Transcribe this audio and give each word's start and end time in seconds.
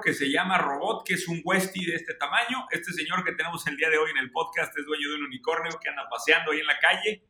que 0.00 0.14
se 0.14 0.30
llama 0.30 0.58
Robot, 0.58 1.06
que 1.06 1.14
es 1.14 1.28
un 1.28 1.40
Westie 1.44 1.86
de 1.86 1.96
este 1.96 2.14
tamaño. 2.14 2.66
Este 2.70 2.92
señor 2.92 3.24
que 3.24 3.32
tenemos 3.32 3.66
el 3.66 3.76
día 3.76 3.90
de 3.90 3.98
hoy 3.98 4.10
en 4.10 4.18
el 4.18 4.30
podcast 4.30 4.76
es 4.78 4.84
dueño 4.86 5.08
de 5.08 5.14
un 5.16 5.24
unicornio 5.24 5.78
que 5.82 5.88
anda 5.88 6.08
paseando 6.08 6.52
ahí 6.52 6.60
en 6.60 6.66
la 6.66 6.78
calle. 6.78 7.22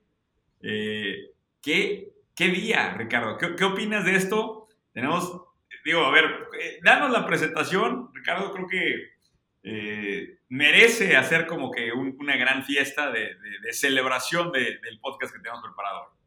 Eh, 0.62 1.30
¿qué, 1.62 2.12
¿qué, 2.34 2.48
día, 2.48 2.94
Ricardo? 2.94 3.38
¿Qué, 3.38 3.56
¿Qué, 3.56 3.64
opinas 3.64 4.04
de 4.04 4.16
esto? 4.16 4.68
Tenemos, 4.92 5.42
digo, 5.84 6.04
a 6.04 6.10
ver, 6.10 6.24
eh, 6.60 6.80
danos 6.82 7.10
la 7.10 7.26
presentación. 7.26 8.10
Ricardo, 8.14 8.52
creo 8.52 8.66
que 8.66 9.20
eh, 9.62 10.38
merece 10.48 11.16
hacer 11.16 11.46
como 11.46 11.70
que 11.70 11.92
un, 11.92 12.16
una 12.18 12.36
gran 12.36 12.64
fiesta 12.64 13.10
de, 13.10 13.36
celebración 13.72 14.52
de, 14.52 14.78
del 14.78 14.98
podcast 15.00 15.34
que 15.34 15.40
tenemos 15.40 15.62
preparado. 15.62 16.19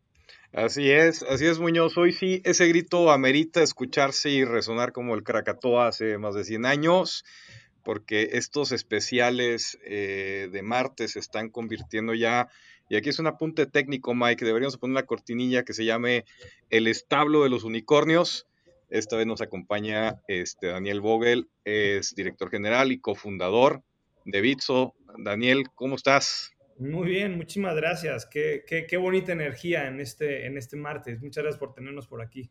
Así 0.53 0.91
es, 0.91 1.23
así 1.23 1.48
es 1.48 1.57
Muñoz. 1.57 1.98
Hoy 1.98 2.12
sí, 2.12 2.39
ese 2.45 2.67
grito 2.67 3.09
amerita 3.09 3.63
escucharse 3.63 4.30
y 4.30 4.45
resonar 4.45 4.91
como 4.91 5.16
el 5.16 5.23
Krakatoa 5.23 5.88
hace 5.88 6.20
más 6.20 6.35
de 6.35 6.43
100 6.43 6.67
años, 6.67 7.26
porque 7.84 8.29
estos 8.34 8.71
especiales 8.71 9.79
eh, 9.84 10.49
de 10.51 10.62
martes 10.62 11.13
se 11.13 11.20
están 11.20 11.49
convirtiendo 11.49 12.13
ya, 12.13 12.49
y 12.87 12.98
aquí 12.98 13.10
es 13.10 13.18
un 13.18 13.26
apunte 13.26 13.65
técnico, 13.65 14.13
Mike, 14.13 14.45
deberíamos 14.45 14.77
poner 14.77 14.91
una 14.91 15.07
cortinilla 15.07 15.63
que 15.63 15.73
se 15.73 15.85
llame 15.85 16.23
El 16.70 16.85
establo 16.85 17.41
de 17.41 17.49
los 17.49 17.63
unicornios. 17.63 18.45
Esta 18.91 19.17
vez 19.17 19.26
nos 19.26 19.41
acompaña 19.41 20.21
este, 20.27 20.67
Daniel 20.67 21.01
Vogel, 21.01 21.49
es 21.65 22.13
director 22.13 22.51
general 22.51 22.91
y 22.91 22.99
cofundador 22.99 23.82
de 24.23 24.41
Bitso. 24.41 24.93
Daniel, 25.17 25.63
¿cómo 25.73 25.95
estás? 25.95 26.52
Muy 26.79 27.07
bien, 27.07 27.38
muchísimas 27.38 27.76
gracias. 27.76 28.26
Qué, 28.26 28.63
qué, 28.68 28.88
qué, 28.88 28.98
bonita 28.98 29.32
energía 29.32 29.88
en 29.88 29.99
este, 29.99 30.46
en 30.46 30.57
este 30.57 30.76
martes. 30.76 31.21
Muchas 31.21 31.43
gracias 31.43 31.60
por 31.60 31.74
tenernos 31.74 32.07
por 32.07 32.21
aquí. 32.21 32.49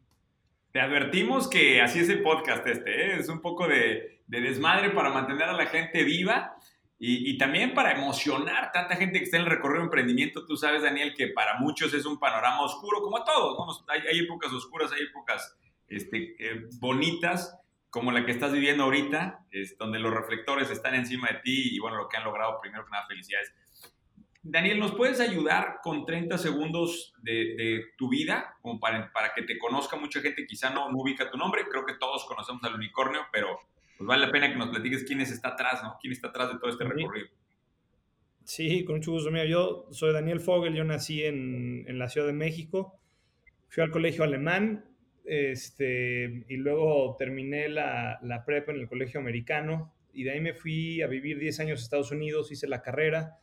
Te 0.73 0.81
advertimos 0.81 1.49
que 1.49 1.83
así 1.83 2.01
es 2.01 2.09
el 2.09 2.23
podcast 2.23 2.67
este, 2.67 2.91
¿eh? 2.91 3.17
es 3.19 3.29
un 3.29 3.43
poco 3.43 3.69
de, 3.69 4.23
de, 4.27 4.41
desmadre 4.41 4.91
para 4.91 5.11
mantener 5.11 5.43
a 5.45 5.53
la 5.53 5.67
gente 5.67 6.03
viva 6.03 6.57
y, 6.99 7.31
y, 7.31 7.37
también 7.37 7.75
para 7.75 7.93
emocionar 7.93 8.73
tanta 8.73 8.97
gente 8.97 9.19
que 9.19 9.25
está 9.25 9.37
en 9.37 9.43
el 9.43 9.51
recorrido 9.51 9.81
de 9.81 9.87
emprendimiento. 9.87 10.47
Tú 10.47 10.57
sabes, 10.57 10.83
Daniel, 10.83 11.15
que 11.15 11.29
para 11.29 11.59
muchos 11.59 11.93
es 11.93 12.07
un 12.07 12.19
panorama 12.19 12.63
oscuro, 12.63 13.03
como 13.03 13.19
a 13.19 13.25
todos. 13.25 13.59
¿no? 13.59 13.93
Hay, 13.93 14.01
hay, 14.01 14.21
épocas 14.21 14.53
oscuras, 14.53 14.93
hay 14.93 15.03
épocas 15.03 15.59
este, 15.89 16.37
eh, 16.39 16.69
bonitas, 16.81 17.59
como 17.91 18.11
la 18.11 18.25
que 18.25 18.31
estás 18.31 18.53
viviendo 18.53 18.85
ahorita, 18.85 19.45
es 19.51 19.77
donde 19.77 19.99
los 19.99 20.15
reflectores 20.15 20.71
están 20.71 20.95
encima 20.95 21.29
de 21.29 21.41
ti 21.41 21.75
y 21.75 21.79
bueno, 21.81 21.99
lo 21.99 22.09
que 22.09 22.17
han 22.17 22.25
logrado, 22.25 22.59
primero 22.63 22.87
que 22.87 22.91
nada, 22.91 23.07
felicidades. 23.07 23.53
Daniel, 24.45 24.81
¿nos 24.81 24.95
puedes 24.95 25.21
ayudar 25.21 25.77
con 25.83 26.05
30 26.05 26.37
segundos 26.37 27.15
de, 27.23 27.55
de 27.57 27.85
tu 27.97 28.09
vida? 28.09 28.57
Como 28.61 28.81
para, 28.81 29.13
para, 29.13 29.33
que 29.35 29.43
te 29.43 29.57
conozca 29.57 29.97
mucha 29.97 30.21
gente, 30.21 30.47
quizá 30.47 30.71
no, 30.71 30.91
no, 30.91 30.99
ubica 30.99 31.31
tu 31.31 31.39
nombre, 31.39 31.63
creo 31.71 31.87
que 31.87 31.95
todos 31.95 32.25
conocemos 32.25 32.63
al 32.65 32.75
unicornio, 32.75 33.21
pero 33.33 33.61
pues 33.97 34.07
vale 34.07 34.27
la 34.27 34.33
pena 34.33 34.51
que 34.51 34.59
nos 34.59 34.71
platiques 34.71 35.05
quién 35.05 35.21
está 35.21 35.51
atrás, 35.51 35.83
¿no? 35.85 35.97
¿Quién 36.01 36.13
está 36.13 36.29
atrás 36.29 36.53
de 36.53 36.59
todo 36.59 36.71
este 36.71 36.83
recorrido? 36.83 37.29
Sí, 38.45 38.85
con 38.85 38.97
mucho 38.97 39.13
gusto. 39.13 39.31
Mira, 39.31 39.45
yo 39.45 39.87
soy 39.93 40.13
Daniel 40.13 40.41
Fogel, 40.41 40.75
yo 40.75 40.83
nací 40.83 41.23
en, 41.23 41.85
en 41.87 41.99
la 42.01 42.09
Ciudad 42.09 42.27
de 42.27 42.33
México, 42.33 42.99
fui 43.69 43.85
al 43.85 43.93
colegio 43.93 44.25
alemán 44.25 44.85
este, 45.25 46.45
y 46.49 46.57
luego 46.57 47.15
terminé 47.17 47.69
la, 47.69 48.19
la 48.23 48.45
prepa 48.45 48.73
en 48.73 48.81
el 48.81 48.89
colegio 48.89 49.21
americano 49.21 49.95
y 50.13 50.25
de 50.25 50.33
ahí 50.33 50.41
me 50.41 50.53
fui 50.53 51.01
a 51.01 51.07
vivir 51.07 51.39
10 51.39 51.61
años 51.61 51.81
a 51.81 51.85
Estados 51.85 52.11
Unidos, 52.11 52.51
hice 52.51 52.67
la 52.67 52.83
carrera 52.83 53.39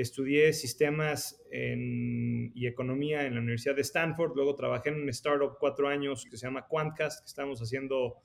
Estudié 0.00 0.52
sistemas 0.52 1.42
y 1.52 2.66
economía 2.66 3.26
en 3.26 3.34
la 3.34 3.40
Universidad 3.40 3.74
de 3.74 3.82
Stanford, 3.82 4.34
luego 4.34 4.54
trabajé 4.54 4.90
en 4.90 5.02
un 5.02 5.08
startup 5.10 5.56
cuatro 5.58 5.88
años 5.88 6.26
que 6.30 6.36
se 6.36 6.46
llama 6.46 6.66
Quantcast, 6.68 7.20
que 7.20 7.26
estamos 7.26 7.60
haciendo 7.60 8.22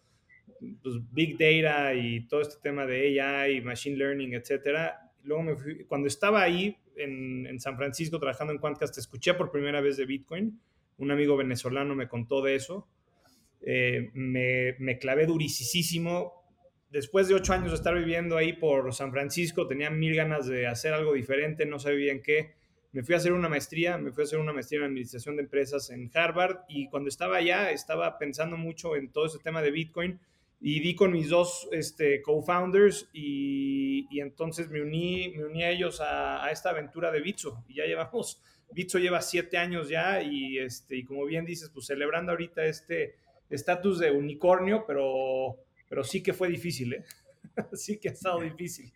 pues, 0.82 0.96
Big 1.12 1.38
Data 1.38 1.94
y 1.94 2.28
todo 2.28 2.42
este 2.42 2.56
tema 2.62 2.86
de 2.86 3.20
AI, 3.22 3.62
Machine 3.62 3.98
Learning, 3.98 4.34
etc. 4.34 4.94
Luego 5.24 5.44
me 5.44 5.56
fui, 5.56 5.86
cuando 5.86 6.08
estaba 6.08 6.42
ahí 6.42 6.78
en, 6.96 7.60
San 7.60 7.78
Francisco 7.78 8.20
trabajando 8.20 8.54
en 8.54 8.60
Quantcast, 8.60 8.98
escuché 8.98 9.34
por 9.34 9.52
primera 9.52 9.82
vez 9.82 9.98
de 9.98 10.06
Bitcoin. 10.06 10.60
Un 10.98 11.12
amigo 11.12 11.36
venezolano 11.36 11.96
me 11.96 12.08
contó 12.08 12.42
de 12.42 12.56
eso. 12.56 12.88
Eh, 13.62 14.12
me, 14.14 15.00
clavé 15.00 15.26
durísimo 15.26 16.35
después 16.96 17.28
de 17.28 17.36
ocho 17.36 17.52
años 17.52 17.72
de 17.72 17.76
estar 17.76 17.94
viviendo 17.94 18.38
ahí 18.38 18.54
por 18.54 18.94
San 18.94 19.12
Francisco, 19.12 19.68
tenía 19.68 19.90
mil 19.90 20.16
ganas 20.16 20.48
de 20.48 20.66
hacer 20.66 20.94
algo 20.94 21.12
diferente, 21.12 21.66
no 21.66 21.78
sabía 21.78 21.98
bien 21.98 22.22
qué. 22.24 22.54
Me 22.94 23.04
fui 23.04 23.16
a 23.16 23.18
hacer 23.18 23.34
una 23.34 23.50
maestría, 23.50 23.98
me 23.98 24.14
fui 24.14 24.22
a 24.22 24.24
hacer 24.24 24.40
una 24.40 24.54
maestría 24.54 24.80
en 24.80 24.86
Administración 24.86 25.36
de 25.36 25.42
Empresas 25.44 25.90
en 25.90 26.10
Harvard 26.14 26.60
y 26.70 26.88
cuando 26.88 27.10
estaba 27.10 27.36
allá 27.36 27.70
estaba 27.72 28.18
pensando 28.18 28.56
mucho 28.56 28.96
en 28.96 29.12
todo 29.12 29.26
ese 29.26 29.40
tema 29.40 29.62
de 29.62 29.72
Bitcoin 29.72 30.22
y 30.62 30.80
di 30.80 30.96
con 30.96 31.12
mis 31.12 31.28
dos 31.28 31.68
este, 31.74 32.22
co-founders 32.22 33.10
y, 33.12 34.08
entonces 34.18 34.70
me 34.70 34.82
uní, 34.82 35.34
me 35.36 35.44
uní 35.44 35.64
a 35.64 35.72
ellos 35.72 36.00
a, 36.00 36.46
a, 36.46 36.52
esta 36.52 36.70
aventura 36.70 37.12
de 37.12 37.20
Bitso 37.20 37.66
y 37.68 37.76
ya 37.76 37.86
llevamos, 37.86 38.42
Bitso 38.72 39.00
lleva 39.00 39.22
siete 39.22 39.58
años 39.58 39.90
ya 39.90 40.22
y, 40.22 40.60
este, 40.60 40.96
y 40.96 41.04
como 41.04 41.26
bien 41.26 41.44
dices, 41.44 41.70
pues 41.74 41.88
celebrando 41.88 42.32
ahorita 42.32 42.64
este 42.64 43.16
estatus 43.50 44.00
de 44.00 44.12
unicornio, 44.12 44.86
pero 44.88 45.65
pero 45.90 46.04
sí 46.04 46.22
que 46.22 46.34
fue 46.34 46.50
difícil, 46.50 46.94
¿eh? 46.94 47.06
sí 47.74 47.98
que 47.98 48.10
ha 48.10 48.12
estado 48.12 48.42
difícil. 48.42 48.92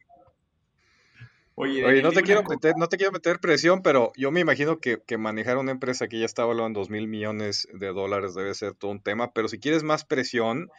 Oye, 1.56 1.84
Oye 1.84 2.02
no, 2.02 2.12
te 2.12 2.22
quiero 2.22 2.42
meter, 2.44 2.76
no 2.78 2.88
te 2.88 2.96
quiero 2.96 3.12
meter 3.12 3.40
presión, 3.40 3.82
pero 3.82 4.14
yo 4.16 4.32
me 4.32 4.40
imagino 4.40 4.78
que, 4.78 5.00
que 5.06 5.18
manejar 5.18 5.58
una 5.58 5.72
empresa 5.72 6.08
que 6.08 6.18
ya 6.18 6.26
está 6.26 6.46
valorando 6.46 6.80
dos 6.80 6.90
mil 6.90 7.08
millones 7.08 7.68
de 7.74 7.88
dólares 7.88 8.34
debe 8.34 8.54
ser 8.54 8.76
todo 8.76 8.92
un 8.92 9.02
tema, 9.02 9.34
pero 9.34 9.50
si 9.50 9.60
quieres 9.60 9.84
más 9.84 10.06
presión, 10.06 10.70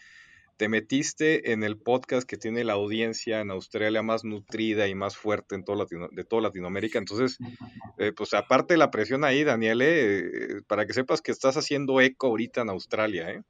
te 0.60 0.68
metiste 0.68 1.52
en 1.52 1.62
el 1.62 1.78
podcast 1.78 2.28
que 2.28 2.36
tiene 2.36 2.64
la 2.64 2.74
audiencia 2.74 3.40
en 3.40 3.50
Australia 3.50 4.02
más 4.02 4.24
nutrida 4.24 4.88
y 4.88 4.94
más 4.94 5.16
fuerte 5.16 5.54
en 5.54 5.64
todo 5.64 5.74
Latino, 5.74 6.08
de 6.12 6.22
toda 6.22 6.42
Latinoamérica. 6.42 6.98
Entonces, 6.98 7.38
eh, 7.96 8.12
pues 8.14 8.34
aparte 8.34 8.74
de 8.74 8.78
la 8.78 8.90
presión 8.90 9.24
ahí, 9.24 9.42
Daniel, 9.42 9.80
eh, 9.82 10.60
para 10.66 10.84
que 10.84 10.92
sepas 10.92 11.22
que 11.22 11.32
estás 11.32 11.56
haciendo 11.56 11.98
eco 12.02 12.26
ahorita 12.26 12.60
en 12.60 12.68
Australia, 12.68 13.30
¿eh? 13.30 13.42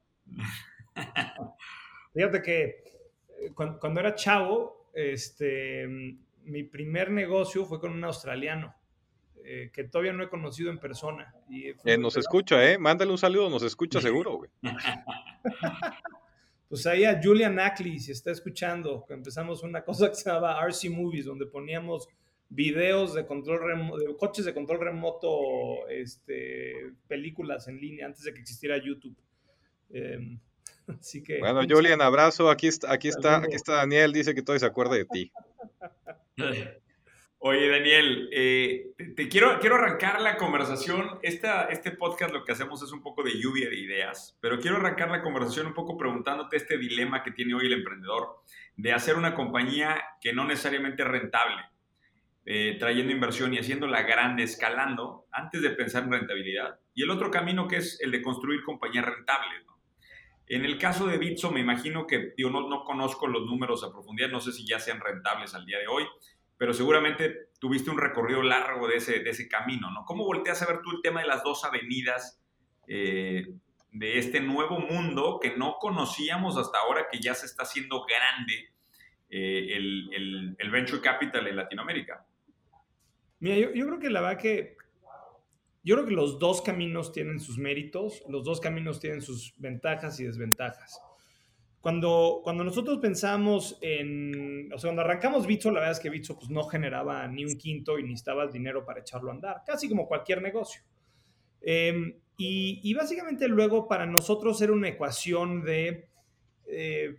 Fíjate 2.13 2.41
que 2.41 2.83
eh, 3.39 3.51
cuando, 3.53 3.79
cuando, 3.79 3.99
era 3.99 4.15
chavo, 4.15 4.89
este, 4.93 5.87
mi 6.43 6.63
primer 6.63 7.11
negocio 7.11 7.65
fue 7.65 7.79
con 7.79 7.91
un 7.91 8.03
australiano. 8.03 8.75
Eh, 9.43 9.71
que 9.73 9.85
todavía 9.85 10.13
no 10.13 10.23
he 10.23 10.29
conocido 10.29 10.69
en 10.69 10.77
persona. 10.77 11.33
Y 11.49 11.69
eh, 11.69 11.97
nos 11.97 12.15
escucha, 12.15 12.63
¿eh? 12.69 12.77
Mándale 12.77 13.11
un 13.11 13.17
saludo, 13.17 13.49
nos 13.49 13.63
escucha 13.63 13.99
seguro, 14.01 14.37
güey. 14.37 14.51
pues 16.69 16.85
ahí 16.85 17.05
a 17.05 17.19
Julian 17.21 17.59
Ackley, 17.59 17.99
si 17.99 18.11
está 18.11 18.31
escuchando, 18.31 19.05
empezamos 19.09 19.63
una 19.63 19.83
cosa 19.83 20.09
que 20.09 20.15
se 20.15 20.29
llamaba 20.29 20.63
RC 20.63 20.89
Movies, 20.89 21.25
donde 21.25 21.47
poníamos 21.47 22.07
videos 22.49 23.13
de 23.13 23.25
control 23.25 23.61
remoto, 23.61 23.97
de 23.97 24.15
coches 24.15 24.45
de 24.45 24.53
control 24.53 24.79
remoto, 24.79 25.87
este, 25.89 26.91
películas 27.07 27.67
en 27.67 27.79
línea 27.79 28.05
antes 28.05 28.23
de 28.23 28.33
que 28.33 28.41
existiera 28.41 28.77
YouTube. 28.77 29.17
Eh, 29.89 30.37
Así 30.99 31.23
que. 31.23 31.39
Bueno, 31.39 31.61
Julian, 31.67 32.01
abrazo. 32.01 32.49
Aquí 32.49 32.67
está, 32.67 32.91
aquí 32.91 33.07
está, 33.07 33.37
aquí 33.37 33.55
está 33.55 33.73
Daniel, 33.75 34.13
dice 34.13 34.35
que 34.35 34.41
todo 34.41 34.57
se 34.57 34.65
acuerda 34.65 34.95
de 34.95 35.05
ti. 35.05 35.31
Oye, 37.43 37.69
Daniel, 37.69 38.29
eh, 38.31 38.91
te, 38.95 39.05
te, 39.07 39.27
quiero, 39.27 39.59
quiero 39.59 39.75
arrancar 39.75 40.21
la 40.21 40.37
conversación. 40.37 41.17
Esta, 41.23 41.63
este 41.65 41.89
podcast 41.89 42.31
lo 42.31 42.45
que 42.45 42.51
hacemos 42.51 42.83
es 42.83 42.91
un 42.91 43.01
poco 43.01 43.23
de 43.23 43.31
lluvia 43.31 43.67
de 43.67 43.79
ideas, 43.79 44.37
pero 44.39 44.59
quiero 44.59 44.77
arrancar 44.77 45.09
la 45.09 45.23
conversación 45.23 45.65
un 45.65 45.73
poco 45.73 45.97
preguntándote 45.97 46.57
este 46.57 46.77
dilema 46.77 47.23
que 47.23 47.31
tiene 47.31 47.55
hoy 47.55 47.65
el 47.65 47.73
emprendedor 47.73 48.43
de 48.77 48.93
hacer 48.93 49.15
una 49.15 49.33
compañía 49.33 49.99
que 50.21 50.33
no 50.33 50.45
necesariamente 50.45 51.01
es 51.01 51.07
rentable, 51.07 51.63
eh, 52.45 52.77
trayendo 52.79 53.11
inversión 53.11 53.53
y 53.55 53.57
haciéndola 53.57 54.03
grande, 54.03 54.43
escalando, 54.43 55.25
antes 55.31 55.63
de 55.63 55.71
pensar 55.71 56.03
en 56.03 56.11
rentabilidad. 56.11 56.79
Y 56.93 57.01
el 57.01 57.09
otro 57.09 57.31
camino 57.31 57.67
que 57.67 57.77
es 57.77 57.99
el 58.01 58.11
de 58.11 58.21
construir 58.21 58.63
compañías 58.63 59.05
rentables. 59.05 59.65
¿no? 59.65 59.70
En 60.53 60.65
el 60.65 60.77
caso 60.77 61.07
de 61.07 61.17
Bitso, 61.17 61.49
me 61.49 61.61
imagino 61.61 62.05
que, 62.05 62.33
yo 62.37 62.49
no, 62.49 62.67
no 62.67 62.83
conozco 62.83 63.25
los 63.25 63.45
números 63.45 63.85
a 63.85 63.91
profundidad, 63.93 64.27
no 64.27 64.41
sé 64.41 64.51
si 64.51 64.67
ya 64.67 64.79
sean 64.79 64.99
rentables 64.99 65.55
al 65.55 65.65
día 65.65 65.79
de 65.79 65.87
hoy, 65.87 66.03
pero 66.57 66.73
seguramente 66.73 67.51
tuviste 67.57 67.89
un 67.89 67.97
recorrido 67.97 68.43
largo 68.43 68.89
de 68.89 68.97
ese, 68.97 69.21
de 69.21 69.29
ese 69.29 69.47
camino, 69.47 69.89
¿no? 69.91 70.03
¿Cómo 70.03 70.25
volteas 70.25 70.61
a 70.61 70.65
ver 70.65 70.81
tú 70.81 70.91
el 70.91 71.01
tema 71.01 71.21
de 71.21 71.27
las 71.27 71.41
dos 71.41 71.63
avenidas 71.63 72.43
eh, 72.85 73.47
de 73.93 74.19
este 74.19 74.41
nuevo 74.41 74.77
mundo 74.79 75.39
que 75.41 75.55
no 75.55 75.77
conocíamos 75.79 76.57
hasta 76.57 76.79
ahora, 76.79 77.07
que 77.09 77.21
ya 77.21 77.33
se 77.33 77.45
está 77.45 77.63
haciendo 77.63 78.05
grande 78.05 78.73
eh, 79.29 79.77
el, 79.77 80.09
el, 80.13 80.55
el, 80.59 80.69
venture 80.69 81.01
capital 81.01 81.47
en 81.47 81.55
Latinoamérica? 81.55 82.25
Mira, 83.39 83.55
yo, 83.55 83.73
yo 83.73 83.87
creo 83.87 83.99
que 83.99 84.09
la 84.09 84.19
verdad 84.19 84.41
que 84.41 84.75
yo 85.83 85.95
creo 85.95 86.07
que 86.07 86.13
los 86.13 86.39
dos 86.39 86.61
caminos 86.61 87.11
tienen 87.11 87.39
sus 87.39 87.57
méritos, 87.57 88.23
los 88.29 88.43
dos 88.43 88.59
caminos 88.59 88.99
tienen 88.99 89.21
sus 89.21 89.53
ventajas 89.57 90.19
y 90.19 90.25
desventajas. 90.25 90.99
Cuando, 91.79 92.41
cuando 92.43 92.63
nosotros 92.63 92.99
pensamos 92.99 93.79
en, 93.81 94.71
o 94.71 94.77
sea, 94.77 94.89
cuando 94.89 95.01
arrancamos 95.01 95.47
Bitso, 95.47 95.71
la 95.71 95.79
verdad 95.79 95.93
es 95.93 95.99
que 95.99 96.11
Bitso 96.11 96.37
pues, 96.37 96.49
no 96.51 96.63
generaba 96.63 97.27
ni 97.27 97.43
un 97.43 97.57
quinto 97.57 97.97
y 97.97 98.03
necesitaba 98.03 98.45
dinero 98.47 98.85
para 98.85 98.99
echarlo 98.99 99.31
a 99.31 99.33
andar, 99.33 99.63
casi 99.65 99.89
como 99.89 100.07
cualquier 100.07 100.41
negocio. 100.41 100.83
Eh, 101.61 102.21
Y, 102.43 102.93
básicamente 102.95 103.47
luego 103.47 103.87
para 103.87 104.07
nosotros 104.07 104.59
era 104.63 104.73
una 104.73 104.89
ecuación 104.89 105.63
de 105.63 106.09
eh, 106.65 107.17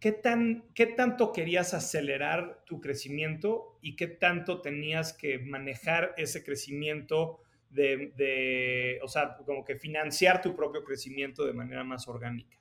¿qué, 0.00 0.12
tan, 0.12 0.64
qué 0.74 0.86
tanto 0.86 1.30
querías 1.30 1.74
acelerar 1.74 2.62
tu 2.64 2.80
crecimiento 2.80 3.78
y 3.82 3.96
qué 3.96 4.06
tanto 4.06 4.62
tenías 4.62 5.12
que 5.12 5.38
manejar 5.38 6.14
ese 6.16 6.42
crecimiento 6.42 7.40
de, 7.70 8.12
de, 8.16 8.98
o 9.02 9.08
sea, 9.08 9.36
como 9.44 9.64
que 9.64 9.76
financiar 9.76 10.40
tu 10.40 10.54
propio 10.54 10.84
crecimiento 10.84 11.44
de 11.44 11.52
manera 11.52 11.84
más 11.84 12.08
orgánica. 12.08 12.58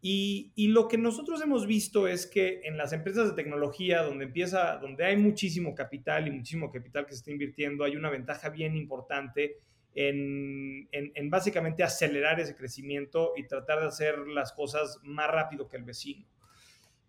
Y, 0.00 0.52
y, 0.54 0.68
lo 0.68 0.86
que 0.86 0.98
nosotros 0.98 1.40
hemos 1.40 1.66
visto 1.66 2.06
es 2.06 2.26
que 2.26 2.60
en 2.64 2.76
las 2.76 2.92
empresas 2.92 3.30
de 3.30 3.42
tecnología, 3.42 4.02
donde 4.02 4.26
empieza, 4.26 4.76
donde 4.76 5.06
hay 5.06 5.16
muchísimo 5.16 5.74
capital 5.74 6.28
y 6.28 6.30
muchísimo 6.30 6.70
capital 6.70 7.06
que 7.06 7.12
se 7.12 7.18
está 7.18 7.30
invirtiendo, 7.30 7.84
hay 7.84 7.96
una 7.96 8.10
ventaja 8.10 8.50
bien 8.50 8.76
importante 8.76 9.60
en, 9.94 10.88
en, 10.92 11.10
en 11.14 11.30
básicamente 11.30 11.82
acelerar 11.82 12.38
ese 12.38 12.54
crecimiento 12.54 13.32
y 13.36 13.46
tratar 13.46 13.80
de 13.80 13.86
hacer 13.86 14.18
las 14.28 14.52
cosas 14.52 15.00
más 15.04 15.30
rápido 15.30 15.68
que 15.68 15.78
el 15.78 15.84
vecino. 15.84 16.26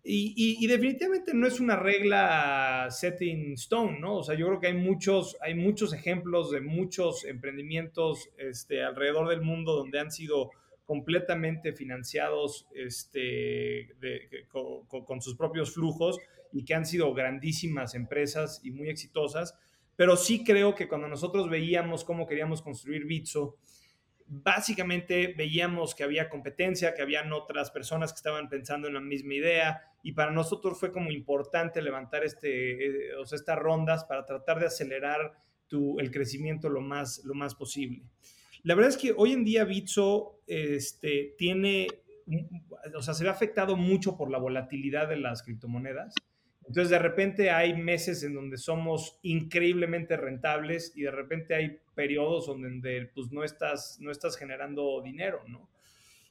Y, 0.08 0.64
definitivamente 0.68 1.34
no 1.34 1.48
es 1.48 1.58
una 1.58 1.74
regla 1.74 2.86
set 2.90 3.22
in 3.22 3.54
stone, 3.54 3.98
¿no? 3.98 4.18
O 4.18 4.22
sea, 4.22 4.36
yo 4.36 4.46
creo 4.46 4.60
que 4.60 4.68
hay 4.68 4.74
muchos, 4.74 5.36
hay 5.40 5.56
muchos 5.56 5.92
ejemplos 5.92 6.52
de 6.52 6.60
muchos 6.60 7.24
emprendimientos 7.24 8.30
este, 8.38 8.84
alrededor 8.84 9.28
del 9.28 9.42
mundo 9.42 9.74
donde 9.74 9.98
han 9.98 10.12
sido 10.12 10.50
completamente 10.84 11.72
financiados 11.72 12.68
este, 12.72 13.96
con, 14.48 15.20
sus 15.20 15.34
propios 15.34 15.74
flujos 15.74 16.20
y 16.52 16.64
que 16.64 16.74
han 16.74 16.86
sido 16.86 17.12
grandísimas 17.12 17.96
empresas 17.96 18.60
y 18.62 18.70
muy 18.70 18.88
exitosas. 18.88 19.58
Pero 19.96 20.16
sí 20.16 20.44
creo 20.44 20.76
que 20.76 20.86
cuando 20.86 21.08
nosotros 21.08 21.50
veíamos 21.50 22.04
cómo 22.04 22.28
queríamos 22.28 22.62
construir 22.62 23.06
Bitso, 23.06 23.56
básicamente 24.28 25.34
veíamos 25.36 25.94
que 25.94 26.04
había 26.04 26.28
competencia, 26.28 26.94
que 26.94 27.02
habían 27.02 27.32
otras 27.32 27.70
personas 27.70 28.12
que 28.12 28.16
estaban 28.16 28.48
pensando 28.48 28.88
en 28.88 28.94
la 28.94 29.00
misma 29.00 29.34
idea 29.34 29.82
y 30.02 30.12
para 30.12 30.30
nosotros 30.30 30.78
fue 30.78 30.92
como 30.92 31.10
importante 31.10 31.80
levantar 31.82 32.24
este, 32.24 32.86
eh, 32.86 33.10
estas 33.30 33.58
rondas 33.58 34.04
para 34.04 34.24
tratar 34.24 34.60
de 34.60 34.66
acelerar 34.66 35.32
tu, 35.68 35.98
el 35.98 36.10
crecimiento 36.10 36.68
lo 36.68 36.80
más, 36.80 37.24
lo 37.24 37.34
más 37.34 37.54
posible. 37.54 38.02
La 38.62 38.74
verdad 38.74 38.90
es 38.90 38.96
que 38.96 39.14
hoy 39.16 39.32
en 39.32 39.44
día 39.44 39.64
Bitso 39.64 40.40
este, 40.46 41.34
tiene, 41.38 41.86
o 42.96 43.02
sea, 43.02 43.14
se 43.14 43.24
ve 43.24 43.30
afectado 43.30 43.76
mucho 43.76 44.16
por 44.16 44.30
la 44.30 44.38
volatilidad 44.38 45.08
de 45.08 45.16
las 45.16 45.42
criptomonedas. 45.42 46.14
Entonces, 46.68 46.90
de 46.90 46.98
repente 46.98 47.50
hay 47.50 47.74
meses 47.74 48.22
en 48.22 48.34
donde 48.34 48.56
somos 48.56 49.18
increíblemente 49.22 50.16
rentables 50.16 50.92
y 50.96 51.02
de 51.02 51.10
repente 51.12 51.54
hay 51.54 51.78
periodos 51.94 52.46
donde 52.46 53.10
pues, 53.14 53.30
no, 53.30 53.44
estás, 53.44 53.98
no 54.00 54.10
estás 54.10 54.36
generando 54.36 55.00
dinero, 55.02 55.42
¿no? 55.46 55.68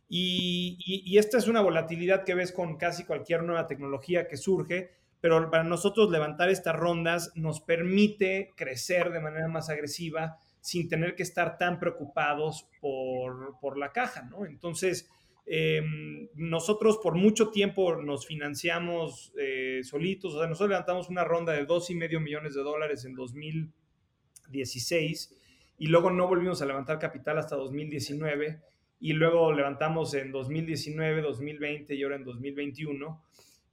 Y, 0.07 1.17
esta 1.17 1.37
es 1.37 1.47
una 1.47 1.61
volatilidad 1.61 2.23
que 2.23 2.35
ves 2.35 2.51
con 2.51 2.77
casi 2.77 3.05
cualquier 3.05 3.43
nueva 3.43 3.67
tecnología 3.67 4.27
que 4.27 4.37
surge, 4.37 4.91
pero 5.19 5.49
para 5.49 5.63
nosotros 5.63 6.11
levantar 6.11 6.49
estas 6.49 6.75
rondas 6.75 7.31
nos 7.35 7.61
permite 7.61 8.53
crecer 8.55 9.11
de 9.11 9.21
manera 9.21 9.47
más 9.47 9.69
agresiva 9.69 10.37
sin 10.61 10.89
tener 10.89 11.15
que 11.15 11.23
estar 11.23 11.57
tan 11.57 11.79
preocupados 11.79 12.67
por, 12.79 13.57
por 13.59 13.77
la 13.77 13.91
caja, 13.91 14.23
¿no? 14.23 14.45
Entonces, 14.45 15.09
Em, 15.47 16.27
nosotros 16.33 16.97
por 16.97 17.13
mucho 17.15 17.49
tiempo 17.49 17.97
nos 17.97 18.25
financiamos 18.25 19.31
eh, 19.37 19.81
solitos, 19.83 20.33
o 20.33 20.39
sea, 20.39 20.47
nosotros 20.47 20.71
levantamos 20.71 21.07
una 21.09 21.23
ronda 21.23 21.53
de 21.53 21.65
dos 21.65 21.91
y 21.91 21.95
medio 21.95 22.19
millones 22.19 22.55
de 22.55 22.63
dólares 22.63 23.05
en 23.05 23.13
2016 23.13 25.37
y 25.77 25.85
luego 25.87 26.09
no 26.09 26.27
volvimos 26.27 26.61
a 26.61 26.65
levantar 26.65 26.97
capital 26.97 27.37
hasta 27.37 27.55
2019 27.55 28.59
y 28.99 29.13
luego 29.13 29.53
levantamos 29.53 30.15
en 30.15 30.31
2019, 30.31 31.21
2020 31.21 31.93
y 31.93 32.03
ahora 32.03 32.15
en 32.15 32.23
2021. 32.23 33.21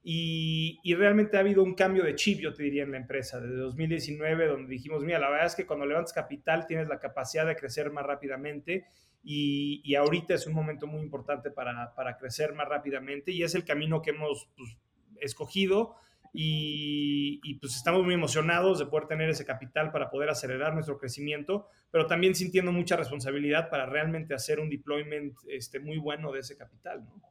Y, 0.05 0.81
y, 0.83 0.95
realmente 0.95 1.37
ha 1.37 1.39
habido 1.39 1.63
un 1.63 1.75
cambio 1.75 2.03
de 2.03 2.15
chip, 2.15 2.39
yo 2.39 2.53
te 2.53 2.61
diría, 2.61 2.83
en 2.83 2.91
la 2.91 2.97
empresa, 2.97 3.39
desde 3.39 3.55
2019, 3.55 4.47
donde 4.47 4.69
dijimos, 4.69 5.01
mira, 5.01 5.17
la 5.17 5.29
verdad 5.29 5.45
es 5.45 5.55
que 5.55 5.65
cuando 5.65 5.85
levantas 5.85 6.11
capital 6.11 6.67
tienes 6.67 6.89
la 6.89 6.99
capacidad 6.99 7.47
de 7.47 7.55
crecer 7.55 7.89
más 7.89 8.05
rápidamente 8.05 8.85
y, 9.23 9.95
ahorita 9.95 10.33
es 10.33 10.45
un 10.45 10.53
momento 10.53 10.87
muy 10.87 11.01
importante 11.01 11.51
para, 11.51 11.95
para, 11.95 12.17
crecer 12.17 12.53
más 12.53 12.67
rápidamente 12.67 13.31
y 13.31 13.43
es 13.43 13.55
el 13.55 13.63
camino 13.63 14.01
que 14.01 14.09
hemos 14.09 14.49
pues, 14.57 14.75
escogido 15.21 15.95
y, 16.33 17.39
y, 17.43 17.53
pues 17.59 17.77
estamos 17.77 18.03
muy 18.03 18.13
emocionados 18.13 18.79
de 18.79 18.87
poder 18.87 19.07
tener 19.07 19.29
ese 19.29 19.45
capital 19.45 19.91
para 19.91 20.09
poder 20.09 20.29
acelerar 20.29 20.73
nuestro 20.73 20.97
crecimiento, 20.97 21.67
pero 21.91 22.07
también 22.07 22.35
sintiendo 22.35 22.73
mucha 22.73 22.97
responsabilidad 22.97 23.69
para 23.69 23.85
realmente 23.85 24.33
hacer 24.33 24.59
un 24.59 24.69
deployment 24.69 25.33
este, 25.47 25.79
muy 25.79 25.97
bueno 25.97 26.33
de 26.33 26.41
ese 26.41 26.57
capital. 26.57 27.05
¿no? 27.05 27.21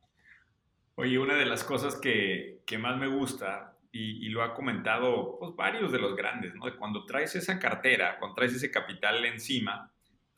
Oye, 0.94 1.19
una 1.19 1.35
de 1.35 1.47
las 1.47 1.65
cosas 1.65 1.97
que, 1.97 2.61
que 2.67 2.79
más 2.79 2.99
me 2.99 3.06
gusta 3.06 3.77
y, 3.91 4.27
y, 4.27 4.29
lo 4.31 4.43
ha 4.43 4.55
comentado 4.55 5.39
pues, 5.39 5.55
varios 5.56 5.93
de 5.93 5.99
los 5.99 6.17
grandes, 6.17 6.55
¿no? 6.55 6.65
Cuando 6.79 7.05
traes 7.05 7.35
esa 7.35 7.59
cartera, 7.59 8.19
cuando 8.19 8.35
traes 8.35 8.55
ese 8.55 8.71
capital 8.71 9.25
encima, 9.25 9.93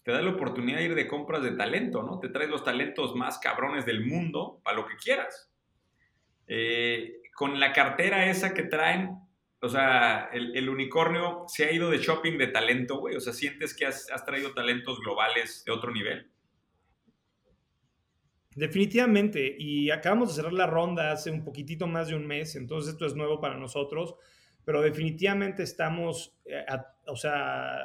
te 0.05 0.13
da 0.13 0.21
la 0.21 0.31
oportunidad 0.31 0.79
de 0.79 0.85
ir 0.85 0.95
de 0.95 1.09
compras 1.09 1.43
de 1.43 1.53
talento, 1.53 2.03
¿no? 2.03 2.21
Te 2.21 2.29
traes 2.29 2.51
los 2.51 2.63
talentos 2.63 3.17
más 3.17 3.39
cabrones 3.39 3.87
del 3.87 4.05
mundo 4.05 4.61
para 4.63 4.77
lo 4.77 4.87
que 4.87 4.97
quieras. 4.97 5.51
Eh, 6.47 7.23
con 7.35 7.59
la 7.59 7.73
cartera 7.73 8.27
esa 8.27 8.53
que 8.53 8.65
traen, 8.65 9.19
o 9.61 9.69
sea, 9.69 10.29
el, 10.33 10.69
unicornio 10.69 11.45
se 11.49 11.65
ha 11.65 11.73
ido 11.73 11.91
de 11.91 11.99
shopping 11.99 12.37
de 12.37 12.49
talento, 12.49 12.99
güey. 12.99 13.17
O 13.17 13.21
sea, 13.21 13.33
sientes 13.33 13.75
que 13.75 13.87
has, 13.87 14.07
traído 14.27 14.53
talentos 14.53 15.01
globales 15.01 15.65
de 15.65 15.73
otro 15.73 15.91
nivel. 15.91 16.31
Definitivamente, 18.55 19.57
y 19.59 19.91
acabamos 19.91 20.29
de 20.29 20.35
cerrar 20.37 20.53
la 20.53 20.67
ronda 20.67 21.11
hace 21.11 21.31
un 21.31 21.43
poquitito 21.43 21.87
más 21.87 22.09
de 22.09 22.15
un 22.15 22.27
mes, 22.27 22.55
entonces 22.55 22.93
esto 22.93 23.07
es 23.07 23.15
nuevo 23.15 23.41
para 23.41 23.57
nosotros, 23.57 24.15
pero 24.65 24.81
definitivamente 24.81 25.63
estamos, 25.63 26.39
eh, 26.45 26.65
o 27.07 27.17
sea, 27.17 27.77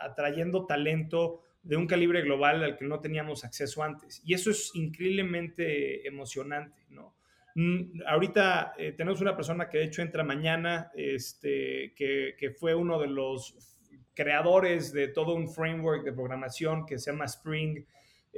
atrayendo 0.00 0.66
talento 0.66 1.42
de 1.62 1.76
un 1.76 1.86
calibre 1.86 2.22
global 2.22 2.62
al 2.62 2.76
que 2.76 2.84
no 2.84 3.00
teníamos 3.00 3.44
acceso 3.44 3.82
antes. 3.82 4.22
Y 4.24 4.34
eso 4.34 4.50
es 4.50 4.70
increíblemente 4.74 6.06
emocionante, 6.06 6.82
¿no? 6.90 7.16
Mm, 7.54 8.02
ahorita 8.06 8.74
eh, 8.76 8.92
tenemos 8.92 9.20
una 9.20 9.34
persona 9.34 9.68
que 9.68 9.78
de 9.78 9.84
hecho 9.84 10.02
entra 10.02 10.22
mañana, 10.22 10.90
este, 10.94 11.94
que, 11.96 12.34
que, 12.38 12.50
fue 12.50 12.74
uno 12.74 13.00
de 13.00 13.08
los 13.08 13.56
creadores 14.14 14.92
de 14.92 15.08
todo 15.08 15.34
un 15.34 15.48
framework 15.48 16.04
de 16.04 16.12
programación 16.12 16.84
que 16.84 16.98
se 16.98 17.10
llama 17.10 17.24
Spring, 17.24 17.84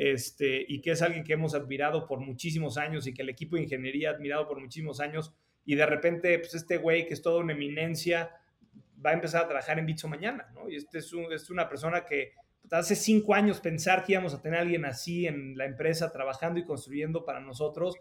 este, 0.00 0.64
y 0.68 0.80
que 0.80 0.92
es 0.92 1.02
alguien 1.02 1.24
que 1.24 1.32
hemos 1.32 1.56
admirado 1.56 2.06
por 2.06 2.20
muchísimos 2.20 2.78
años 2.78 3.08
y 3.08 3.12
que 3.12 3.22
el 3.22 3.30
equipo 3.30 3.56
de 3.56 3.62
ingeniería 3.62 4.10
ha 4.10 4.12
admirado 4.12 4.46
por 4.46 4.60
muchísimos 4.60 5.00
años. 5.00 5.34
Y 5.64 5.74
de 5.74 5.84
repente, 5.86 6.38
pues 6.38 6.54
este 6.54 6.76
güey 6.76 7.04
que 7.08 7.14
es 7.14 7.20
toda 7.20 7.40
una 7.40 7.52
eminencia, 7.52 8.30
va 9.04 9.10
a 9.10 9.14
empezar 9.14 9.44
a 9.44 9.48
trabajar 9.48 9.76
en 9.76 9.86
Bitso 9.86 10.06
mañana, 10.06 10.48
¿no? 10.54 10.70
Y 10.70 10.76
este 10.76 10.98
es, 10.98 11.12
un, 11.12 11.32
es 11.32 11.50
una 11.50 11.68
persona 11.68 12.04
que 12.04 12.34
hace 12.70 12.94
cinco 12.94 13.34
años 13.34 13.58
pensar 13.58 14.04
que 14.04 14.12
íbamos 14.12 14.34
a 14.34 14.40
tener 14.40 14.60
alguien 14.60 14.84
así 14.84 15.26
en 15.26 15.58
la 15.58 15.64
empresa 15.64 16.12
trabajando 16.12 16.60
y 16.60 16.64
construyendo 16.64 17.24
para 17.24 17.40
nosotros, 17.40 17.96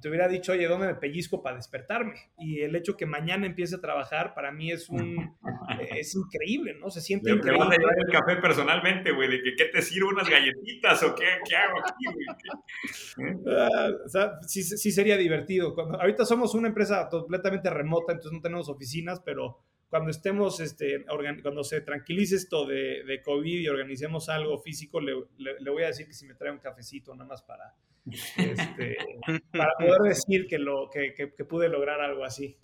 te 0.00 0.08
hubiera 0.08 0.28
dicho, 0.28 0.52
oye, 0.52 0.66
¿dónde 0.66 0.88
me 0.88 0.94
pellizco 0.94 1.42
para 1.42 1.56
despertarme? 1.56 2.14
Y 2.38 2.60
el 2.60 2.74
hecho 2.76 2.96
que 2.96 3.06
mañana 3.06 3.46
empiece 3.46 3.76
a 3.76 3.80
trabajar 3.80 4.34
para 4.34 4.52
mí 4.52 4.70
es 4.70 4.88
un 4.88 5.36
es 5.90 6.14
increíble, 6.14 6.76
¿no? 6.78 6.90
Se 6.90 7.00
siente 7.00 7.30
increíble. 7.30 7.58
vas 7.58 7.76
a 7.76 7.78
llevar 7.78 7.94
el 7.98 8.12
café 8.12 8.36
personalmente, 8.36 9.12
güey, 9.12 9.30
de 9.30 9.42
que 9.42 9.54
qué 9.56 9.66
te 9.66 9.82
sirvo 9.82 10.10
unas 10.10 10.28
galletitas 10.28 11.02
o 11.02 11.14
qué, 11.14 11.24
qué 11.48 11.56
hago 11.56 11.78
aquí, 11.78 12.04
güey. 12.06 13.56
Ah, 13.56 13.88
o 14.04 14.08
sea, 14.08 14.32
sí, 14.46 14.62
sí 14.62 14.90
sería 14.90 15.16
divertido. 15.16 15.74
Cuando, 15.74 16.00
ahorita 16.00 16.24
somos 16.24 16.54
una 16.54 16.68
empresa 16.68 17.08
completamente 17.10 17.70
remota, 17.70 18.12
entonces 18.12 18.32
no 18.32 18.40
tenemos 18.40 18.68
oficinas, 18.68 19.20
pero 19.24 19.62
cuando 19.90 20.10
estemos, 20.10 20.60
este, 20.60 21.04
cuando 21.42 21.64
se 21.64 21.80
tranquilice 21.80 22.36
esto 22.36 22.64
de, 22.64 23.02
de, 23.04 23.20
COVID 23.22 23.60
y 23.60 23.68
organicemos 23.68 24.28
algo 24.28 24.58
físico, 24.60 25.00
le, 25.00 25.14
le, 25.36 25.70
voy 25.70 25.82
a 25.82 25.88
decir 25.88 26.06
que 26.06 26.12
si 26.12 26.26
me 26.26 26.34
trae 26.34 26.52
un 26.52 26.60
cafecito 26.60 27.12
nada 27.14 27.28
más 27.28 27.42
para, 27.42 27.74
este, 28.36 28.96
para 29.52 29.72
poder 29.78 30.02
decir 30.02 30.46
que, 30.46 30.58
lo, 30.60 30.88
que, 30.90 31.12
que, 31.14 31.44
pude 31.44 31.68
lograr 31.68 32.00
algo 32.00 32.24
así. 32.24 32.56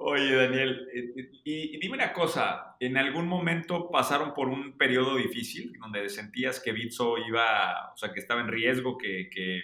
Oye, 0.00 0.34
Daniel, 0.34 0.88
eh, 0.92 1.30
y, 1.44 1.76
y, 1.76 1.78
dime 1.78 1.94
una 1.94 2.12
cosa, 2.12 2.76
¿en 2.80 2.96
algún 2.96 3.28
momento 3.28 3.88
pasaron 3.88 4.34
por 4.34 4.48
un 4.48 4.76
periodo 4.76 5.16
difícil 5.16 5.72
donde 5.80 6.08
sentías 6.08 6.60
que 6.60 6.72
Bitso 6.72 7.18
iba, 7.18 7.92
o 7.94 7.96
sea, 7.96 8.12
que 8.12 8.18
estaba 8.18 8.40
en 8.40 8.48
riesgo, 8.48 8.98
que, 8.98 9.30
que 9.30 9.62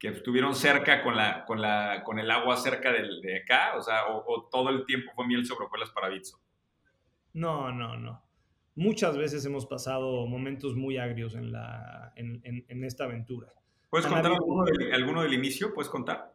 que 0.00 0.08
estuvieron 0.08 0.54
cerca 0.54 1.02
con, 1.02 1.14
la, 1.14 1.44
con, 1.44 1.60
la, 1.60 2.02
con 2.04 2.18
el 2.18 2.30
agua 2.30 2.56
cerca 2.56 2.90
del, 2.90 3.20
de 3.20 3.42
acá? 3.42 3.76
O 3.76 3.82
sea, 3.82 4.06
o, 4.08 4.48
todo 4.50 4.70
el 4.70 4.86
tiempo 4.86 5.12
fue 5.14 5.26
miel 5.26 5.44
sobre 5.44 5.66
hojuelas 5.66 5.90
para 5.90 6.08
Bitso? 6.08 6.40
No, 7.34 7.70
no, 7.70 7.98
no. 7.98 8.24
Muchas 8.74 9.18
veces 9.18 9.44
hemos 9.44 9.66
pasado 9.66 10.26
momentos 10.26 10.74
muy 10.74 10.96
agrios 10.96 11.34
en, 11.34 11.52
la, 11.52 12.14
en, 12.16 12.40
en, 12.44 12.84
esta 12.84 13.04
aventura. 13.04 13.52
¿Puedes 13.90 14.06
contar 14.06 14.32
alguno 14.32 14.64
del, 14.64 14.94
alguno 14.94 15.22
del, 15.22 15.34
inicio? 15.34 15.74
¿Puedes 15.74 15.90
contar? 15.90 16.32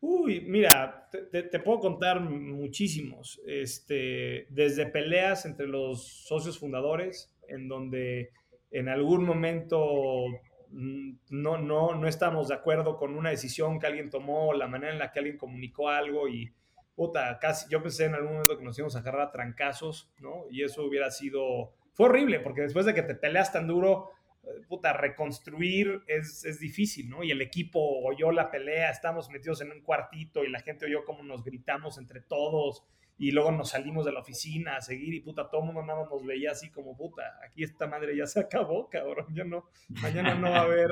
Uy, 0.00 0.40
mira, 0.40 1.08
te, 1.30 1.44
te, 1.44 1.60
puedo 1.60 1.78
contar 1.78 2.20
muchísimos. 2.20 3.40
Este, 3.46 4.48
desde 4.50 4.86
peleas 4.86 5.46
entre 5.46 5.68
los 5.68 6.02
socios 6.26 6.58
fundadores, 6.58 7.32
en 7.46 7.68
donde 7.68 8.30
en 8.72 8.88
algún 8.88 9.24
momento 9.24 10.24
no, 10.72 11.58
no, 11.58 11.94
no 11.94 12.08
estamos 12.08 12.48
de 12.48 12.54
acuerdo 12.54 12.96
con 12.96 13.14
una 13.14 13.30
decisión 13.30 13.78
que 13.78 13.86
alguien 13.86 14.10
tomó, 14.10 14.52
la 14.54 14.66
manera 14.66 14.92
en 14.92 14.98
la 14.98 15.12
que 15.12 15.18
alguien 15.18 15.36
comunicó 15.36 15.88
algo 15.88 16.28
y, 16.28 16.52
puta, 16.94 17.38
casi, 17.38 17.68
yo 17.70 17.82
pensé 17.82 18.06
en 18.06 18.14
algún 18.14 18.32
momento 18.32 18.56
que 18.56 18.64
nos 18.64 18.78
íbamos 18.78 18.96
a 18.96 19.00
agarrar 19.00 19.28
a 19.28 19.30
trancazos, 19.30 20.10
¿no? 20.18 20.44
Y 20.50 20.62
eso 20.62 20.84
hubiera 20.84 21.10
sido, 21.10 21.74
fue 21.92 22.06
horrible, 22.06 22.40
porque 22.40 22.62
después 22.62 22.86
de 22.86 22.94
que 22.94 23.02
te 23.02 23.14
peleas 23.14 23.52
tan 23.52 23.66
duro, 23.66 24.10
eh, 24.44 24.48
puta, 24.68 24.92
reconstruir 24.92 26.02
es, 26.06 26.44
es, 26.44 26.58
difícil, 26.58 27.08
¿no? 27.10 27.22
Y 27.22 27.30
el 27.30 27.42
equipo 27.42 27.80
oyó 28.04 28.32
la 28.32 28.50
pelea, 28.50 28.90
estamos 28.90 29.30
metidos 29.30 29.60
en 29.60 29.72
un 29.72 29.82
cuartito 29.82 30.42
y 30.44 30.50
la 30.50 30.60
gente 30.60 30.86
oyó 30.86 31.04
cómo 31.04 31.22
nos 31.22 31.44
gritamos 31.44 31.98
entre 31.98 32.20
todos 32.20 32.84
y 33.18 33.30
luego 33.30 33.52
nos 33.52 33.70
salimos 33.70 34.04
de 34.04 34.12
la 34.12 34.20
oficina 34.20 34.76
a 34.76 34.80
seguir 34.80 35.14
y 35.14 35.20
puta, 35.20 35.48
todo 35.48 35.62
mundo 35.62 35.82
nada 35.82 36.00
más 36.00 36.10
nos 36.10 36.24
veía 36.24 36.52
así 36.52 36.70
como 36.70 36.96
puta, 36.96 37.22
aquí 37.46 37.62
esta 37.62 37.86
madre 37.86 38.16
ya 38.16 38.26
se 38.26 38.40
acabó, 38.40 38.88
cabrón, 38.88 39.26
ya 39.34 39.44
no, 39.44 39.68
mañana 40.00 40.34
no 40.34 40.50
va 40.50 40.58
a 40.58 40.62
haber, 40.62 40.90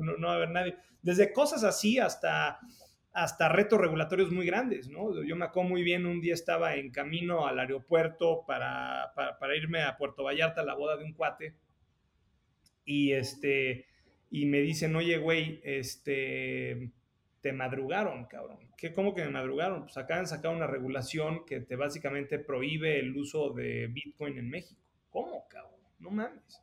no, 0.00 0.16
no 0.16 0.26
va 0.26 0.32
a 0.34 0.36
haber 0.36 0.50
nadie. 0.50 0.76
Desde 1.02 1.32
cosas 1.32 1.64
así 1.64 1.98
hasta 1.98 2.58
hasta 3.12 3.48
retos 3.48 3.80
regulatorios 3.80 4.30
muy 4.30 4.44
grandes, 4.44 4.90
¿no? 4.90 5.24
Yo 5.24 5.36
me 5.36 5.46
acuerdo 5.46 5.70
muy 5.70 5.82
bien, 5.82 6.04
un 6.04 6.20
día 6.20 6.34
estaba 6.34 6.74
en 6.74 6.90
camino 6.90 7.46
al 7.46 7.58
aeropuerto 7.58 8.44
para, 8.46 9.10
para, 9.14 9.38
para 9.38 9.56
irme 9.56 9.82
a 9.82 9.96
Puerto 9.96 10.22
Vallarta 10.22 10.60
a 10.60 10.64
la 10.64 10.74
boda 10.74 10.98
de 10.98 11.04
un 11.04 11.14
cuate 11.14 11.54
y 12.86 13.12
este, 13.12 13.86
y 14.30 14.46
me 14.46 14.60
dicen, 14.60 14.96
oye, 14.96 15.18
güey, 15.18 15.60
este, 15.64 16.92
te 17.46 17.52
madrugaron, 17.52 18.24
cabrón. 18.24 18.58
¿Qué, 18.76 18.92
¿Cómo 18.92 19.14
que 19.14 19.22
me 19.22 19.30
madrugaron? 19.30 19.82
Pues 19.84 19.96
acaban 19.96 20.24
de 20.24 20.30
sacar 20.30 20.52
una 20.52 20.66
regulación 20.66 21.46
que 21.46 21.60
te 21.60 21.76
básicamente 21.76 22.40
prohíbe 22.40 22.98
el 22.98 23.16
uso 23.16 23.50
de 23.50 23.86
Bitcoin 23.86 24.36
en 24.36 24.50
México. 24.50 24.82
¿Cómo, 25.10 25.46
cabrón? 25.46 25.78
No 26.00 26.10
mames. 26.10 26.60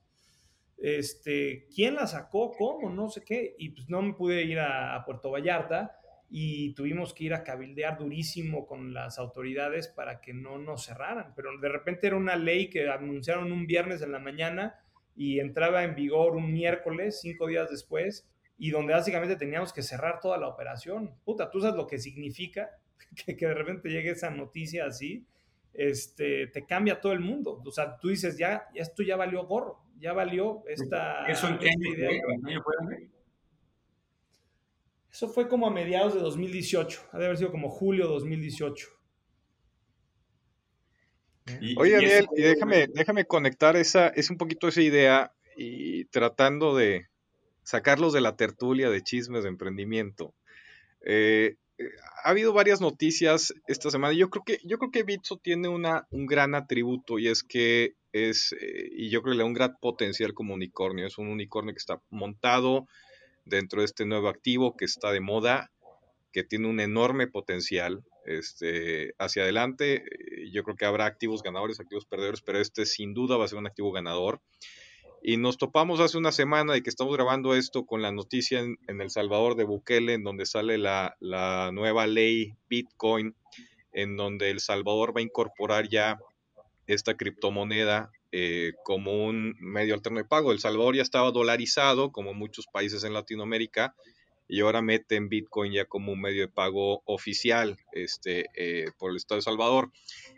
Este, 0.77 1.69
¿quién 1.73 1.95
la 1.95 2.05
sacó? 2.05 2.51
¿Cómo? 2.51 2.89
No 2.89 3.09
sé 3.09 3.23
qué. 3.23 3.55
Y 3.57 3.69
pues 3.69 3.87
no 3.87 4.01
me 4.01 4.13
pude 4.13 4.43
ir 4.43 4.59
a, 4.59 4.93
a 4.93 5.05
Puerto 5.05 5.31
Vallarta 5.31 5.97
y 6.29 6.73
tuvimos 6.73 7.13
que 7.13 7.23
ir 7.23 7.33
a 7.33 7.45
cabildear 7.45 7.97
durísimo 7.97 8.67
con 8.67 8.93
las 8.93 9.19
autoridades 9.19 9.87
para 9.87 10.19
que 10.19 10.33
no 10.33 10.57
nos 10.57 10.83
cerraran. 10.83 11.31
Pero 11.33 11.57
de 11.61 11.69
repente 11.69 12.07
era 12.07 12.17
una 12.17 12.35
ley 12.35 12.69
que 12.69 12.89
anunciaron 12.89 13.53
un 13.53 13.67
viernes 13.67 14.01
en 14.01 14.11
la 14.11 14.19
mañana 14.19 14.83
y 15.15 15.39
entraba 15.39 15.85
en 15.85 15.95
vigor 15.95 16.35
un 16.35 16.51
miércoles, 16.51 17.21
cinco 17.21 17.47
días 17.47 17.69
después, 17.71 18.29
y 18.57 18.71
donde 18.71 18.93
básicamente 18.93 19.35
teníamos 19.35 19.73
que 19.73 19.81
cerrar 19.81 20.19
toda 20.19 20.37
la 20.37 20.47
operación. 20.47 21.15
Puta, 21.23 21.49
tú 21.49 21.61
sabes 21.61 21.75
lo 21.75 21.87
que 21.87 21.99
significa 21.99 22.69
que, 23.25 23.35
que 23.35 23.45
de 23.45 23.53
repente 23.53 23.89
llegue 23.89 24.11
esa 24.11 24.29
noticia 24.29 24.85
así, 24.85 25.25
este, 25.73 26.47
te 26.47 26.65
cambia 26.65 27.01
todo 27.01 27.13
el 27.13 27.19
mundo. 27.19 27.61
O 27.65 27.71
sea, 27.71 27.97
tú 27.97 28.09
dices, 28.09 28.37
ya, 28.37 28.67
esto 28.73 29.03
ya 29.03 29.15
valió 29.15 29.45
gorro, 29.45 29.83
ya 29.99 30.13
valió 30.13 30.63
esta, 30.67 31.25
¿Eso 31.27 31.47
en 31.47 31.57
qué 31.57 31.69
idea. 31.79 32.09
Fue? 32.63 33.09
Eso 35.11 35.29
fue 35.29 35.47
como 35.47 35.67
a 35.67 35.71
mediados 35.71 36.13
de 36.15 36.19
2018, 36.21 37.09
ha 37.11 37.19
de 37.19 37.25
haber 37.25 37.37
sido 37.37 37.51
como 37.51 37.69
julio 37.69 38.07
2018. 38.07 38.87
Y, 41.59 41.77
Oye, 41.77 41.93
Daniel, 41.93 42.25
y 42.35 42.41
déjame, 42.41 42.87
déjame 42.87 43.25
conectar 43.25 43.75
esa, 43.75 44.07
es 44.07 44.29
un 44.29 44.37
poquito 44.37 44.67
esa 44.67 44.81
idea 44.81 45.35
y 45.55 46.05
tratando 46.05 46.75
de 46.75 47.07
sacarlos 47.63 48.13
de 48.13 48.21
la 48.21 48.35
tertulia 48.35 48.89
de 48.89 49.01
chismes 49.01 49.43
de 49.43 49.49
emprendimiento. 49.49 50.33
Eh, 51.05 51.57
ha 52.23 52.29
habido 52.29 52.53
varias 52.53 52.81
noticias 52.81 53.53
esta 53.67 53.89
semana. 53.89 54.13
Yo 54.13 54.29
creo 54.29 54.43
que, 54.43 54.59
yo 54.63 54.77
creo 54.77 54.91
que 54.91 55.03
Bitso 55.03 55.37
tiene 55.37 55.67
una, 55.67 56.07
un 56.11 56.25
gran 56.25 56.55
atributo 56.55 57.19
y 57.19 57.27
es 57.27 57.43
que 57.43 57.95
es, 58.11 58.53
eh, 58.59 58.89
y 58.91 59.09
yo 59.09 59.21
creo 59.21 59.33
que 59.33 59.37
le 59.37 59.43
da 59.43 59.47
un 59.47 59.53
gran 59.53 59.77
potencial 59.81 60.33
como 60.33 60.53
unicornio. 60.53 61.07
Es 61.07 61.17
un 61.17 61.27
unicornio 61.27 61.73
que 61.73 61.79
está 61.79 62.01
montado 62.09 62.87
dentro 63.45 63.81
de 63.81 63.85
este 63.85 64.05
nuevo 64.05 64.29
activo 64.29 64.77
que 64.77 64.85
está 64.85 65.11
de 65.11 65.19
moda, 65.19 65.71
que 66.31 66.43
tiene 66.43 66.67
un 66.67 66.79
enorme 66.79 67.27
potencial 67.27 68.03
este, 68.25 69.13
hacia 69.17 69.43
adelante. 69.43 70.03
Eh, 70.05 70.51
yo 70.51 70.63
creo 70.63 70.77
que 70.77 70.85
habrá 70.85 71.05
activos 71.05 71.43
ganadores, 71.43 71.79
activos 71.79 72.05
perdedores, 72.05 72.41
pero 72.41 72.59
este 72.59 72.85
sin 72.85 73.13
duda 73.13 73.37
va 73.37 73.45
a 73.45 73.49
ser 73.49 73.59
un 73.59 73.67
activo 73.67 73.91
ganador. 73.91 74.41
Y 75.25 75.37
nos 75.37 75.57
topamos 75.57 76.01
hace 76.01 76.17
una 76.17 76.33
semana 76.33 76.73
de 76.73 76.83
que 76.83 76.89
estamos 76.89 77.15
grabando 77.15 77.55
esto 77.55 77.85
con 77.85 78.01
la 78.01 78.11
noticia 78.11 78.59
en, 78.59 78.77
El 78.87 79.09
Salvador 79.09 79.55
de 79.55 79.63
Bukele, 79.63 80.15
en 80.15 80.23
donde 80.25 80.45
sale 80.45 80.77
la, 80.77 81.15
la, 81.21 81.71
nueva 81.71 82.07
ley 82.07 82.55
Bitcoin, 82.67 83.33
en 83.93 84.17
donde 84.17 84.49
El 84.49 84.59
Salvador 84.59 85.15
va 85.15 85.21
a 85.21 85.23
incorporar 85.23 85.87
ya 85.87 86.19
esta 86.87 87.15
criptomoneda 87.15 88.11
eh, 88.33 88.73
como 88.83 89.25
un 89.25 89.55
medio 89.61 89.93
alterno 89.93 90.19
de 90.19 90.25
pago. 90.25 90.51
El 90.51 90.59
Salvador 90.59 90.97
ya 90.97 91.03
estaba 91.03 91.31
dolarizado, 91.31 92.11
como 92.11 92.33
muchos 92.33 92.67
países 92.67 93.05
en 93.05 93.13
Latinoamérica, 93.13 93.95
y 94.47 94.61
ahora 94.61 94.81
meten 94.81 95.29
Bitcoin 95.29 95.73
ya 95.73 95.85
como 95.85 96.11
un 96.11 96.21
medio 96.21 96.41
de 96.41 96.47
pago 96.47 97.01
oficial 97.05 97.77
este, 97.91 98.45
eh, 98.55 98.91
por 98.97 99.11
el 99.11 99.17
Estado 99.17 99.39
de 99.39 99.43
Salvador. 99.43 99.91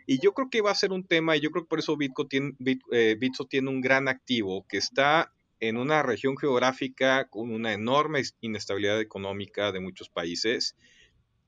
Y 0.06 0.20
yo 0.20 0.32
creo 0.32 0.48
que 0.50 0.62
va 0.62 0.70
a 0.70 0.74
ser 0.76 0.92
un 0.92 1.04
tema, 1.04 1.36
y 1.36 1.40
yo 1.40 1.50
creo 1.50 1.64
que 1.64 1.68
por 1.68 1.78
eso 1.78 1.96
Bitcoin 1.96 2.28
tiene, 2.28 2.52
eh, 2.92 3.18
tiene 3.48 3.70
un 3.70 3.80
gran 3.80 4.08
activo 4.08 4.64
que 4.68 4.78
está 4.78 5.32
en 5.60 5.76
una 5.76 6.02
región 6.02 6.36
geográfica 6.36 7.28
con 7.28 7.52
una 7.52 7.72
enorme 7.72 8.22
inestabilidad 8.40 9.00
económica 9.00 9.72
de 9.72 9.80
muchos 9.80 10.08
países 10.08 10.76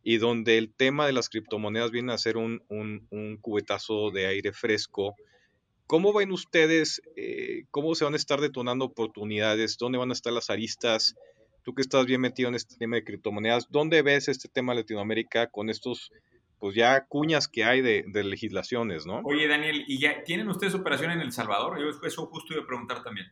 y 0.03 0.17
donde 0.17 0.57
el 0.57 0.73
tema 0.73 1.07
de 1.07 1.13
las 1.13 1.29
criptomonedas 1.29 1.91
viene 1.91 2.13
a 2.13 2.19
ser 2.19 2.37
un, 2.37 2.63
un, 2.69 3.07
un 3.11 3.37
cubetazo 3.37 4.11
de 4.11 4.27
aire 4.27 4.53
fresco. 4.53 5.15
¿Cómo 5.87 6.13
ven 6.13 6.33
ustedes, 6.33 7.03
eh, 7.17 7.65
cómo 7.71 7.95
se 7.95 8.05
van 8.05 8.15
a 8.15 8.19
estar 8.19 8.41
detonando 8.41 8.87
oportunidades? 8.87 9.77
¿Dónde 9.79 9.99
van 9.99 10.11
a 10.11 10.15
estar 10.15 10.33
las 10.33 10.51
aristas? 10.51 11.15
Tú 11.69 11.75
que 11.75 11.83
estás 11.83 12.07
bien 12.07 12.23
metido 12.23 12.49
en 12.49 12.55
este 12.55 12.77
tema 12.77 12.97
de 12.97 13.05
criptomonedas, 13.05 13.71
¿dónde 13.71 14.01
ves 14.01 14.29
este 14.29 14.49
tema 14.49 14.73
de 14.73 14.81
Latinoamérica 14.81 15.49
con 15.49 15.69
estos, 15.69 16.11
pues 16.59 16.75
ya 16.75 17.05
cuñas 17.05 17.47
que 17.47 17.63
hay 17.63 17.83
de, 17.83 18.07
de 18.11 18.25
legislaciones, 18.25 19.05
¿no? 19.05 19.21
Oye, 19.23 19.47
Daniel, 19.47 19.85
¿y 19.87 20.01
ya 20.01 20.25
tienen 20.25 20.49
ustedes 20.49 20.75
operación 20.75 21.11
en 21.11 21.21
El 21.21 21.31
Salvador? 21.31 21.79
Yo 21.79 21.91
eso 22.07 22.25
justo 22.25 22.55
iba 22.55 22.63
a 22.63 22.67
preguntar 22.67 23.03
también. 23.03 23.27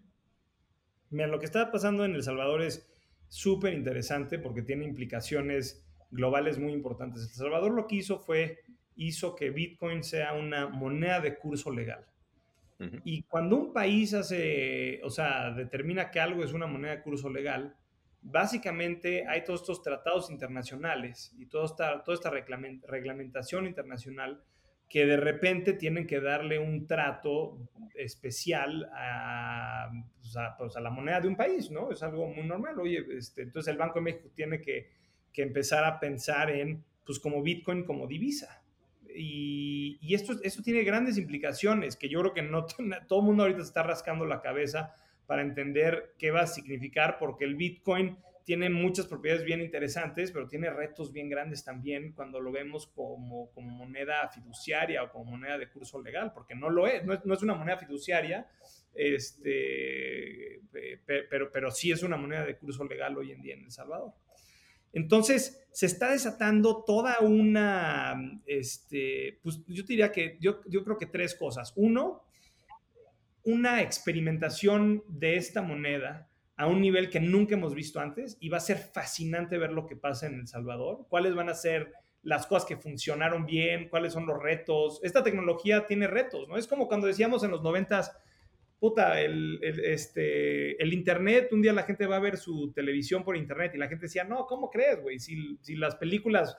Mira, 1.09 1.29
lo 1.29 1.39
que 1.39 1.47
está 1.47 1.73
pasando 1.73 2.05
en 2.05 2.15
El 2.15 2.23
Salvador 2.23 2.61
es 2.61 2.87
súper 3.29 3.73
interesante 3.73 4.39
porque 4.39 4.61
tiene 4.61 4.85
implicaciones 4.85 5.83
globales 6.11 6.59
muy 6.59 6.75
importantes. 6.75 7.23
El 7.23 7.31
Salvador 7.31 7.73
lo 7.73 7.87
que 7.87 7.97
hizo 7.97 8.19
fue, 8.19 8.59
hizo 8.97 9.35
que 9.35 9.49
Bitcoin 9.49 10.05
sea 10.05 10.35
una 10.35 10.69
moneda 10.69 11.21
de 11.21 11.39
curso 11.39 11.73
legal. 11.73 12.05
Uh 12.81 12.85
-huh. 12.85 13.01
Y 13.03 13.23
cuando 13.23 13.57
un 13.57 13.73
país 13.73 14.13
hace, 14.13 15.01
o 15.05 15.09
sea, 15.09 15.53
determina 15.53 16.11
que 16.11 16.21
algo 16.21 16.45
es 16.45 16.53
una 16.53 16.67
moneda 16.67 16.97
de 16.97 17.03
curso 17.03 17.31
legal, 17.31 17.75
básicamente 18.29 19.27
hay 19.27 19.45
todos 19.45 19.61
estos 19.61 19.83
tratados 19.83 20.31
internacionales 20.31 21.33
y 21.39 21.47
toda 21.47 21.67
esta, 21.67 22.31
reglamentación 22.31 23.67
internacional 23.67 24.43
que 24.89 25.07
de 25.07 25.17
repente 25.17 25.73
tienen 25.73 26.07
que 26.07 26.21
darle 26.21 26.59
un 26.59 26.87
trato 26.87 27.59
especial 27.95 28.89
a, 28.95 29.91
pues 30.19 30.35
pues 30.59 30.75
la 30.77 30.91
moneda 30.91 31.21
de 31.21 31.29
un 31.29 31.37
país, 31.37 31.71
¿no? 31.71 31.91
Es 31.91 32.03
algo 32.03 32.29
muy 32.29 32.47
normal. 32.47 32.79
Oye, 32.79 33.05
este, 33.17 33.43
entonces 33.43 33.73
el 33.73 33.79
Banco 33.79 33.95
de 33.97 34.03
México 34.03 34.29
tiene 34.35 34.61
que, 34.61 34.95
empezar 35.35 35.85
a 35.85 36.01
pensar 36.01 36.51
en, 36.51 36.83
pues 37.05 37.19
como 37.19 37.43
Bitcoin 37.43 37.85
como 37.85 38.07
divisa. 38.07 38.63
Y, 39.15 39.99
esto, 40.15 40.35
tiene 40.63 40.83
grandes 40.83 41.19
implicaciones 41.19 41.97
que 41.97 42.09
yo 42.09 42.21
creo 42.21 42.33
que 42.33 42.43
no 42.43 42.65
todo 43.09 43.21
el 43.21 43.27
mundo 43.27 43.43
ahorita 43.43 43.61
está 43.61 43.83
rascando 43.83 44.25
la 44.25 44.41
cabeza 44.41 44.95
para 45.27 45.43
entender 45.43 46.15
qué 46.19 46.31
va 46.31 46.43
a 46.43 46.47
significar, 46.47 47.19
porque 47.19 47.45
el 47.45 47.57
Bitcoin 47.57 48.19
tiene 48.45 48.71
muchas 48.71 49.07
propiedades 49.07 49.45
bien 49.45 49.61
interesantes, 49.61 50.31
pero 50.31 50.47
tiene 50.47 50.71
retos 50.71 51.13
bien 51.13 51.29
grandes 51.29 51.65
también 51.65 52.13
cuando 52.13 52.41
lo 52.41 52.53
vemos 52.53 52.87
como, 52.87 53.51
como 53.51 53.69
moneda 53.71 54.29
fiduciaria 54.29 55.03
o 55.03 55.11
como 55.11 55.33
moneda 55.33 55.59
de 55.59 55.69
curso 55.69 56.01
legal, 56.01 56.33
porque 56.33 56.55
no 56.55 56.71
lo 56.71 56.87
es, 56.87 57.05
no 57.05 57.13
es, 57.13 57.25
no 57.25 57.35
es 57.35 57.43
una 57.43 57.55
moneda 57.55 57.77
fiduciaria, 57.77 58.47
este, 58.95 60.63
pero, 61.05 61.51
pero 61.51 61.73
sí 61.73 61.91
es 61.91 62.05
una 62.05 62.17
moneda 62.17 62.45
de 62.45 62.57
curso 62.57 62.85
legal 62.85 63.19
hoy 63.19 63.33
en 63.33 63.43
día 63.43 63.55
en 63.55 63.65
El 63.65 63.73
Salvador. 63.73 64.13
Entonces, 64.93 65.67
se 65.73 65.87
está 65.87 66.13
desatando 66.13 66.85
toda 66.85 67.19
una, 67.21 68.41
este, 68.47 69.41
pues 69.43 69.61
yo 69.67 69.83
diría 69.83 70.13
que, 70.13 70.39
yo, 70.41 70.61
yo 70.67 70.85
creo 70.85 70.97
que 70.97 71.07
tres 71.07 71.35
cosas. 71.35 71.73
Uno, 71.77 72.26
una 73.47 73.81
experimentación 73.81 75.05
de 75.07 75.37
esta 75.37 75.63
moneda 75.63 76.29
a 76.57 76.67
un 76.67 76.81
nivel 76.81 77.11
que 77.11 77.21
nunca 77.21 77.55
hemos 77.55 77.77
visto 77.77 78.01
antes 78.01 78.37
y 78.41 78.49
va 78.49 78.57
a 78.57 78.61
ser 78.61 78.77
fascinante 78.77 79.57
ver 79.57 79.71
lo 79.71 79.87
que 79.87 79.95
pasa 79.95 80.27
en 80.27 80.41
El 80.41 80.49
Salvador, 80.49 81.07
cuáles 81.09 81.35
van 81.37 81.49
a 81.49 81.55
ser 81.55 81.93
las 82.25 82.49
cosas 82.49 82.67
que 82.67 82.77
funcionaron 82.77 83.47
bien, 83.47 83.89
cuáles 83.89 84.15
son 84.15 84.27
los 84.27 84.43
retos. 84.43 84.99
Esta 85.05 85.23
tecnología 85.23 85.87
tiene 85.87 86.09
retos, 86.09 86.49
¿no? 86.49 86.57
Es 86.57 86.67
como 86.67 86.89
cuando 86.89 87.07
decíamos 87.07 87.45
en 87.45 87.53
los 87.53 87.63
noventas, 87.63 88.17
puta, 88.81 89.21
el, 89.21 89.61
este, 89.63 90.83
el 90.83 90.93
Internet, 90.93 91.51
un 91.53 91.63
día 91.63 91.73
la 91.73 91.85
gente 91.85 92.09
va 92.09 92.17
a 92.17 92.21
ver 92.21 92.39
su 92.39 92.73
televisión 92.73 93.23
por 93.23 93.37
Internet 93.37 93.73
y 93.77 93.79
la 93.79 93.87
gente 93.87 94.07
decía, 94.07 94.25
no, 94.25 94.47
¿cómo 94.47 94.71
crees, 94.71 95.01
güey? 95.01 95.21
Si, 95.21 95.57
si 95.61 95.77
las 95.77 95.95
películas 95.95 96.59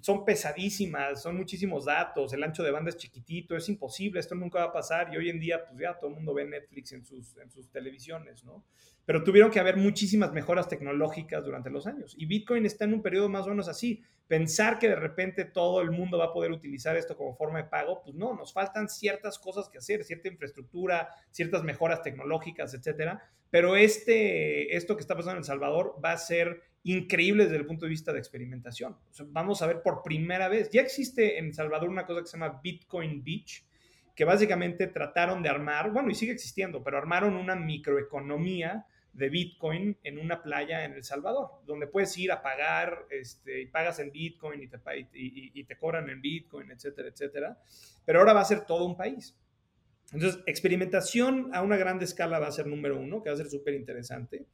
son 0.00 0.24
pesadísimas, 0.24 1.22
son 1.22 1.36
muchísimos 1.36 1.86
datos, 1.86 2.32
el 2.32 2.42
ancho 2.42 2.62
de 2.62 2.70
banda 2.70 2.90
es 2.90 2.96
chiquitito, 2.96 3.56
es 3.56 3.68
imposible, 3.68 4.20
esto 4.20 4.34
nunca 4.34 4.60
va 4.60 4.66
a 4.66 4.72
pasar 4.72 5.12
y 5.12 5.16
hoy 5.16 5.30
en 5.30 5.40
día 5.40 5.64
pues 5.64 5.80
ya 5.80 5.98
todo 5.98 6.10
el 6.10 6.16
mundo 6.16 6.34
ve 6.34 6.44
Netflix 6.44 6.92
en 6.92 7.04
sus, 7.04 7.36
en 7.38 7.50
sus 7.50 7.70
televisiones, 7.70 8.44
¿no? 8.44 8.64
Pero 9.04 9.24
tuvieron 9.24 9.50
que 9.50 9.58
haber 9.58 9.76
muchísimas 9.76 10.32
mejoras 10.32 10.68
tecnológicas 10.68 11.44
durante 11.44 11.70
los 11.70 11.86
años 11.86 12.14
y 12.18 12.26
Bitcoin 12.26 12.66
está 12.66 12.84
en 12.84 12.94
un 12.94 13.02
periodo 13.02 13.28
más 13.28 13.46
o 13.46 13.50
menos 13.50 13.68
así. 13.68 14.02
Pensar 14.26 14.78
que 14.78 14.88
de 14.88 14.96
repente 14.96 15.46
todo 15.46 15.80
el 15.80 15.90
mundo 15.90 16.18
va 16.18 16.26
a 16.26 16.32
poder 16.34 16.52
utilizar 16.52 16.94
esto 16.96 17.16
como 17.16 17.34
forma 17.34 17.62
de 17.62 17.68
pago, 17.68 18.02
pues 18.02 18.14
no, 18.14 18.34
nos 18.34 18.52
faltan 18.52 18.90
ciertas 18.90 19.38
cosas 19.38 19.70
que 19.70 19.78
hacer, 19.78 20.04
cierta 20.04 20.28
infraestructura, 20.28 21.08
ciertas 21.30 21.64
mejoras 21.64 22.02
tecnológicas, 22.02 22.74
etcétera. 22.74 23.22
Pero 23.50 23.76
este, 23.76 24.76
esto 24.76 24.96
que 24.96 25.00
está 25.00 25.14
pasando 25.14 25.32
en 25.32 25.38
El 25.38 25.44
Salvador 25.44 25.98
va 26.04 26.12
a 26.12 26.18
ser 26.18 26.60
increíble 26.88 27.44
desde 27.44 27.56
el 27.56 27.66
punto 27.66 27.84
de 27.84 27.90
vista 27.90 28.12
de 28.12 28.18
experimentación. 28.18 28.96
vamos 29.26 29.62
a 29.62 29.66
ver 29.66 29.82
por 29.82 30.02
primera 30.02 30.48
vez, 30.48 30.70
ya 30.70 30.80
existe 30.80 31.38
en 31.38 31.52
Salvador 31.52 31.88
una 31.88 32.06
cosa 32.06 32.20
que 32.20 32.26
se 32.26 32.38
llama 32.38 32.60
Bitcoin 32.62 33.22
Beach, 33.22 33.64
que 34.14 34.24
básicamente 34.24 34.86
trataron 34.88 35.42
de 35.42 35.48
armar, 35.48 35.92
bueno, 35.92 36.10
y 36.10 36.14
sigue 36.14 36.32
existiendo, 36.32 36.82
pero 36.82 36.98
armaron 36.98 37.36
una 37.36 37.54
microeconomía 37.54 38.86
de 39.12 39.28
Bitcoin 39.28 39.98
en 40.02 40.18
una 40.18 40.42
playa 40.42 40.84
en 40.84 40.92
El 40.92 41.04
Salvador, 41.04 41.62
donde 41.66 41.86
puedes 41.86 42.16
ir 42.18 42.32
a 42.32 42.42
pagar, 42.42 43.06
este, 43.10 43.62
y 43.62 43.66
pagas 43.66 43.98
en 43.98 44.10
Bitcoin 44.10 44.62
y 44.62 44.68
te, 44.68 44.78
y 45.12 45.64
te 45.64 45.76
cobran 45.76 46.08
en 46.08 46.20
Bitcoin, 46.20 46.70
etcétera, 46.70 47.08
etcétera. 47.08 47.58
Pero 48.04 48.20
ahora 48.20 48.32
va 48.32 48.40
a 48.40 48.44
ser 48.44 48.64
todo 48.64 48.84
un 48.86 48.96
país. 48.96 49.36
Entonces, 50.12 50.40
experimentación 50.46 51.50
a 51.52 51.62
una 51.62 51.76
gran 51.76 52.00
escala 52.00 52.38
va 52.38 52.46
a 52.46 52.52
ser 52.52 52.66
número 52.66 52.98
uno, 52.98 53.22
que 53.22 53.28
va 53.28 53.34
a 53.34 53.38
ser 53.38 53.50
súper 53.50 53.74
interesante. 53.74 54.46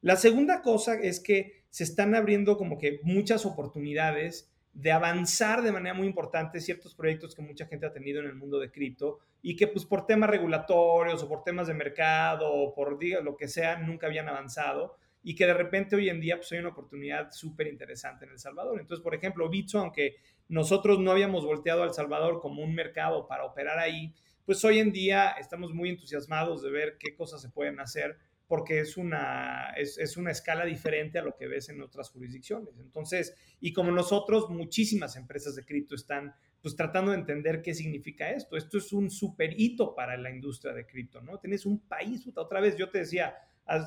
La 0.00 0.16
segunda 0.16 0.62
cosa 0.62 0.94
es 0.94 1.20
que 1.20 1.63
se 1.74 1.82
están 1.82 2.14
abriendo 2.14 2.56
como 2.56 2.78
que 2.78 3.00
muchas 3.02 3.44
oportunidades 3.44 4.48
de 4.74 4.92
avanzar 4.92 5.60
de 5.60 5.72
manera 5.72 5.92
muy 5.92 6.06
importante 6.06 6.60
ciertos 6.60 6.94
proyectos 6.94 7.34
que 7.34 7.42
mucha 7.42 7.66
gente 7.66 7.84
ha 7.84 7.92
tenido 7.92 8.20
en 8.20 8.26
el 8.26 8.36
mundo 8.36 8.60
de 8.60 8.70
cripto 8.70 9.18
y 9.42 9.56
que 9.56 9.66
pues 9.66 9.84
por 9.84 10.06
temas 10.06 10.30
regulatorios 10.30 11.20
o 11.24 11.28
por 11.28 11.42
temas 11.42 11.66
de 11.66 11.74
mercado 11.74 12.48
o 12.48 12.72
por 12.72 12.96
diga, 12.96 13.20
lo 13.22 13.36
que 13.36 13.48
sea 13.48 13.76
nunca 13.76 14.06
habían 14.06 14.28
avanzado 14.28 14.94
y 15.24 15.34
que 15.34 15.46
de 15.46 15.54
repente 15.54 15.96
hoy 15.96 16.10
en 16.10 16.20
día 16.20 16.36
pues 16.36 16.52
hay 16.52 16.60
una 16.60 16.68
oportunidad 16.68 17.32
súper 17.32 17.66
interesante 17.66 18.24
en 18.24 18.30
El 18.30 18.38
Salvador. 18.38 18.78
Entonces, 18.78 19.02
por 19.02 19.16
ejemplo, 19.16 19.48
Bitso, 19.48 19.80
aunque 19.80 20.14
nosotros 20.46 21.00
no 21.00 21.10
habíamos 21.10 21.44
volteado 21.44 21.82
a 21.82 21.86
El 21.86 21.92
Salvador 21.92 22.40
como 22.40 22.62
un 22.62 22.72
mercado 22.72 23.26
para 23.26 23.46
operar 23.46 23.80
ahí, 23.80 24.14
pues 24.46 24.64
hoy 24.64 24.78
en 24.78 24.92
día 24.92 25.30
estamos 25.40 25.74
muy 25.74 25.88
entusiasmados 25.88 26.62
de 26.62 26.70
ver 26.70 26.98
qué 27.00 27.16
cosas 27.16 27.42
se 27.42 27.48
pueden 27.48 27.80
hacer 27.80 28.16
porque 28.46 28.80
es 28.80 28.96
una, 28.96 29.70
es, 29.76 30.16
una 30.16 30.30
escala 30.30 30.64
diferente 30.64 31.18
a 31.18 31.22
lo 31.22 31.34
que 31.36 31.46
ves 31.46 31.68
en 31.70 31.80
otras 31.80 32.10
jurisdicciones. 32.10 32.78
Entonces, 32.78 33.34
y 33.60 33.72
como 33.72 33.90
nosotros, 33.90 34.50
muchísimas 34.50 35.16
empresas 35.16 35.54
de 35.56 35.64
cripto 35.64 35.94
están 35.94 36.34
pues 36.60 36.76
tratando 36.76 37.10
de 37.10 37.18
entender 37.18 37.62
qué 37.62 37.74
significa 37.74 38.30
esto. 38.30 38.56
Esto 38.56 38.78
es 38.78 38.92
un 38.92 39.10
super 39.10 39.58
hito 39.58 39.94
para 39.94 40.16
la 40.16 40.30
industria 40.30 40.72
de 40.72 40.86
cripto, 40.86 41.20
¿no? 41.20 41.38
Tienes 41.38 41.66
un 41.66 41.80
país, 41.80 42.26
otra 42.34 42.60
vez 42.60 42.76
yo 42.76 42.90
te 42.90 42.98
decía, 42.98 43.34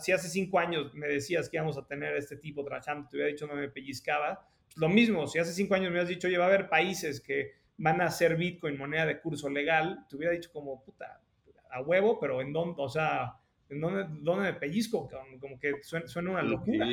si 0.01 0.11
hace 0.11 0.29
cinco 0.29 0.59
años 0.59 0.93
me 0.93 1.07
decías 1.07 1.49
que 1.49 1.57
íbamos 1.57 1.77
a 1.77 1.87
tener 1.87 2.15
este 2.15 2.37
tipo 2.37 2.63
trabajando, 2.63 3.07
te 3.09 3.17
hubiera 3.17 3.31
dicho 3.31 3.47
no 3.47 3.55
me 3.55 3.69
pellizcaba, 3.69 4.47
pues 4.65 4.77
lo 4.77 4.89
mismo, 4.89 5.27
si 5.27 5.39
hace 5.39 5.53
cinco 5.53 5.75
años 5.75 5.85
me 5.85 5.91
hubieras 5.91 6.09
dicho, 6.09 6.27
oye, 6.27 6.37
va 6.37 6.45
a 6.45 6.47
haber 6.47 6.69
países 6.69 7.21
que 7.21 7.53
van 7.77 8.01
a 8.01 8.05
hacer 8.05 8.35
Bitcoin 8.35 8.77
moneda 8.77 9.05
de 9.05 9.19
curso 9.21 9.49
legal, 9.49 10.05
te 10.09 10.15
hubiera 10.15 10.33
dicho 10.33 10.51
como, 10.51 10.83
puta, 10.83 11.21
a 11.69 11.81
huevo, 11.81 12.19
pero 12.19 12.41
en 12.41 12.53
dónde, 12.53 12.75
o 12.77 12.89
sea, 12.89 13.37
¿En 13.69 13.81
dónde, 13.81 14.41
me 14.41 14.53
pellizco? 14.53 15.09
Como 15.39 15.59
que 15.59 15.73
suena, 15.81 16.31
una 16.31 16.41
locura. 16.41 16.87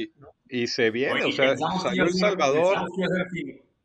Y, 0.48 0.66
se 0.66 0.90
viene, 0.90 1.24
o 1.24 1.32
sea, 1.32 1.56
salió 1.56 2.04
El 2.04 2.12
Salvador. 2.12 2.88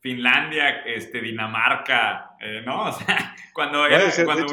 Finlandia, 0.01 0.81
este, 0.85 1.21
Dinamarca, 1.21 2.31
eh, 2.39 2.61
¿no? 2.65 2.83
O 2.89 2.91
sea, 2.93 3.35
cuando, 3.53 3.83
cuando 4.25 4.45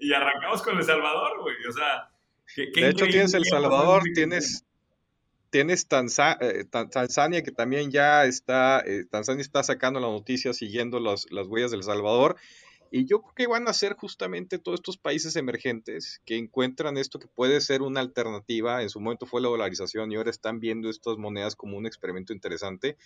y 0.00 0.12
arrancamos 0.12 0.62
con 0.62 0.76
El 0.76 0.84
Salvador, 0.84 1.40
güey, 1.40 1.54
o 1.68 1.72
sea, 1.72 2.08
de 2.56 2.88
hecho 2.88 3.06
tienes 3.06 3.34
El 3.34 3.44
Salvador, 3.44 4.02
tienes, 4.14 4.64
tienes 5.50 5.86
eh, 6.40 6.64
Tanzania, 6.90 7.42
que 7.42 7.52
también 7.52 7.90
ya 7.92 8.24
está, 8.24 8.82
eh, 8.84 9.04
Tanzania 9.08 9.42
está 9.42 9.62
sacando 9.62 10.00
la 10.00 10.08
noticia 10.08 10.52
siguiendo 10.52 10.98
las 10.98 11.26
huellas 11.46 11.70
del 11.70 11.84
Salvador, 11.84 12.36
y 12.94 13.06
yo 13.06 13.22
creo 13.22 13.34
que 13.34 13.46
van 13.46 13.66
a 13.68 13.72
ser 13.72 13.96
justamente 13.96 14.58
todos 14.58 14.80
estos 14.80 14.98
países 14.98 15.34
emergentes 15.36 16.20
que 16.26 16.36
encuentran 16.36 16.98
esto 16.98 17.18
que 17.18 17.26
puede 17.26 17.62
ser 17.62 17.80
una 17.80 18.00
alternativa. 18.00 18.82
En 18.82 18.90
su 18.90 19.00
momento 19.00 19.24
fue 19.24 19.40
la 19.40 19.48
dolarización 19.48 20.12
y 20.12 20.16
ahora 20.16 20.28
están 20.28 20.60
viendo 20.60 20.90
estas 20.90 21.16
monedas 21.16 21.56
como 21.56 21.78
un 21.78 21.86
experimento 21.86 22.34
interesante. 22.34 22.98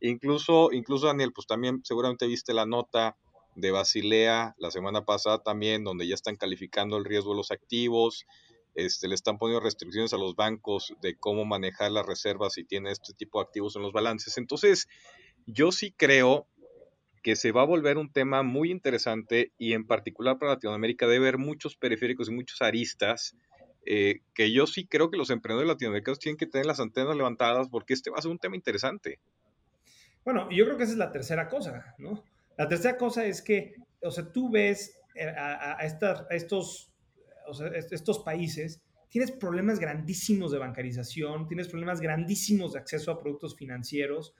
Incluso, 0.00 0.72
incluso 0.72 1.08
Daniel, 1.08 1.34
pues 1.34 1.46
también 1.46 1.82
seguramente 1.84 2.26
viste 2.26 2.54
la 2.54 2.64
nota 2.64 3.18
de 3.56 3.70
Basilea 3.72 4.54
la 4.56 4.70
semana 4.70 5.04
pasada 5.04 5.42
también, 5.42 5.84
donde 5.84 6.08
ya 6.08 6.14
están 6.14 6.36
calificando 6.36 6.96
el 6.96 7.04
riesgo 7.04 7.32
de 7.32 7.36
los 7.36 7.50
activos, 7.50 8.24
este, 8.74 9.06
le 9.06 9.14
están 9.14 9.36
poniendo 9.36 9.62
restricciones 9.62 10.14
a 10.14 10.18
los 10.18 10.34
bancos 10.34 10.94
de 11.02 11.14
cómo 11.14 11.44
manejar 11.44 11.92
las 11.92 12.06
reservas 12.06 12.54
si 12.54 12.64
tiene 12.64 12.90
este 12.90 13.12
tipo 13.12 13.38
de 13.38 13.44
activos 13.44 13.76
en 13.76 13.82
los 13.82 13.92
balances. 13.92 14.38
Entonces, 14.38 14.88
yo 15.44 15.72
sí 15.72 15.92
creo 15.92 16.46
que 17.26 17.34
se 17.34 17.50
va 17.50 17.62
a 17.62 17.64
volver 17.64 17.98
un 17.98 18.12
tema 18.12 18.44
muy 18.44 18.70
interesante 18.70 19.50
y 19.58 19.72
en 19.72 19.84
particular 19.84 20.38
para 20.38 20.52
Latinoamérica 20.52 21.08
debe 21.08 21.26
haber 21.26 21.38
muchos 21.38 21.74
periféricos 21.74 22.28
y 22.28 22.32
muchos 22.32 22.62
aristas 22.62 23.34
eh, 23.84 24.20
que 24.32 24.52
yo 24.52 24.68
sí 24.68 24.86
creo 24.86 25.10
que 25.10 25.16
los 25.16 25.30
emprendedores 25.30 25.66
latinoamericanos 25.66 26.20
tienen 26.20 26.36
que 26.36 26.46
tener 26.46 26.66
las 26.66 26.78
antenas 26.78 27.16
levantadas 27.16 27.68
porque 27.68 27.94
este 27.94 28.10
va 28.10 28.18
a 28.18 28.22
ser 28.22 28.30
un 28.30 28.38
tema 28.38 28.54
interesante. 28.54 29.18
Bueno, 30.24 30.48
yo 30.52 30.66
creo 30.66 30.76
que 30.76 30.84
esa 30.84 30.92
es 30.92 30.98
la 30.98 31.10
tercera 31.10 31.48
cosa, 31.48 31.96
¿no? 31.98 32.22
La 32.56 32.68
tercera 32.68 32.96
cosa 32.96 33.26
es 33.26 33.42
que, 33.42 33.74
o 34.02 34.12
sea, 34.12 34.30
tú 34.30 34.48
ves 34.48 34.96
eh, 35.16 35.26
a, 35.26 35.78
estos, 36.30 36.92
estos 37.90 38.20
países, 38.20 38.84
tienes 39.08 39.32
problemas 39.32 39.80
grandísimos 39.80 40.52
de 40.52 40.58
bancarización, 40.58 41.48
tienes 41.48 41.66
problemas 41.66 42.00
grandísimos 42.00 42.74
de 42.74 42.78
acceso 42.78 43.10
a 43.10 43.18
productos 43.18 43.56
financieros, 43.56 44.32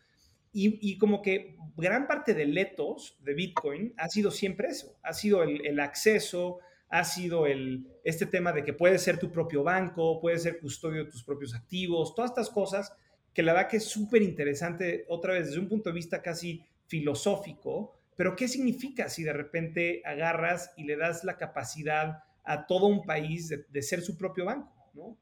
y, 0.59 0.97
como 0.97 1.21
que 1.21 1.57
gran 1.77 2.07
parte 2.07 2.33
del 2.33 2.57
ethos 2.57 3.19
de 3.21 3.35
Bitcoin 3.35 3.93
ha 3.99 4.09
sido 4.09 4.31
siempre 4.31 4.69
eso, 4.69 4.97
ha 5.03 5.13
sido 5.13 5.43
el, 5.43 5.79
acceso, 5.81 6.61
ha 6.89 7.05
sido 7.05 7.47
el, 7.47 7.87
este 8.05 8.25
tema 8.25 8.53
de 8.53 8.65
que 8.65 8.73
puedes 8.73 9.03
ser 9.03 9.19
tu 9.19 9.31
propio 9.31 9.63
banco, 9.63 10.19
puedes 10.19 10.45
ser 10.45 10.59
custodio 10.59 11.05
de 11.05 11.11
tus 11.11 11.23
propios 11.23 11.55
activos, 11.55 12.15
todas 12.15 12.31
estas 12.31 12.49
cosas 12.49 12.97
que 13.35 13.43
la 13.43 13.53
verdad 13.53 13.69
que 13.69 13.77
es 13.77 13.85
súper 13.85 14.23
interesante, 14.23 15.05
otra 15.09 15.35
vez 15.35 15.49
desde 15.49 15.61
un 15.61 15.69
punto 15.69 15.91
de 15.91 15.95
vista 15.95 16.23
casi 16.23 16.65
filosófico, 16.87 17.95
pero 18.17 18.35
¿qué 18.35 18.49
significa 18.49 19.11
si 19.11 19.25
de 19.25 19.35
repente 19.35 20.01
agarras 20.07 20.73
y 20.79 20.85
le 20.85 20.97
das 20.97 21.23
la 21.23 21.37
capacidad 21.37 22.23
a 22.45 22.67
todo 22.67 22.87
un 22.87 23.05
país 23.05 23.55
de, 23.71 23.83
ser 23.83 24.01
su 24.01 24.17
propio 24.17 24.47
banco? 24.47 24.73
¿no? 24.95 25.19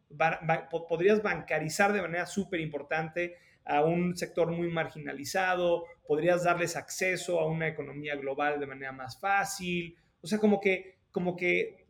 podrías 0.89 1.21
bancarizar 1.21 1.93
de 1.93 2.03
manera 2.03 2.27
súper 2.27 2.61
importante 2.61 3.35
a 3.65 3.85
un 3.85 4.17
sector 4.17 4.51
muy 4.51 4.69
marginalizado, 4.69 5.85
podrías 6.07 6.45
darles 6.45 6.77
acceso 6.77 7.41
a 7.41 7.49
una 7.49 7.69
economía 7.69 8.17
global 8.17 8.61
de 8.61 8.67
manera 8.67 8.93
más 8.93 9.19
fácil, 9.19 9.97
o 10.21 10.27
sea, 10.27 10.39
como 10.39 10.61
que, 10.61 10.99
como 11.11 11.37
que 11.37 11.87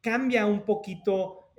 cambia 0.00 0.46
un 0.46 0.64
poquito 0.64 1.52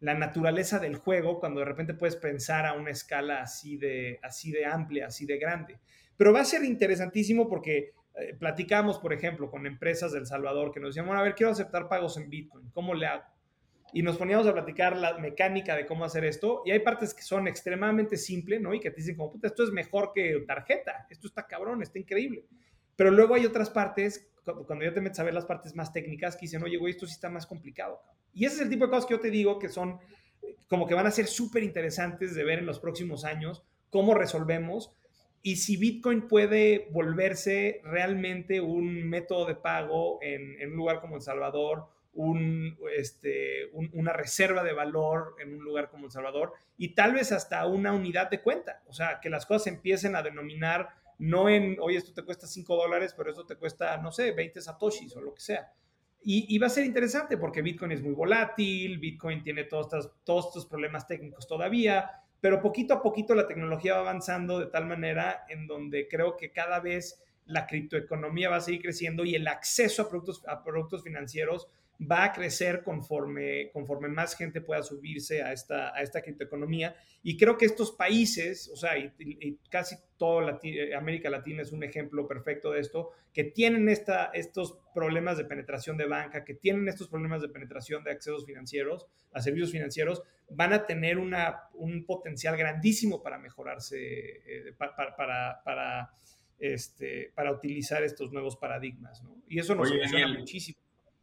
la 0.00 0.14
naturaleza 0.14 0.78
del 0.78 0.96
juego 0.96 1.38
cuando 1.38 1.60
de 1.60 1.66
repente 1.66 1.94
puedes 1.94 2.16
pensar 2.16 2.66
a 2.66 2.74
una 2.74 2.90
escala 2.90 3.40
así 3.40 3.76
de, 3.76 4.18
así 4.22 4.50
de 4.50 4.66
amplia, 4.66 5.06
así 5.06 5.24
de 5.24 5.38
grande. 5.38 5.78
Pero 6.16 6.32
va 6.32 6.40
a 6.40 6.44
ser 6.44 6.64
interesantísimo 6.64 7.48
porque 7.48 7.92
eh, 8.16 8.34
platicamos, 8.38 8.98
por 8.98 9.12
ejemplo, 9.12 9.50
con 9.50 9.66
empresas 9.66 10.12
del 10.12 10.26
Salvador 10.26 10.72
que 10.72 10.80
nos 10.80 10.90
decían, 10.90 11.06
bueno, 11.06 11.20
a 11.20 11.24
ver, 11.24 11.36
quiero 11.36 11.52
aceptar 11.52 11.88
pagos 11.88 12.16
en 12.16 12.28
Bitcoin, 12.28 12.70
¿cómo 12.70 12.94
le 12.94 13.06
hago? 13.06 13.24
Y 13.92 14.02
nos 14.02 14.16
poníamos 14.16 14.46
a 14.46 14.52
platicar 14.52 14.96
la 14.96 15.18
mecánica 15.18 15.74
de 15.74 15.86
cómo 15.86 16.04
hacer 16.04 16.24
esto. 16.24 16.62
Y 16.64 16.70
hay 16.70 16.80
partes 16.80 17.14
que 17.14 17.22
son 17.22 17.48
extremadamente 17.48 18.16
simples, 18.16 18.60
¿no? 18.60 18.74
Y 18.74 18.80
que 18.80 18.90
te 18.90 18.96
dicen 18.96 19.16
como, 19.16 19.30
puta, 19.30 19.46
esto 19.46 19.64
es 19.64 19.70
mejor 19.70 20.12
que 20.14 20.44
tarjeta, 20.46 21.06
esto 21.10 21.26
está 21.26 21.46
cabrón, 21.46 21.82
está 21.82 21.98
increíble. 21.98 22.44
Pero 22.96 23.10
luego 23.10 23.34
hay 23.34 23.46
otras 23.46 23.70
partes, 23.70 24.28
cuando 24.66 24.84
ya 24.84 24.92
te 24.92 25.00
metes 25.00 25.18
a 25.20 25.24
ver 25.24 25.34
las 25.34 25.46
partes 25.46 25.74
más 25.74 25.92
técnicas, 25.92 26.36
que 26.36 26.42
dicen, 26.42 26.62
oye, 26.62 26.76
güey, 26.76 26.92
esto 26.92 27.06
sí 27.06 27.12
está 27.12 27.30
más 27.30 27.46
complicado. 27.46 28.00
Y 28.34 28.44
ese 28.44 28.56
es 28.56 28.62
el 28.62 28.68
tipo 28.70 28.84
de 28.84 28.90
cosas 28.90 29.06
que 29.06 29.14
yo 29.14 29.20
te 29.20 29.30
digo 29.30 29.58
que 29.58 29.68
son 29.68 29.98
como 30.68 30.86
que 30.86 30.94
van 30.94 31.06
a 31.06 31.10
ser 31.10 31.26
súper 31.26 31.62
interesantes 31.62 32.34
de 32.34 32.44
ver 32.44 32.58
en 32.58 32.66
los 32.66 32.78
próximos 32.78 33.24
años, 33.24 33.64
cómo 33.90 34.14
resolvemos 34.14 34.92
y 35.42 35.56
si 35.56 35.76
Bitcoin 35.76 36.28
puede 36.28 36.88
volverse 36.90 37.80
realmente 37.84 38.60
un 38.60 39.08
método 39.08 39.46
de 39.46 39.54
pago 39.54 40.18
en, 40.20 40.60
en 40.60 40.72
un 40.72 40.76
lugar 40.76 41.00
como 41.00 41.16
El 41.16 41.22
Salvador 41.22 41.86
un, 42.18 42.76
este, 42.96 43.70
una 43.72 44.12
reserva 44.12 44.64
de 44.64 44.72
valor 44.72 45.36
en 45.40 45.54
un 45.54 45.64
lugar 45.64 45.88
como 45.88 46.06
El 46.06 46.10
Salvador 46.10 46.52
y 46.76 46.94
tal 46.94 47.14
vez 47.14 47.30
hasta 47.30 47.64
una 47.66 47.92
unidad 47.92 48.28
de 48.28 48.42
cuenta. 48.42 48.82
O 48.88 48.92
sea, 48.92 49.20
que 49.20 49.30
las 49.30 49.46
cosas 49.46 49.68
empiecen 49.68 50.16
a 50.16 50.22
denominar 50.22 50.88
no 51.18 51.48
en, 51.48 51.76
oye, 51.80 51.96
esto 51.96 52.12
te 52.12 52.24
cuesta 52.24 52.48
5 52.48 52.76
dólares, 52.76 53.14
pero 53.16 53.30
esto 53.30 53.46
te 53.46 53.54
cuesta, 53.54 53.96
no 53.98 54.10
sé, 54.10 54.32
20 54.32 54.60
satoshis 54.60 55.14
o 55.16 55.20
lo 55.20 55.32
que 55.32 55.40
sea. 55.40 55.72
Y, 56.20 56.58
va 56.58 56.66
a 56.66 56.70
ser 56.70 56.84
interesante 56.84 57.38
porque 57.38 57.62
Bitcoin 57.62 57.92
es 57.92 58.02
muy 58.02 58.12
volátil, 58.12 58.98
Bitcoin 58.98 59.42
tiene 59.42 59.64
todos 59.64 59.86
estos, 59.86 60.12
todos 60.24 60.46
estos 60.46 60.66
problemas 60.66 61.06
técnicos 61.06 61.46
todavía, 61.46 62.10
pero 62.40 62.60
poquito 62.60 62.94
a 62.94 63.02
poquito 63.02 63.34
la 63.36 63.46
tecnología 63.46 63.94
va 63.94 64.00
avanzando 64.00 64.58
de 64.58 64.66
tal 64.66 64.86
manera 64.86 65.44
en 65.48 65.68
donde 65.68 66.08
creo 66.08 66.36
que 66.36 66.50
cada 66.50 66.80
vez 66.80 67.22
la 67.46 67.66
criptoeconomía 67.66 68.50
va 68.50 68.56
a 68.56 68.60
seguir 68.60 68.82
creciendo 68.82 69.24
y 69.24 69.36
el 69.36 69.48
acceso 69.48 70.02
a 70.02 70.08
productos, 70.08 70.42
a 70.46 70.62
productos 70.62 71.02
financieros 71.02 71.68
va 72.00 72.24
a 72.24 72.32
crecer 72.32 72.82
conforme, 72.84 73.70
conforme 73.72 74.08
más 74.08 74.36
gente 74.36 74.60
pueda 74.60 74.82
subirse 74.82 75.42
a 75.42 75.52
esta, 75.52 75.94
a 75.94 76.02
esta 76.02 76.22
criptoeconomía. 76.22 76.94
Y 77.22 77.36
creo 77.36 77.56
que 77.56 77.66
estos 77.66 77.90
países, 77.92 78.70
o 78.72 78.76
sea, 78.76 78.96
y, 78.96 79.58
casi 79.68 79.96
toda 80.16 80.60
América 80.96 81.28
Latina 81.28 81.62
es 81.62 81.72
un 81.72 81.82
ejemplo 81.82 82.28
perfecto 82.28 82.70
de 82.70 82.80
esto, 82.80 83.10
que 83.32 83.44
tienen 83.44 83.88
esta, 83.88 84.26
estos 84.26 84.78
problemas 84.94 85.38
de 85.38 85.44
penetración 85.44 85.96
de 85.96 86.06
banca, 86.06 86.44
que 86.44 86.54
tienen 86.54 86.88
estos 86.88 87.08
problemas 87.08 87.42
de 87.42 87.48
penetración 87.48 88.04
de 88.04 88.12
accesos 88.12 88.46
financieros, 88.46 89.06
a 89.32 89.40
servicios 89.42 89.72
financieros, 89.72 90.22
van 90.50 90.72
a 90.72 90.86
tener 90.86 91.18
una, 91.18 91.64
un 91.74 92.06
potencial 92.06 92.56
grandísimo 92.56 93.22
para 93.22 93.38
mejorarse, 93.38 93.98
eh, 93.98 94.74
para, 94.76 95.16
para, 95.64 96.10
este, 96.58 97.32
para 97.34 97.52
utilizar 97.52 98.04
estos 98.04 98.32
nuevos 98.32 98.56
paradigmas. 98.56 99.22
¿no? 99.22 99.42
Y 99.48 99.58
eso 99.58 99.74
nos 99.74 99.90
emociona 99.90 100.28
muchísimo. 100.38 100.78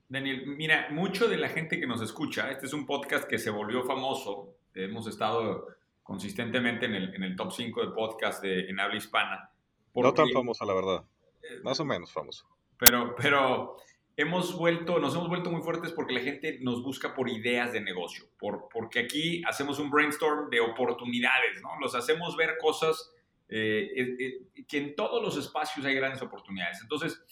Daniel, 0.07 0.45
mira, 0.45 0.87
mucho 0.91 1.27
de 1.27 1.37
la 1.37 1.49
gente 1.49 1.79
que 1.79 1.87
nos 1.87 2.01
escucha, 2.01 2.51
este 2.51 2.67
es 2.67 2.73
un 2.73 2.85
podcast 2.85 3.27
que 3.27 3.39
se 3.39 3.49
volvió 3.49 3.83
famoso, 3.83 4.55
hemos 4.73 5.07
estado 5.07 5.67
consistentemente 6.03 6.85
en 6.85 6.93
el, 6.93 7.15
en 7.15 7.23
el 7.23 7.35
top 7.35 7.51
5 7.51 7.81
de 7.81 7.91
podcast 7.91 8.43
de, 8.43 8.69
en 8.69 8.79
habla 8.79 8.97
hispana. 8.97 9.49
no 9.95 10.13
tan 10.13 10.29
famoso, 10.29 10.63
la 10.65 10.73
verdad. 10.73 11.03
Eh, 11.41 11.61
Más 11.63 11.79
o 11.79 11.85
menos 11.85 12.11
famoso. 12.11 12.47
Pero, 12.77 13.15
pero 13.15 13.77
hemos 14.15 14.55
vuelto, 14.55 14.99
nos 14.99 15.15
hemos 15.15 15.27
vuelto 15.27 15.49
muy 15.49 15.61
fuertes 15.61 15.91
porque 15.91 16.13
la 16.13 16.21
gente 16.21 16.59
nos 16.61 16.83
busca 16.83 17.15
por 17.15 17.27
ideas 17.27 17.73
de 17.73 17.81
negocio, 17.81 18.25
por, 18.37 18.67
porque 18.71 18.99
aquí 18.99 19.41
hacemos 19.45 19.79
un 19.79 19.89
brainstorm 19.89 20.49
de 20.51 20.59
oportunidades, 20.59 21.61
¿no? 21.63 21.69
Los 21.79 21.95
hacemos 21.95 22.37
ver 22.37 22.57
cosas 22.61 23.11
eh, 23.49 23.89
eh, 24.19 24.65
que 24.67 24.77
en 24.77 24.95
todos 24.95 25.21
los 25.23 25.37
espacios 25.37 25.85
hay 25.85 25.95
grandes 25.95 26.21
oportunidades. 26.21 26.79
Entonces, 26.81 27.23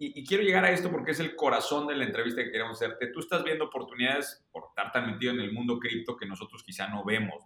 y, 0.00 0.24
quiero 0.24 0.44
llegar 0.44 0.64
a 0.64 0.70
esto 0.70 0.90
porque 0.90 1.10
es 1.10 1.20
el 1.20 1.34
corazón 1.34 1.88
de 1.88 1.96
la 1.96 2.04
entrevista 2.04 2.42
que 2.44 2.52
queremos 2.52 2.80
hacerte. 2.80 3.08
Tú 3.08 3.18
estás 3.18 3.42
viendo 3.42 3.64
oportunidades 3.64 4.44
por 4.52 4.66
estar 4.68 4.92
tan 4.92 5.10
metido 5.10 5.32
en 5.32 5.40
el 5.40 5.52
mundo 5.52 5.78
cripto 5.80 6.16
que 6.16 6.24
nosotros 6.24 6.62
quizá 6.62 6.86
no 6.88 7.04
vemos. 7.04 7.44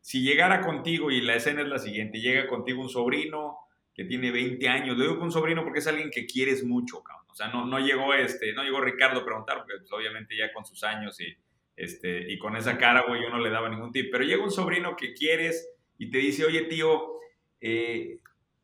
Si 0.00 0.22
llegara 0.22 0.62
contigo, 0.62 1.10
y 1.10 1.20
la 1.20 1.34
escena 1.34 1.60
es 1.62 1.68
la 1.68 1.78
siguiente, 1.78 2.20
llega 2.20 2.46
contigo 2.46 2.80
un 2.80 2.88
sobrino 2.88 3.58
que 3.94 4.04
tiene 4.04 4.30
20 4.30 4.68
años, 4.68 4.96
le 4.96 5.06
digo 5.06 5.22
un 5.22 5.30
sobrino 5.30 5.62
porque 5.62 5.78
es 5.78 5.86
alguien 5.86 6.10
que 6.10 6.26
quieres 6.26 6.64
mucho, 6.64 7.02
cabrón. 7.02 7.26
O 7.30 7.34
sea, 7.34 7.48
no, 7.48 7.66
no, 7.66 7.78
llegó, 7.78 8.14
este, 8.14 8.52
no 8.54 8.62
llegó 8.62 8.80
Ricardo 8.80 9.20
a 9.20 9.24
preguntar, 9.24 9.58
porque 9.58 9.74
pues, 9.78 9.92
obviamente 9.92 10.36
ya 10.36 10.52
con 10.52 10.64
sus 10.64 10.84
años 10.84 11.20
y, 11.20 11.36
este, 11.76 12.32
y 12.32 12.38
con 12.38 12.56
esa 12.56 12.78
cara, 12.78 13.04
güey, 13.06 13.22
yo 13.22 13.30
no 13.30 13.38
le 13.38 13.50
daba 13.50 13.68
ningún 13.68 13.92
tip. 13.92 14.08
Pero 14.10 14.24
llega 14.24 14.42
un 14.42 14.50
sobrino 14.50 14.96
que 14.96 15.12
quieres 15.12 15.68
y 15.98 16.10
te 16.10 16.18
dice, 16.18 16.44
oye, 16.44 16.62
tío, 16.62 17.18
eh, 17.60 18.20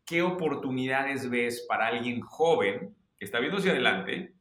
¿qué 0.06 0.22
oportunidades 0.22 1.28
ves 1.28 1.66
para 1.68 1.88
alguien 1.88 2.20
joven 2.20 2.94
está 3.24 3.38
viendo 3.38 3.58
hacia 3.58 3.72
adelante, 3.72 4.34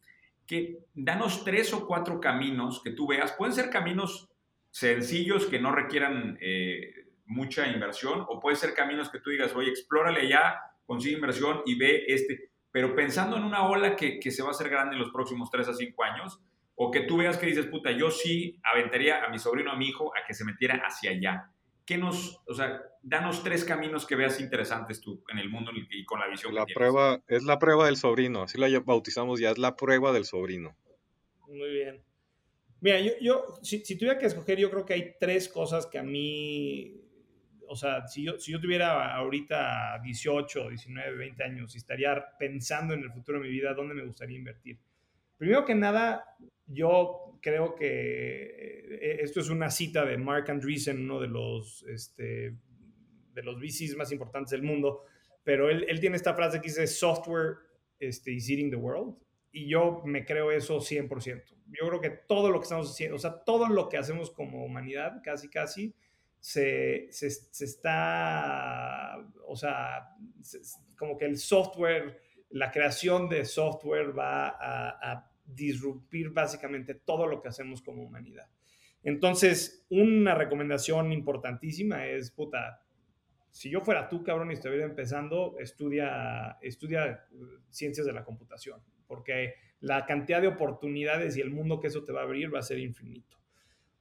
que 0.48 0.80
danos 0.94 1.44
tres 1.44 1.74
o 1.74 1.86
cuatro 1.86 2.20
caminos 2.20 2.82
que 2.84 2.92
tú 2.92 3.08
veas. 3.08 3.34
Pueden 3.34 3.54
ser 3.54 3.70
caminos 3.70 4.30
sencillos 4.72 5.46
que 5.46 5.60
no 5.60 5.72
requieran 5.72 6.38
eh, 6.42 7.06
mucha 7.26 7.68
inversión 7.68 8.26
o 8.28 8.40
pueden 8.40 8.58
ser 8.58 8.74
caminos 8.74 9.10
que 9.10 9.20
tú 9.20 9.30
digas, 9.30 9.56
oye, 9.56 9.70
explórale 9.70 10.28
ya, 10.28 10.60
consigue 10.86 11.16
inversión 11.16 11.62
y 11.66 11.78
ve 11.78 12.06
este. 12.08 12.52
Pero 12.72 12.96
pensando 12.96 13.38
en 13.38 13.44
una 13.44 13.68
ola 13.68 13.96
que, 13.96 14.20
que 14.20 14.32
se 14.32 14.42
va 14.42 14.50
a 14.50 14.52
hacer 14.52 14.70
grande 14.70 14.96
en 14.96 15.02
los 15.02 15.12
próximos 15.12 15.50
tres 15.52 15.68
a 15.68 15.74
cinco 15.74 16.04
años, 16.04 16.40
o 16.82 16.92
que 16.92 17.02
tú 17.02 17.18
veas 17.18 17.38
que 17.38 17.46
dices, 17.46 17.66
puta, 17.66 17.92
yo 17.92 18.10
sí 18.10 18.58
aventaría 18.64 19.24
a 19.26 19.30
mi 19.30 19.38
sobrino, 19.38 19.72
a 19.72 19.76
mi 19.76 19.90
hijo, 19.90 20.14
a 20.16 20.26
que 20.26 20.34
se 20.34 20.46
metiera 20.46 20.82
hacia 20.86 21.12
allá. 21.12 21.52
¿Qué 21.90 21.98
nos, 21.98 22.40
o 22.46 22.54
sea, 22.54 22.84
danos 23.02 23.42
tres 23.42 23.66
caminos 23.66 24.06
que 24.06 24.16
veas 24.16 24.40
interesantes 24.40 25.02
tú 25.02 25.24
en 25.28 25.40
el 25.40 25.50
mundo 25.50 25.72
y 25.74 26.06
con 26.06 26.20
la 26.20 26.28
visión 26.28 26.54
la 26.54 26.68
prueba 26.68 27.24
Es 27.28 27.42
la 27.46 27.58
prueba 27.58 27.88
del 27.88 27.98
sobrino, 27.98 28.44
así 28.44 28.60
la 28.60 28.68
bautizamos 28.82 29.40
ya, 29.40 29.50
es 29.50 29.58
la 29.58 29.76
prueba 29.76 30.14
del 30.14 30.24
sobrino. 30.24 30.78
Muy 31.48 31.72
bien. 31.72 32.00
Mira, 32.80 33.00
yo, 33.00 33.14
yo 33.20 33.44
si, 33.64 33.82
tuviera 33.98 34.20
que 34.20 34.28
escoger, 34.28 34.60
yo 34.60 34.70
creo 34.70 34.86
que 34.86 34.94
hay 34.94 35.16
tres 35.20 35.50
cosas 35.50 35.88
que 35.88 35.98
a 35.98 36.04
mí, 36.04 36.94
o 37.68 37.76
sea, 37.76 38.08
si 38.08 38.24
yo, 38.24 38.38
si 38.38 38.52
yo 38.52 38.62
tuviera 38.62 39.16
ahorita 39.16 40.00
18, 40.04 40.70
19, 40.70 41.18
20 41.18 41.44
años 41.44 41.74
y 41.74 41.80
estaría 41.80 42.24
pensando 42.38 42.94
en 42.94 43.00
el 43.02 43.12
futuro 43.12 43.40
de 43.40 43.46
mi 43.46 43.50
vida, 43.52 43.74
¿dónde 43.74 43.96
me 43.96 44.06
gustaría 44.06 44.38
invertir? 44.38 44.78
Primero 45.40 45.66
que 45.66 45.74
nada, 45.74 46.24
yo 46.68 47.29
creo 47.42 47.76
que 47.76 47.86
eh, 47.88 49.20
esto 49.22 49.40
es 49.40 49.50
una 49.50 49.70
cita 49.70 50.06
de 50.06 50.18
Mark 50.18 50.50
Andreessen, 50.50 51.04
uno 51.04 51.20
de 51.20 51.28
los, 51.28 51.84
este, 51.88 52.56
de 53.34 53.44
los 53.44 53.60
VCs 53.60 53.96
más 53.96 54.12
importantes 54.12 54.52
del 54.52 54.64
mundo, 54.64 55.04
pero 55.44 55.70
él, 55.70 55.86
él, 55.88 56.00
tiene 56.00 56.16
esta 56.16 56.34
frase 56.34 56.60
que 56.60 56.68
dice, 56.68 56.88
software 56.88 57.58
este, 58.00 58.32
is 58.32 58.50
eating 58.50 58.70
the 58.70 58.76
world, 58.76 59.16
y 59.52 59.68
yo 59.68 60.02
me 60.06 60.26
creo 60.26 60.52
eso 60.52 60.80
100%. 60.80 61.44
Yo 61.68 61.88
creo 61.88 62.02
que 62.02 62.10
todo 62.10 62.52
lo 62.52 62.60
que 62.60 62.64
estamos 62.64 62.92
haciendo, 62.92 63.16
o 63.16 63.20
sea, 63.20 63.44
todo 63.44 63.68
lo 63.68 63.90
que 63.90 63.98
hacemos 63.98 64.32
como 64.32 64.64
humanidad, 64.64 65.22
casi, 65.24 65.50
casi, 65.50 65.94
se, 66.40 67.08
se, 67.12 67.30
se 67.30 67.66
está, 67.66 69.18
o 69.46 69.56
sea, 69.56 70.16
como 70.98 71.18
que 71.18 71.26
el 71.26 71.38
software, 71.38 72.20
la 72.50 72.72
creación 72.72 73.28
de 73.30 73.46
software 73.46 74.18
va 74.18 74.50
a, 74.50 75.12
a 75.12 75.29
disrupir 75.56 76.30
básicamente 76.30 76.94
todo 76.96 77.28
lo 77.28 77.42
que 77.42 77.50
hacemos 77.50 77.82
como 77.82 78.04
humanidad. 78.04 78.48
Entonces, 79.04 79.86
una 79.90 80.36
recomendación 80.36 81.12
importantísima 81.14 82.06
es, 82.06 82.32
puta, 82.32 82.84
si 83.50 83.70
yo 83.70 83.82
fuera 83.82 84.10
tú, 84.10 84.24
cabrón, 84.24 84.52
y 84.52 84.54
estuviera 84.54 84.86
empezando, 84.86 85.56
estudia, 85.60 86.58
estudia 86.62 87.26
uh, 87.32 87.46
ciencias 87.70 88.06
de 88.06 88.14
la 88.14 88.24
computación, 88.24 88.82
porque 89.08 89.56
la 89.80 90.06
cantidad 90.06 90.42
de 90.42 90.48
oportunidades 90.48 91.38
y 91.38 91.42
el 91.42 91.50
mundo 91.50 91.80
que 91.80 91.88
eso 91.88 92.04
te 92.04 92.12
va 92.12 92.22
a 92.22 92.24
abrir 92.24 92.54
va 92.54 92.60
a 92.60 92.64
ser 92.64 92.80
infinito. 92.80 93.38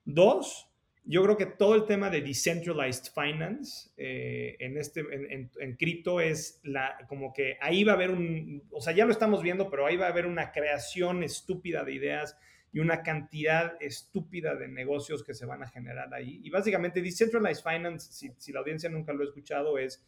Dos, 0.04 0.68
yo 1.04 1.22
creo 1.22 1.36
que 1.36 1.46
todo 1.46 1.74
el 1.74 1.86
tema 1.86 2.10
de 2.10 2.20
decentralized 2.20 3.12
finance 3.14 3.90
eh, 3.96 4.56
en, 4.58 4.76
este, 4.76 5.00
en, 5.00 5.76
cripto 5.76 6.20
es 6.20 6.60
la, 6.62 6.98
como 7.08 7.32
que 7.32 7.56
ahí 7.60 7.84
va 7.84 7.92
a 7.92 7.94
haber 7.94 8.10
un, 8.10 8.62
o 8.70 8.80
sea, 8.80 8.92
ya 8.92 9.06
lo 9.06 9.12
estamos 9.12 9.42
viendo, 9.42 9.70
pero 9.70 9.86
ahí 9.86 9.96
va 9.96 10.06
a 10.06 10.10
haber 10.10 10.26
una 10.26 10.52
creación 10.52 11.22
estúpida 11.22 11.84
de 11.84 11.94
ideas 11.94 12.36
y 12.72 12.80
una 12.80 13.02
cantidad 13.02 13.76
estúpida 13.80 14.54
de 14.54 14.68
negocios 14.68 15.24
que 15.24 15.34
se 15.34 15.46
van 15.46 15.62
a 15.62 15.68
generar 15.68 16.12
ahí. 16.12 16.40
Y 16.42 16.50
básicamente 16.50 17.00
decentralized 17.00 17.62
finance, 17.62 18.12
si, 18.12 18.30
si 18.36 18.52
la 18.52 18.60
audiencia 18.60 18.90
nunca 18.90 19.12
lo 19.12 19.22
ha 19.22 19.26
escuchado, 19.26 19.78
es 19.78 20.04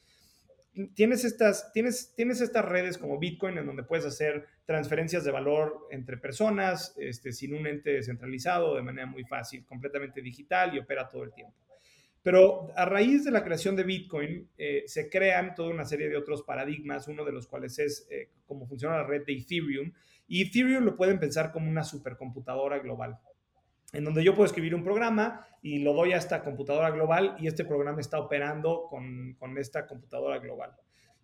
tienes 0.94 1.24
estas, 1.24 1.72
tienes, 1.72 2.14
tienes 2.14 2.40
estas 2.40 2.64
redes 2.64 2.98
como 2.98 3.18
Bitcoin 3.18 3.58
en 3.58 3.66
donde 3.66 3.82
puedes 3.82 4.04
hacer 4.04 4.46
transferencias 4.64 5.24
de 5.24 5.30
valor 5.30 5.88
entre 5.90 6.16
personas 6.16 6.94
este, 6.98 7.32
sin 7.32 7.54
un 7.54 7.66
ente 7.66 8.02
centralizado 8.02 8.76
de 8.76 8.82
manera 8.82 9.06
muy 9.06 9.24
fácil, 9.24 9.64
completamente 9.64 10.22
digital 10.22 10.74
y 10.74 10.78
opera 10.78 11.08
todo 11.08 11.24
el 11.24 11.32
tiempo. 11.32 11.54
Pero 12.22 12.68
a 12.76 12.84
raíz 12.84 13.24
de 13.24 13.30
la 13.30 13.42
creación 13.42 13.76
de 13.76 13.82
Bitcoin 13.82 14.48
eh, 14.58 14.84
se 14.86 15.08
crean 15.08 15.54
toda 15.54 15.70
una 15.70 15.86
serie 15.86 16.08
de 16.08 16.16
otros 16.16 16.42
paradigmas, 16.42 17.08
uno 17.08 17.24
de 17.24 17.32
los 17.32 17.46
cuales 17.46 17.78
es 17.78 18.06
eh, 18.10 18.28
cómo 18.46 18.66
funciona 18.66 18.98
la 18.98 19.06
red 19.06 19.24
de 19.24 19.32
Ethereum. 19.32 19.92
Y 20.28 20.42
Ethereum 20.42 20.84
lo 20.84 20.96
pueden 20.96 21.18
pensar 21.18 21.50
como 21.50 21.70
una 21.70 21.82
supercomputadora 21.82 22.78
global 22.78 23.18
en 23.92 24.04
donde 24.04 24.24
yo 24.24 24.34
puedo 24.34 24.46
escribir 24.46 24.74
un 24.74 24.84
programa 24.84 25.46
y 25.62 25.78
lo 25.80 25.92
doy 25.92 26.12
a 26.12 26.16
esta 26.16 26.42
computadora 26.42 26.90
global 26.90 27.36
y 27.38 27.46
este 27.46 27.64
programa 27.64 28.00
está 28.00 28.18
operando 28.18 28.86
con, 28.88 29.34
con, 29.38 29.58
esta 29.58 29.86
computadora 29.86 30.38
global. 30.38 30.72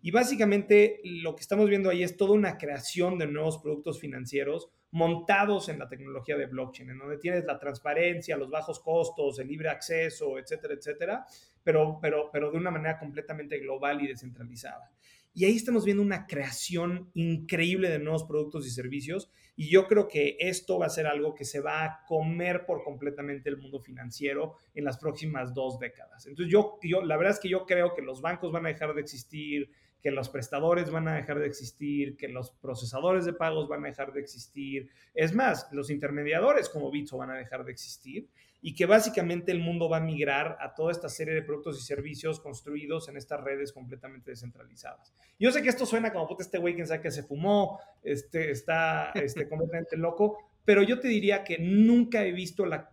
Y 0.01 0.11
básicamente 0.11 0.99
lo 1.03 1.35
que 1.35 1.41
estamos 1.41 1.69
viendo 1.69 1.89
ahí 1.89 2.03
es 2.03 2.17
toda 2.17 2.33
una 2.33 2.57
creación 2.57 3.17
de 3.17 3.27
nuevos 3.27 3.57
productos 3.57 3.99
financieros 3.99 4.69
montados 4.91 5.69
en 5.69 5.79
la 5.79 5.89
tecnología 5.89 6.37
de 6.37 6.45
blockchain, 6.45 6.89
en 6.89 6.99
donde 6.99 7.17
tienes 7.17 7.45
la 7.45 7.59
transparencia, 7.59 8.37
los 8.37 8.49
bajos 8.49 8.79
costos, 8.79 9.39
el 9.39 9.47
libre 9.47 9.69
acceso, 9.69 10.37
etcétera, 10.37 10.75
etcétera, 10.75 11.25
pero, 11.63 11.99
pero, 12.01 12.29
pero 12.31 12.51
de 12.51 12.57
una 12.57 12.71
manera 12.71 12.97
completamente 12.97 13.59
global 13.59 14.01
y 14.01 14.07
descentralizada. 14.07 14.91
Y 15.33 15.45
ahí 15.45 15.55
estamos 15.55 15.85
viendo 15.85 16.01
una 16.01 16.25
creación 16.25 17.11
increíble 17.13 17.89
de 17.89 17.99
nuevos 17.99 18.23
productos 18.23 18.65
y 18.65 18.71
servicios. 18.71 19.29
Y 19.59 19.69
yo 19.71 19.87
creo 19.87 20.07
que 20.07 20.37
esto 20.39 20.77
va 20.77 20.85
a 20.85 20.89
ser 20.89 21.07
algo 21.07 21.33
que 21.33 21.43
se 21.43 21.59
va 21.59 21.83
a 21.83 22.05
comer 22.05 22.63
por 22.67 22.83
completamente 22.83 23.49
el 23.49 23.57
mundo 23.57 23.79
financiero 23.79 24.55
en 24.75 24.85
las 24.85 24.99
próximas 24.99 25.55
dos 25.55 25.79
décadas. 25.79 26.27
Entonces, 26.27 26.53
yo, 26.53 26.77
yo 26.83 27.01
la 27.01 27.17
verdad 27.17 27.33
es 27.33 27.39
que 27.39 27.49
yo 27.49 27.65
creo 27.65 27.95
que 27.95 28.03
los 28.03 28.21
bancos 28.21 28.51
van 28.51 28.67
a 28.67 28.69
dejar 28.69 28.93
de 28.93 29.01
existir, 29.01 29.71
que 30.01 30.11
los 30.11 30.29
prestadores 30.29 30.91
van 30.91 31.07
a 31.07 31.15
dejar 31.15 31.39
de 31.39 31.47
existir, 31.47 32.17
que 32.17 32.27
los 32.27 32.51
procesadores 32.51 33.25
de 33.25 33.33
pagos 33.33 33.67
van 33.67 33.83
a 33.83 33.87
dejar 33.87 34.13
de 34.13 34.21
existir. 34.21 34.89
Es 35.13 35.33
más, 35.33 35.67
los 35.71 35.89
intermediadores 35.89 36.69
como 36.69 36.91
Bitso 36.91 37.17
van 37.17 37.31
a 37.31 37.37
dejar 37.37 37.65
de 37.65 37.71
existir 37.71 38.29
y 38.61 38.73
que 38.73 38.85
básicamente 38.85 39.51
el 39.51 39.59
mundo 39.59 39.87
va 39.87 39.97
a 39.97 40.01
migrar 40.01 40.57
a 40.59 40.73
toda 40.73 40.91
esta 40.91 41.09
serie 41.09 41.33
de 41.33 41.41
productos 41.41 41.79
y 41.79 41.85
servicios 41.85 42.39
construidos 42.39 43.07
en 43.07 43.17
estas 43.17 43.41
redes 43.41 43.71
completamente 43.71 44.31
descentralizadas. 44.31 45.13
Yo 45.39 45.51
sé 45.51 45.61
que 45.61 45.69
esto 45.69 45.85
suena 45.85 46.11
como, 46.11 46.27
puta, 46.27 46.43
este 46.43 46.57
güey, 46.57 46.73
quien 46.73 46.87
sabe 46.87 47.01
que 47.01 47.11
se 47.11 47.23
fumó, 47.23 47.79
este, 48.03 48.51
está 48.51 49.11
este, 49.11 49.47
completamente 49.49 49.95
loco, 49.97 50.46
pero 50.67 50.83
yo 50.83 50.99
te 50.99 51.07
diría 51.07 51.45
que 51.45 51.59
nunca 51.59 52.25
he 52.25 52.33
visto 52.33 52.65
la, 52.65 52.89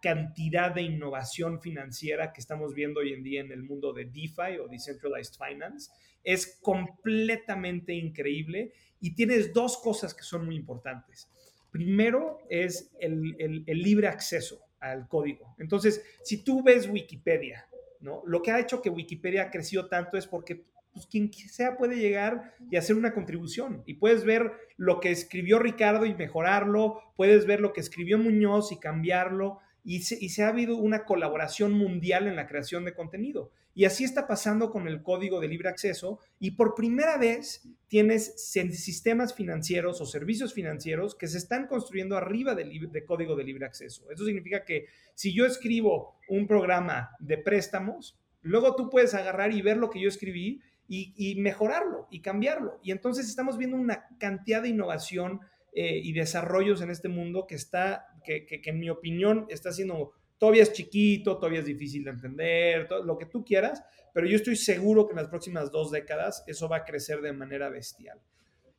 cantidad 0.00 0.74
de 0.74 0.80
innovación 0.80 1.60
financiera 1.60 2.32
que 2.32 2.40
estamos 2.40 2.72
viendo 2.72 3.00
hoy 3.00 3.12
en 3.12 3.22
día 3.22 3.42
en 3.42 3.52
el 3.52 3.62
mundo 3.62 3.92
de 3.92 4.06
DeFi 4.06 4.58
o 4.58 4.68
Decentralized 4.68 5.34
Finance. 5.34 5.90
Es 6.24 6.58
completamente 6.62 7.92
increíble 7.92 8.72
y 9.00 9.14
tienes 9.14 9.52
dos 9.52 9.76
cosas 9.82 10.14
que 10.14 10.22
son 10.22 10.46
muy 10.46 10.56
importantes. 10.56 11.28
Primero 11.70 12.38
es 12.48 12.90
el, 12.98 13.36
el, 13.38 13.64
el 13.66 13.82
libre 13.82 14.08
acceso 14.08 14.62
al 14.80 15.06
código. 15.06 15.54
Entonces, 15.58 16.02
si 16.24 16.42
tú 16.42 16.62
ves 16.62 16.88
Wikipedia, 16.88 17.68
¿no? 18.00 18.22
Lo 18.24 18.40
que 18.40 18.50
ha 18.50 18.60
hecho 18.60 18.80
que 18.80 18.88
Wikipedia 18.88 19.42
ha 19.42 19.50
crecido 19.50 19.90
tanto 19.90 20.16
es 20.16 20.26
porque 20.26 20.64
pues 20.92 21.06
quien 21.06 21.32
sea 21.32 21.76
puede 21.76 21.96
llegar 21.96 22.54
y 22.70 22.76
hacer 22.76 22.96
una 22.96 23.14
contribución. 23.14 23.82
Y 23.86 23.94
puedes 23.94 24.24
ver 24.24 24.52
lo 24.76 25.00
que 25.00 25.10
escribió 25.10 25.58
Ricardo 25.58 26.06
y 26.06 26.14
mejorarlo, 26.14 27.00
puedes 27.16 27.46
ver 27.46 27.60
lo 27.60 27.72
que 27.72 27.80
escribió 27.80 28.18
Muñoz 28.18 28.72
y 28.72 28.78
cambiarlo. 28.78 29.58
Y 29.82 30.02
se, 30.02 30.16
se, 30.28 30.42
ha 30.42 30.48
habido 30.48 30.76
una 30.76 31.04
colaboración 31.04 31.72
mundial 31.72 32.26
en 32.26 32.36
la 32.36 32.46
creación 32.46 32.84
de 32.84 32.92
contenido. 32.92 33.50
Y 33.74 33.84
así 33.84 34.04
está 34.04 34.26
pasando 34.26 34.70
con 34.70 34.88
el 34.88 35.02
código 35.02 35.40
de 35.40 35.48
libre 35.48 35.68
acceso. 35.68 36.18
Y 36.38 36.52
por 36.52 36.74
primera 36.74 37.16
vez 37.16 37.66
tienes 37.88 38.34
sistemas 38.36 39.34
financieros 39.34 40.00
o 40.00 40.06
servicios 40.06 40.52
financieros 40.52 41.14
que 41.14 41.28
se 41.28 41.38
están 41.38 41.66
construyendo 41.66 42.16
arriba 42.16 42.54
del 42.54 42.90
de 42.90 43.04
código 43.04 43.36
de 43.36 43.44
libre 43.44 43.66
acceso. 43.66 44.10
Eso 44.10 44.24
significa 44.24 44.64
que 44.64 44.86
si 45.14 45.32
yo 45.32 45.46
escribo 45.46 46.16
un 46.28 46.46
programa 46.46 47.16
de 47.20 47.38
préstamos, 47.38 48.18
luego 48.42 48.74
tú 48.76 48.90
puedes 48.90 49.14
agarrar 49.14 49.52
y 49.52 49.62
ver 49.62 49.76
lo 49.76 49.90
que 49.90 50.00
yo 50.00 50.08
escribí 50.08 50.60
y, 50.92 51.36
mejorarlo 51.36 52.08
y 52.10 52.20
cambiarlo. 52.20 52.80
Y 52.82 52.90
entonces 52.90 53.28
estamos 53.28 53.56
viendo 53.56 53.76
una 53.76 54.08
cantidad 54.18 54.60
de 54.60 54.70
innovación 54.70 55.40
eh, 55.72 56.00
y 56.02 56.12
desarrollos 56.12 56.82
en 56.82 56.90
este 56.90 57.08
mundo 57.08 57.46
que 57.46 57.54
está, 57.54 58.08
que, 58.24 58.44
que, 58.44 58.60
en 58.64 58.80
mi 58.80 58.90
opinión 58.90 59.46
está 59.50 59.70
siendo, 59.72 60.12
todavía 60.36 60.64
es 60.64 60.72
chiquito, 60.72 61.36
todavía 61.36 61.60
es 61.60 61.66
difícil 61.66 62.02
de 62.02 62.10
entender, 62.10 62.88
todo, 62.88 63.04
lo 63.04 63.16
que 63.16 63.26
tú 63.26 63.44
quieras, 63.44 63.84
pero 64.12 64.26
yo 64.26 64.34
estoy 64.34 64.56
seguro 64.56 65.06
que 65.06 65.12
en 65.12 65.18
las 65.18 65.28
próximas 65.28 65.70
dos 65.70 65.92
décadas 65.92 66.42
eso 66.48 66.68
va 66.68 66.78
a 66.78 66.84
crecer 66.84 67.20
de 67.20 67.32
manera 67.32 67.68
bestial. 67.68 68.18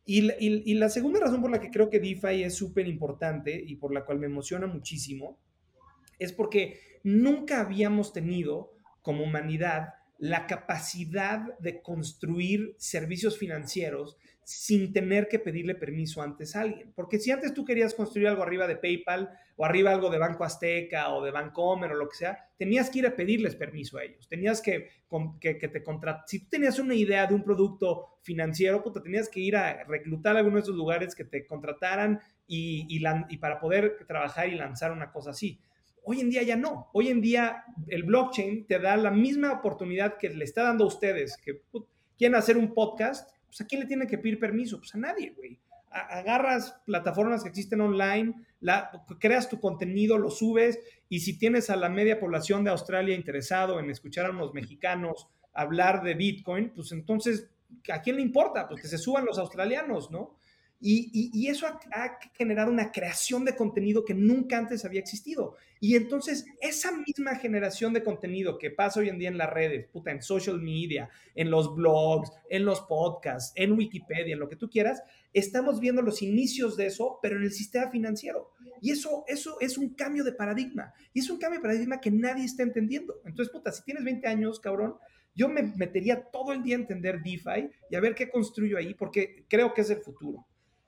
Y, 0.03 0.29
y, 0.31 0.63
y 0.65 0.73
la 0.73 0.89
segunda 0.89 1.21
razón 1.21 1.41
por 1.41 1.51
la 1.51 1.61
que 1.61 1.71
creo 1.71 1.89
que 1.89 2.01
DeFi 2.01 2.43
es 2.43 2.55
súper 2.55 2.87
importante 2.87 3.63
y 3.65 3.77
por 3.77 3.93
la 3.93 4.03
cual 4.03 4.19
me 4.19 4.25
emociona 4.25 4.67
muchísimo 4.67 5.39
es 6.19 6.33
porque 6.33 6.99
nunca 7.03 7.61
habíamos 7.61 8.11
tenido 8.11 8.73
como 9.01 9.23
humanidad 9.23 9.93
la 10.21 10.45
capacidad 10.45 11.57
de 11.57 11.81
construir 11.81 12.75
servicios 12.77 13.39
financieros 13.39 14.17
sin 14.43 14.93
tener 14.93 15.27
que 15.27 15.39
pedirle 15.39 15.73
permiso 15.73 16.21
antes 16.21 16.55
a 16.55 16.61
alguien. 16.61 16.93
Porque 16.95 17.17
si 17.17 17.31
antes 17.31 17.55
tú 17.55 17.65
querías 17.65 17.95
construir 17.95 18.27
algo 18.27 18.43
arriba 18.43 18.67
de 18.67 18.75
PayPal 18.75 19.31
o 19.55 19.65
arriba 19.65 19.89
algo 19.89 20.11
de 20.11 20.19
Banco 20.19 20.43
Azteca 20.43 21.09
o 21.09 21.23
de 21.25 21.31
Bancomer 21.31 21.93
o 21.93 21.95
lo 21.95 22.07
que 22.07 22.17
sea, 22.17 22.37
tenías 22.55 22.91
que 22.91 22.99
ir 22.99 23.07
a 23.07 23.15
pedirles 23.15 23.55
permiso 23.55 23.97
a 23.97 24.03
ellos. 24.03 24.27
Tenías 24.27 24.61
que, 24.61 24.89
que, 25.39 25.55
te 25.55 25.81
contratar. 25.81 26.23
Si 26.27 26.41
tú 26.41 26.49
tenías 26.51 26.77
una 26.77 26.93
idea 26.93 27.25
de 27.25 27.33
un 27.33 27.43
producto 27.43 28.19
financiero, 28.21 28.83
pues 28.83 29.01
tenías 29.01 29.27
que 29.27 29.39
ir 29.39 29.55
a 29.55 29.85
reclutar 29.85 30.35
a 30.35 30.39
alguno 30.39 30.57
de 30.57 30.61
esos 30.61 30.75
lugares 30.75 31.15
que 31.15 31.25
te 31.25 31.47
contrataran 31.47 32.21
y, 32.45 32.85
y 32.87 33.37
para 33.37 33.59
poder 33.59 34.05
trabajar 34.07 34.49
y 34.49 34.55
lanzar 34.55 34.91
una 34.91 35.11
cosa 35.11 35.31
así. 35.31 35.59
Hoy 36.03 36.19
en 36.19 36.29
día 36.29 36.43
ya 36.43 36.55
no. 36.55 36.89
Hoy 36.93 37.09
en 37.09 37.21
día 37.21 37.63
el 37.87 38.03
blockchain 38.03 38.65
te 38.65 38.79
da 38.79 38.97
la 38.97 39.11
misma 39.11 39.53
oportunidad 39.53 40.17
que 40.17 40.29
le 40.29 40.43
está 40.43 40.63
dando 40.63 40.85
a 40.85 40.87
ustedes, 40.87 41.37
que 41.37 41.61
quieren 42.17 42.35
hacer 42.35 42.57
un 42.57 42.73
podcast, 42.73 43.29
pues 43.47 43.61
a 43.61 43.65
quién 43.65 43.81
le 43.81 43.87
tienen 43.87 44.07
que 44.07 44.17
pedir 44.17 44.39
permiso? 44.39 44.79
Pues 44.79 44.95
a 44.95 44.97
nadie, 44.97 45.33
güey. 45.35 45.59
Agarras 45.89 46.81
plataformas 46.85 47.43
que 47.43 47.49
existen 47.49 47.81
online, 47.81 48.33
creas 49.19 49.49
tu 49.49 49.59
contenido, 49.59 50.17
lo 50.17 50.29
subes 50.29 50.79
y 51.09 51.19
si 51.19 51.37
tienes 51.37 51.69
a 51.69 51.75
la 51.75 51.89
media 51.89 52.19
población 52.19 52.63
de 52.63 52.69
Australia 52.69 53.13
interesado 53.13 53.79
en 53.79 53.89
escuchar 53.89 54.25
a 54.25 54.31
los 54.31 54.53
mexicanos 54.53 55.27
hablar 55.53 56.01
de 56.01 56.13
Bitcoin, 56.13 56.71
pues 56.73 56.93
entonces, 56.93 57.49
¿a 57.91 58.01
quién 58.01 58.15
le 58.15 58.21
importa? 58.21 58.67
Pues 58.69 58.81
que 58.81 58.87
se 58.87 58.97
suban 58.97 59.25
los 59.25 59.37
australianos, 59.37 60.11
¿no? 60.11 60.37
Y, 60.83 61.47
eso 61.47 61.67
ha, 61.67 62.19
generado 62.33 62.71
una 62.71 62.91
creación 62.91 63.45
de 63.45 63.55
contenido 63.55 64.03
que 64.03 64.15
nunca 64.15 64.57
antes 64.57 64.83
había 64.83 64.99
existido. 64.99 65.55
Y 65.79 65.95
entonces 65.95 66.45
esa 66.59 66.91
misma 66.91 67.35
generación 67.35 67.93
de 67.93 68.03
contenido 68.03 68.57
que 68.57 68.71
pasa 68.71 68.99
hoy 68.99 69.09
en 69.09 69.19
día 69.19 69.29
en 69.29 69.37
las 69.37 69.51
redes, 69.51 69.87
puta, 69.87 70.11
en 70.11 70.23
social 70.23 70.59
media, 70.59 71.09
en 71.35 71.51
los 71.51 71.75
blogs, 71.75 72.31
en 72.49 72.65
los 72.65 72.81
podcasts, 72.81 73.53
en 73.55 73.73
Wikipedia, 73.73 74.33
en 74.33 74.39
lo 74.39 74.49
que 74.49 74.55
tú 74.55 74.69
quieras, 74.69 75.03
estamos 75.33 75.79
viendo 75.79 76.01
los 76.01 76.21
inicios 76.23 76.75
de 76.77 76.87
eso, 76.87 77.19
pero 77.21 77.37
en 77.37 77.43
el 77.43 77.51
sistema 77.51 77.91
financiero. 77.91 78.51
Y 78.81 78.89
eso, 78.91 79.23
eso 79.27 79.59
es 79.59 79.77
un 79.77 79.89
cambio 79.93 80.23
de 80.23 80.33
paradigma. 80.33 80.93
Y 81.13 81.19
es 81.19 81.29
un 81.29 81.37
cambio 81.37 81.59
de 81.59 81.63
paradigma 81.63 82.01
que 82.01 82.09
nadie 82.09 82.45
está 82.45 82.63
entendiendo. 82.63 83.21
Entonces, 83.25 83.51
puta, 83.51 83.71
si 83.71 83.83
tienes 83.83 84.03
20 84.03 84.27
años, 84.27 84.59
cabrón, 84.59 84.95
yo 85.35 85.47
me 85.47 85.61
metería 85.61 86.23
todo 86.31 86.51
el 86.53 86.63
día 86.63 86.75
a 86.75 86.79
entender 86.79 87.21
DeFi 87.21 87.69
y 87.89 87.95
a 87.95 87.99
ver 87.99 88.15
qué 88.15 88.29
construyo 88.29 88.77
ahí, 88.77 88.93
porque 88.93 89.45
creo 89.47 89.73
que 89.73 89.81
es 89.81 89.89
el 89.89 90.01
futuro. 90.01 90.45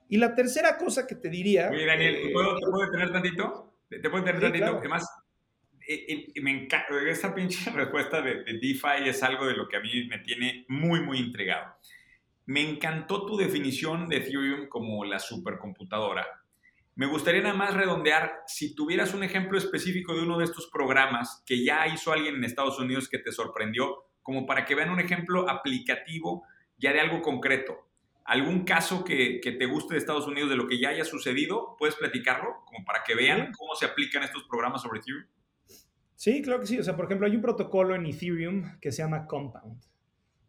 Y 0.10 0.18
la 0.18 0.36
tercera 0.36 0.78
cosa 0.78 1.08
que 1.08 1.16
te 1.16 1.30
diría... 1.30 1.70
Oye, 1.70 1.86
Daniel, 1.86 2.22
¿te 2.24 2.30
puedo, 2.32 2.56
¿te 2.58 2.92
tener 2.92 3.12
tantito? 3.12 3.74
¿Te 3.90 4.10
puedo 4.10 4.24
tener 4.24 4.42
tantito? 4.42 4.78
Además, 4.78 5.08
eh, 5.88 6.32
eh, 6.36 6.42
me 6.42 6.52
encanta, 6.52 6.88
esa 7.08 7.34
pinche 7.34 7.70
respuesta 7.76 8.22
de, 8.22 8.44
de, 8.44 8.54
DeFi 8.54 9.08
es 9.08 9.24
algo 9.24 9.46
de 9.46 9.56
lo 9.56 9.68
que 9.68 9.78
a 9.78 9.80
mí 9.80 10.08
me 10.08 10.20
tiene 10.20 10.66
muy, 10.68 11.02
muy 11.02 11.20
intrigado. 11.20 11.76
Me 12.46 12.62
encantó 12.62 13.26
tu 13.26 13.38
definición 13.38 14.08
de 14.08 14.18
Ethereum 14.18 14.68
como 14.68 15.06
la 15.06 15.20
supercomputadora. 15.20 16.28
Me 16.96 17.08
gustaría 17.08 17.42
nada 17.42 17.56
más 17.56 17.74
redondear, 17.74 18.44
si 18.46 18.76
tuvieras 18.76 19.14
un 19.14 19.24
ejemplo 19.24 19.58
específico 19.58 20.14
de 20.14 20.22
uno 20.22 20.38
de 20.38 20.46
estos 20.46 20.70
programas 20.72 21.42
que 21.46 21.64
ya 21.64 21.88
hizo 21.88 22.12
alguien 22.12 22.36
en 22.36 22.44
Estados 22.44 22.78
Unidos 22.80 23.10
que 23.10 23.18
te 23.18 23.32
sorprendió, 23.32 24.06
como 24.22 24.46
para 24.46 24.66
que 24.66 24.76
vean 24.76 24.92
un 24.92 25.00
ejemplo 25.00 25.50
aplicativo 25.50 26.46
ya 26.78 26.94
de 26.94 27.00
algo 27.00 27.22
concreto 27.22 27.88
algún 28.26 28.64
caso 28.64 29.04
que, 29.04 29.40
te 29.44 29.66
guste 29.66 29.94
de 29.94 30.00
Estados 30.00 30.28
Unidos 30.28 30.50
de 30.50 30.56
lo 30.56 30.68
que 30.68 30.80
ya 30.80 30.90
haya 30.90 31.06
sucedido, 31.06 31.76
¿puedes 31.78 31.96
platicarlo? 31.96 32.64
Como 32.66 32.86
para 32.86 33.04
que 33.04 33.16
vean 33.16 33.52
cómo 33.58 33.76
se 33.76 33.86
aplican 33.86 34.24
estos 34.24 34.44
programas 34.44 34.82
sobre 34.82 35.00
Ethereum. 35.00 35.26
Sí, 36.16 36.42
claro 36.42 36.62
que 36.62 36.68
sí. 36.68 36.80
O 36.80 36.84
sea, 36.84 36.96
por 36.96 37.06
ejemplo, 37.06 37.28
hay 37.28 37.36
un 37.36 37.42
protocolo 37.42 37.96
en 37.96 38.06
Ethereum 38.06 38.80
que 38.80 38.92
se 38.92 39.02
llama 39.02 39.28
Compound. 39.28 39.82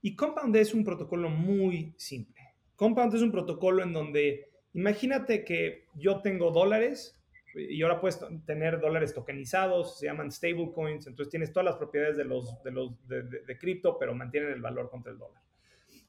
Y 0.03 0.15
Compound 0.15 0.55
es 0.57 0.75
un 0.75 0.85
protocolo 0.85 1.29
muy 1.31 1.95
simple. 1.97 2.55
Compound 2.77 3.15
es 3.15 3.23
un 3.23 3.33
protocolo 3.33 3.83
en 3.83 3.93
donde, 3.93 4.51
imagínate 4.75 5.45
que 5.45 5.87
yo 5.95 6.21
tengo 6.21 6.51
dólares 6.51 7.19
y 7.55 7.83
ahora 7.83 8.01
puedes 8.01 8.21
tener 8.47 8.81
dólares 8.81 9.15
tokenizados, 9.15 9.99
se 9.99 10.07
llaman 10.07 10.31
stablecoins, 10.31 11.07
entonces 11.07 11.31
tienes 11.31 11.53
todas 11.53 11.65
las 11.65 11.77
propiedades 11.77 12.17
de 12.17 12.25
los 12.25 12.63
de 12.65 12.71
los 12.73 12.93
de 13.07 13.59
cripto, 13.59 13.97
pero 13.97 14.13
mantienen 14.13 14.53
el 14.53 14.61
valor 14.61 14.91
contra 14.91 15.13
el 15.13 15.19
dólar. 15.19 15.41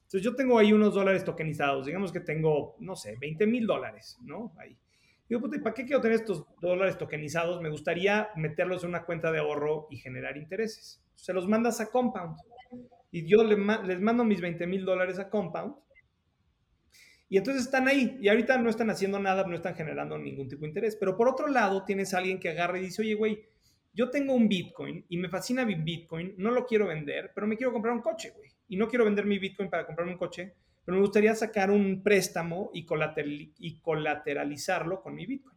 Entonces 0.06 0.22
yo 0.22 0.36
tengo 0.36 0.56
ahí 0.56 0.72
unos 0.72 0.94
dólares 0.94 1.24
tokenizados, 1.24 1.86
digamos 1.86 2.12
que 2.12 2.20
tengo, 2.20 2.76
no 2.78 2.94
sé, 2.94 3.16
20 3.20 3.44
mil 3.48 3.66
dólares, 3.66 4.16
¿no? 4.22 4.52
Ahí. 4.56 4.78
Digo, 5.28 5.40
puta, 5.40 5.60
¿para 5.60 5.74
qué 5.74 5.84
quiero 5.84 6.00
tener 6.00 6.20
estos 6.20 6.46
dólares 6.60 6.96
tokenizados? 6.96 7.60
Me 7.60 7.70
gustaría 7.70 8.28
meterlos 8.36 8.84
en 8.84 8.90
una 8.90 9.04
cuenta 9.04 9.32
de 9.32 9.40
ahorro 9.40 9.88
y 9.90 9.96
generar 9.96 10.36
intereses. 10.36 11.02
Se 11.16 11.32
los 11.32 11.48
mandas 11.48 11.80
a 11.80 11.90
Compound. 11.90 12.36
Y 13.10 13.26
yo 13.26 13.42
les, 13.42 13.58
mando 13.98 14.22
mis 14.22 14.40
20 14.40 14.64
mil 14.68 14.84
dólares 14.84 15.18
a 15.18 15.28
Compound. 15.28 15.74
Y 17.28 17.38
entonces 17.38 17.64
están 17.64 17.88
ahí. 17.88 18.16
Y 18.20 18.28
ahorita 18.28 18.58
no 18.58 18.70
están 18.70 18.90
haciendo 18.90 19.18
nada, 19.18 19.44
no 19.44 19.56
están 19.56 19.74
generando 19.74 20.16
ningún 20.16 20.46
tipo 20.46 20.60
de 20.60 20.68
interés. 20.68 20.94
Pero 20.94 21.16
por 21.16 21.28
otro 21.28 21.48
lado, 21.48 21.84
tienes 21.84 22.14
a 22.14 22.18
alguien 22.18 22.38
que 22.38 22.50
agarra 22.50 22.78
y 22.78 22.82
dice, 22.82 23.02
oye, 23.02 23.14
güey, 23.14 23.44
yo 23.92 24.08
tengo 24.08 24.34
un 24.34 24.46
Bitcoin 24.46 25.04
y 25.08 25.16
me 25.16 25.28
fascina 25.28 25.66
mi 25.66 25.74
Bitcoin, 25.74 26.34
no 26.38 26.52
lo 26.52 26.64
quiero 26.64 26.86
vender, 26.86 27.32
pero 27.34 27.48
me 27.48 27.56
quiero 27.56 27.72
comprar 27.72 27.92
un 27.92 28.02
coche, 28.02 28.30
güey 28.30 28.55
y 28.68 28.76
no 28.76 28.88
quiero 28.88 29.04
vender 29.04 29.26
mi 29.26 29.38
Bitcoin 29.38 29.70
para 29.70 29.86
comprarme 29.86 30.12
un 30.12 30.18
coche, 30.18 30.54
pero 30.84 30.96
me 30.96 31.02
gustaría 31.02 31.34
sacar 31.34 31.70
un 31.70 32.02
préstamo 32.02 32.70
y, 32.72 32.86
colateralizarlo 33.80 35.02
con 35.02 35.14
mi 35.14 35.26
Bitcoin. 35.26 35.56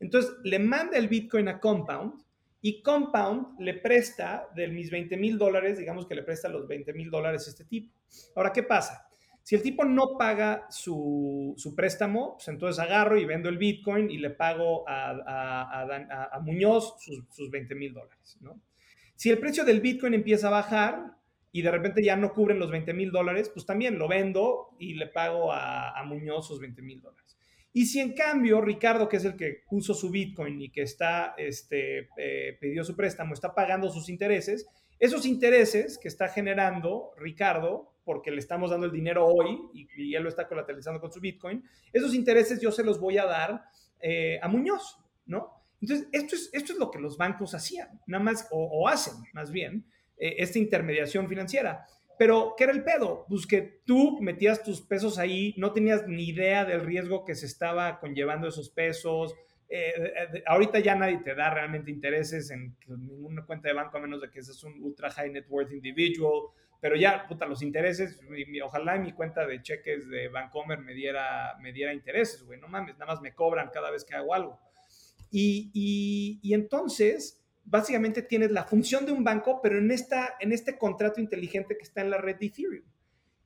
Entonces 0.00 0.32
le 0.44 0.58
manda 0.58 0.98
el 0.98 1.08
Bitcoin 1.08 1.48
a 1.48 1.58
Compound 1.58 2.22
y 2.60 2.82
Compound 2.82 3.58
le 3.60 3.74
presta 3.74 4.48
de 4.54 4.68
mis 4.68 4.90
20 4.90 5.16
mil 5.16 5.38
dólares, 5.38 5.78
digamos 5.78 6.06
que 6.06 6.14
le 6.14 6.22
presta 6.22 6.48
los 6.48 6.68
20 6.68 6.92
mil 6.92 7.10
dólares 7.10 7.46
a 7.46 7.50
este 7.50 7.64
tipo. 7.64 7.94
Ahora, 8.36 8.52
¿qué 8.52 8.62
pasa? 8.62 9.08
Si 9.42 9.54
el 9.54 9.62
tipo 9.62 9.84
no 9.86 10.18
paga 10.18 10.66
su, 10.68 11.56
préstamo, 11.74 12.34
pues 12.34 12.48
entonces 12.48 12.78
agarro 12.78 13.16
y 13.16 13.24
vendo 13.24 13.48
el 13.48 13.56
Bitcoin 13.56 14.10
y 14.10 14.18
le 14.18 14.30
pago 14.30 14.84
a, 14.86 16.38
Muñoz 16.42 16.96
sus, 17.00 17.24
sus 17.30 17.50
20 17.50 17.74
mil 17.74 17.94
dólares. 17.94 18.36
¿no? 18.42 18.60
Si 19.16 19.30
el 19.30 19.38
precio 19.38 19.64
del 19.64 19.80
Bitcoin 19.80 20.14
empieza 20.14 20.48
a 20.48 20.50
bajar, 20.50 21.17
y 21.52 21.62
de 21.62 21.70
repente 21.70 22.02
ya 22.02 22.16
no 22.16 22.32
cubren 22.32 22.58
los 22.58 22.70
20 22.70 22.92
mil 22.94 23.10
dólares, 23.10 23.50
pues 23.52 23.66
también 23.66 23.98
lo 23.98 24.08
vendo 24.08 24.70
y 24.78 24.94
le 24.94 25.06
pago 25.06 25.52
a, 25.52 26.02
Muñoz 26.04 26.46
sus 26.46 26.60
20 26.60 26.82
mil 26.82 27.00
dólares. 27.00 27.36
Y 27.72 27.86
si 27.86 28.00
en 28.00 28.14
cambio 28.14 28.60
Ricardo, 28.60 29.08
que 29.08 29.18
es 29.18 29.24
el 29.24 29.36
que 29.36 29.62
puso 29.68 29.94
su 29.94 30.10
Bitcoin 30.10 30.60
y 30.60 30.70
que 30.70 30.82
está, 30.82 31.34
este, 31.36 32.08
eh, 32.16 32.56
pidió 32.60 32.84
su 32.84 32.96
préstamo, 32.96 33.34
está 33.34 33.54
pagando 33.54 33.90
sus 33.90 34.08
intereses, 34.08 34.66
esos 34.98 35.26
intereses 35.26 35.98
que 35.98 36.08
está 36.08 36.28
generando 36.28 37.12
Ricardo, 37.16 37.94
porque 38.04 38.30
le 38.30 38.38
estamos 38.38 38.70
dando 38.70 38.86
el 38.86 38.92
dinero 38.92 39.26
hoy 39.26 39.58
y, 39.74 39.86
y 39.96 40.14
él 40.14 40.22
lo 40.22 40.28
está 40.28 40.48
colateralizando 40.48 41.00
con 41.00 41.12
su 41.12 41.20
Bitcoin, 41.20 41.62
esos 41.92 42.14
intereses 42.14 42.60
yo 42.60 42.72
se 42.72 42.82
los 42.82 42.98
voy 42.98 43.18
a 43.18 43.26
dar 43.26 43.64
eh, 44.00 44.38
a 44.42 44.48
Muñoz, 44.48 44.98
¿no? 45.26 45.58
Entonces, 45.80 46.08
esto 46.12 46.34
es, 46.34 46.50
esto 46.52 46.72
es 46.72 46.78
lo 46.78 46.90
que 46.90 46.98
los 46.98 47.16
bancos 47.16 47.54
hacían, 47.54 48.00
nada 48.06 48.22
más, 48.22 48.48
o, 48.50 48.88
hacen 48.88 49.14
más 49.32 49.50
bien, 49.50 49.86
eh, 50.18 50.36
esta 50.38 50.58
intermediación 50.58 51.28
financiera. 51.28 51.86
Pero, 52.18 52.54
¿qué 52.56 52.64
era 52.64 52.72
el 52.72 52.82
pedo? 52.82 53.24
Pues 53.28 53.46
que 53.46 53.80
tú 53.86 54.18
metías 54.20 54.64
tus 54.64 54.80
pesos 54.80 55.18
ahí, 55.18 55.54
no 55.56 55.72
tenías 55.72 56.06
ni 56.08 56.28
idea 56.28 56.64
del 56.64 56.80
riesgo 56.84 57.24
que 57.24 57.36
se 57.36 57.46
estaba 57.46 58.00
conllevando 58.00 58.48
esos 58.48 58.70
pesos. 58.70 59.34
Eh, 59.68 59.92
eh, 59.96 60.42
ahorita 60.46 60.80
ya 60.80 60.96
nadie 60.96 61.18
te 61.18 61.34
da 61.34 61.50
realmente 61.50 61.90
intereses 61.92 62.50
en 62.50 62.76
ninguna 62.88 63.46
cuenta 63.46 63.68
de 63.68 63.74
banco 63.74 63.98
a 63.98 64.00
menos 64.00 64.20
de 64.20 64.30
que 64.30 64.42
seas 64.42 64.64
un 64.64 64.82
ultra 64.82 65.10
high 65.10 65.30
net 65.30 65.46
worth 65.48 65.70
individual. 65.72 66.48
Pero 66.80 66.96
ya, 66.96 67.24
puta, 67.28 67.46
los 67.46 67.62
intereses, 67.62 68.20
ojalá 68.64 68.98
mi 68.98 69.12
cuenta 69.12 69.46
de 69.46 69.62
cheques 69.62 70.08
de 70.08 70.28
Bancomer 70.28 70.78
me 70.78 70.94
diera, 70.94 71.56
me 71.60 71.72
diera 71.72 71.92
intereses, 71.92 72.44
güey. 72.44 72.58
No 72.58 72.68
mames, 72.68 72.94
nada 72.98 73.12
más 73.12 73.20
me 73.20 73.34
cobran 73.34 73.70
cada 73.72 73.90
vez 73.90 74.04
que 74.04 74.14
hago 74.14 74.34
algo. 74.34 74.60
Y, 75.30 75.70
y, 75.74 76.40
y 76.42 76.54
entonces, 76.54 77.37
básicamente 77.70 78.22
tienes 78.22 78.50
la 78.50 78.64
función 78.64 79.04
de 79.04 79.12
un 79.12 79.24
banco, 79.24 79.60
pero 79.62 79.78
en, 79.78 79.90
esta, 79.90 80.36
en 80.40 80.52
este 80.52 80.78
contrato 80.78 81.20
inteligente 81.20 81.76
que 81.76 81.84
está 81.84 82.00
en 82.00 82.10
la 82.10 82.18
red 82.18 82.36
de 82.36 82.46
Ethereum. 82.46 82.84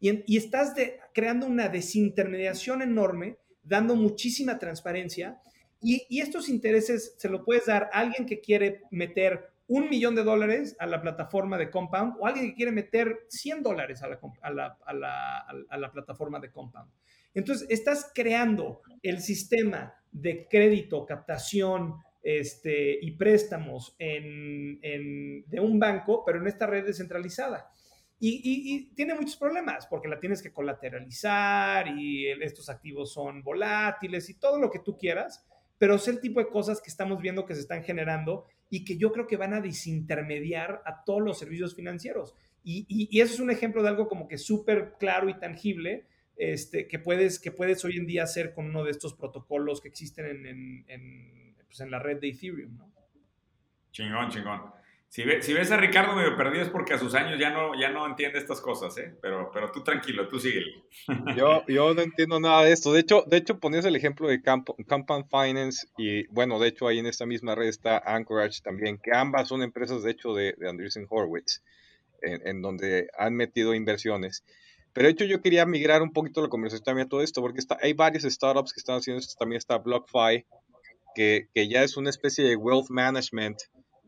Y, 0.01 0.25
y 0.33 0.37
estás 0.37 0.75
creando 1.13 1.47
una 1.47 1.69
desintermediación 1.69 2.83
enorme, 2.83 3.39
dando 3.63 3.95
muchísima 3.97 4.59
transparencia. 4.59 5.41
Y, 5.81 6.21
estos 6.21 6.49
intereses 6.49 7.15
se 7.19 7.29
lo 7.29 7.45
puedes 7.45 7.67
dar 7.67 7.91
a 7.93 8.01
alguien 8.01 8.27
que 8.27 8.41
quiere 8.41 8.83
meter 8.91 9.51
un 9.67 9.89
millón 9.89 10.15
de 10.15 10.23
dólares 10.23 10.77
a 10.79 10.87
la 10.87 11.01
plataforma 11.01 11.57
de 11.57 11.71
Compound 11.71 12.15
o 12.21 12.27
alguien 12.27 12.51
que 12.51 12.55
quiere 12.55 12.73
meter 12.73 13.27
100 13.29 13.63
dólares 13.63 14.03
a 14.03 14.09
la, 14.09 14.21
a 14.43 14.51
la, 14.51 14.79
a 14.85 14.93
la, 14.93 15.39
a 15.69 15.77
la 15.79 15.93
plataforma 15.93 16.39
de 16.39 16.51
Compound. 16.51 16.91
Entonces, 17.35 17.67
estás 17.71 18.11
creando 18.15 18.83
el 19.03 19.21
sistema 19.21 19.95
de 20.11 20.47
crédito, 20.49 21.07
captación, 21.07 21.97
este, 22.23 22.99
y 23.01 23.11
préstamos 23.13 23.97
de 23.99 25.61
un 25.61 25.79
banco, 25.79 26.23
pero 26.25 26.39
en 26.39 26.47
esta 26.47 26.67
red 26.67 26.85
descentralizada. 26.85 27.71
Y, 28.25 28.93
tiene 28.95 29.15
muchos 29.15 29.37
problemas 29.37 29.89
porque 29.89 30.07
la 30.07 30.21
tienes 30.21 30.41
que 30.41 30.53
colateralizar 30.53 31.89
y 31.89 32.29
estos 32.29 32.69
activos 32.69 33.13
son 33.13 33.43
volátiles 33.43 34.31
y 34.31 34.35
todo 34.35 34.61
lo 34.61 34.71
que 34.71 34.79
tú 34.79 34.97
quieras, 34.97 35.45
pero 35.77 35.97
es 35.97 36.07
el 36.07 36.21
tipo 36.21 36.39
de 36.39 36.49
cosas 36.49 36.81
que 36.81 36.89
estamos 36.89 37.21
viendo 37.21 37.45
que 37.45 37.57
se 37.57 37.63
están 37.63 37.83
generando 37.83 38.47
y 38.71 38.85
que 38.85 38.97
yo 38.97 39.11
creo 39.11 39.27
que 39.27 39.37
van 39.37 39.55
a 39.55 39.61
desintermediar 39.61 40.83
a 40.87 41.03
todos 41.03 41.21
los 41.21 41.37
servicios 41.37 41.75
financieros. 41.75 42.37
Y, 42.63 43.21
eso 43.21 43.35
es 43.35 43.41
un 43.41 43.51
ejemplo 43.51 43.83
de 43.83 43.89
algo 43.89 44.07
como 44.07 44.29
que 44.29 44.39
súper 44.39 44.95
claro 45.01 45.29
y 45.29 45.37
tangible 45.41 46.07
este, 46.37 46.87
que, 46.87 47.01
puedes, 47.01 47.41
que 47.41 47.51
puedes 47.51 47.85
hoy 47.85 47.97
en 47.97 48.07
día 48.07 48.23
hacer 48.23 48.55
con 48.55 48.67
uno 48.67 48.85
de 48.85 48.93
estos 48.93 49.15
protocolos 49.15 49.81
que 49.81 49.89
existen 49.89 50.47
en 50.47 51.52
pues, 51.73 51.81
en 51.81 51.91
la 51.91 51.99
red 51.99 52.21
de 52.21 52.29
Ethereum, 52.29 52.77
¿no? 52.77 52.93
Chingón, 53.93 54.29
chingón. 54.29 54.61
Si, 55.09 55.23
si, 55.41 55.53
ves 55.55 55.71
a 55.71 55.79
Ricardo 55.79 56.15
medio 56.15 56.37
perdido 56.37 56.63
es 56.63 56.71
porque 56.71 56.93
a 56.93 56.99
sus 56.99 57.15
años 57.15 57.39
ya 57.39 57.51
no, 57.51 57.79
ya 57.79 57.91
no 57.91 58.07
entiende 58.07 58.39
estas 58.39 58.61
cosas, 58.61 58.97
¿eh? 58.99 59.15
Pero, 59.23 59.51
pero 59.53 59.71
tú 59.71 59.83
tranquilo, 59.83 60.29
tú 60.29 60.39
sigue. 60.39 60.65
Yo, 61.37 61.65
yo 61.67 61.95
no 61.95 62.03
entiendo 62.03 62.41
nada 62.41 62.65
de 62.65 62.73
esto. 62.73 62.93
De 62.93 63.01
hecho, 63.01 63.25
de 63.27 63.39
hecho 63.39 63.59
ponías 63.59 63.85
el 63.87 63.97
ejemplo 63.97 64.29
de 64.29 64.43
Compound 64.43 65.27
Finance 65.31 65.87
y, 65.97 66.27
bueno, 66.29 66.59
de 66.59 66.69
hecho 66.69 66.89
ahí 66.89 66.99
en 66.99 67.07
esta 67.07 67.27
misma 67.27 67.55
red 67.55 67.69
está 67.69 67.99
Anchorage 67.99 68.61
también, 68.63 68.99
que 69.03 69.15
ambas 69.15 69.49
son 69.49 69.63
empresas, 69.63 70.03
de 70.03 70.11
hecho, 70.11 70.35
de, 70.35 70.55
de 70.59 70.69
Andreessen 70.69 71.07
Horowitz, 71.09 71.63
en, 72.23 72.47
en, 72.47 72.63
donde 72.63 73.09
han 73.19 73.35
metido 73.35 73.75
inversiones. 73.75 74.45
Pero 74.93 75.07
de 75.07 75.13
hecho 75.13 75.25
yo 75.25 75.41
quería 75.41 75.65
migrar 75.65 76.03
un 76.03 76.13
poquito 76.13 76.43
la 76.43 76.49
conversación 76.49 76.85
también 76.85 77.07
a 77.07 77.11
todo 77.11 77.23
esto, 77.23 77.41
porque 77.41 77.61
está, 77.61 77.79
hay 77.83 77.93
varios 77.93 78.25
startups 78.25 78.73
que 78.73 78.81
están 78.81 78.97
haciendo 78.97 79.21
esto. 79.21 79.35
También 79.39 79.59
está 79.59 79.79
BlockFi, 79.79 80.47
que, 81.15 81.49
ya 81.55 81.83
es 81.83 81.97
una 81.97 82.11
especie 82.11 82.45
de 82.45 82.57
wealth 82.57 82.91
management 82.91 83.59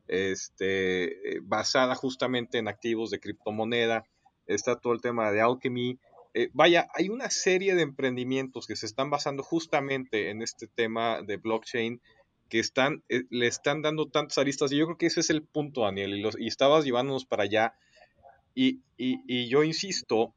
este, 0.08 1.40
basada 1.42 1.94
justamente 1.94 2.58
en 2.58 2.68
activos 2.68 3.10
de 3.10 3.20
criptomoneda. 3.20 4.04
Está 4.46 4.76
todo 4.76 4.92
el 4.92 5.00
tema 5.00 5.30
de 5.30 5.40
Alchemy. 5.40 5.98
Eh, 6.34 6.50
vaya, 6.52 6.88
hay 6.94 7.08
una 7.08 7.30
serie 7.30 7.74
de 7.74 7.82
emprendimientos 7.82 8.66
que 8.66 8.76
se 8.76 8.86
están 8.86 9.08
basando 9.08 9.42
justamente 9.42 10.30
en 10.30 10.42
este 10.42 10.66
tema 10.66 11.22
de 11.22 11.36
blockchain 11.36 12.00
que 12.48 12.58
están, 12.58 13.02
eh, 13.08 13.22
le 13.30 13.46
están 13.46 13.82
dando 13.82 14.06
tantas 14.06 14.38
aristas 14.38 14.72
y 14.72 14.76
yo 14.76 14.86
creo 14.86 14.98
que 14.98 15.06
ese 15.06 15.20
es 15.20 15.30
el 15.30 15.42
punto, 15.42 15.82
Daniel, 15.82 16.14
y, 16.14 16.20
los, 16.20 16.38
y 16.38 16.48
estabas 16.48 16.84
llevándonos 16.84 17.24
para 17.24 17.44
allá. 17.44 17.74
Y, 18.54 18.80
y, 18.96 19.20
y, 19.26 19.48
yo 19.48 19.64
insisto, 19.64 20.34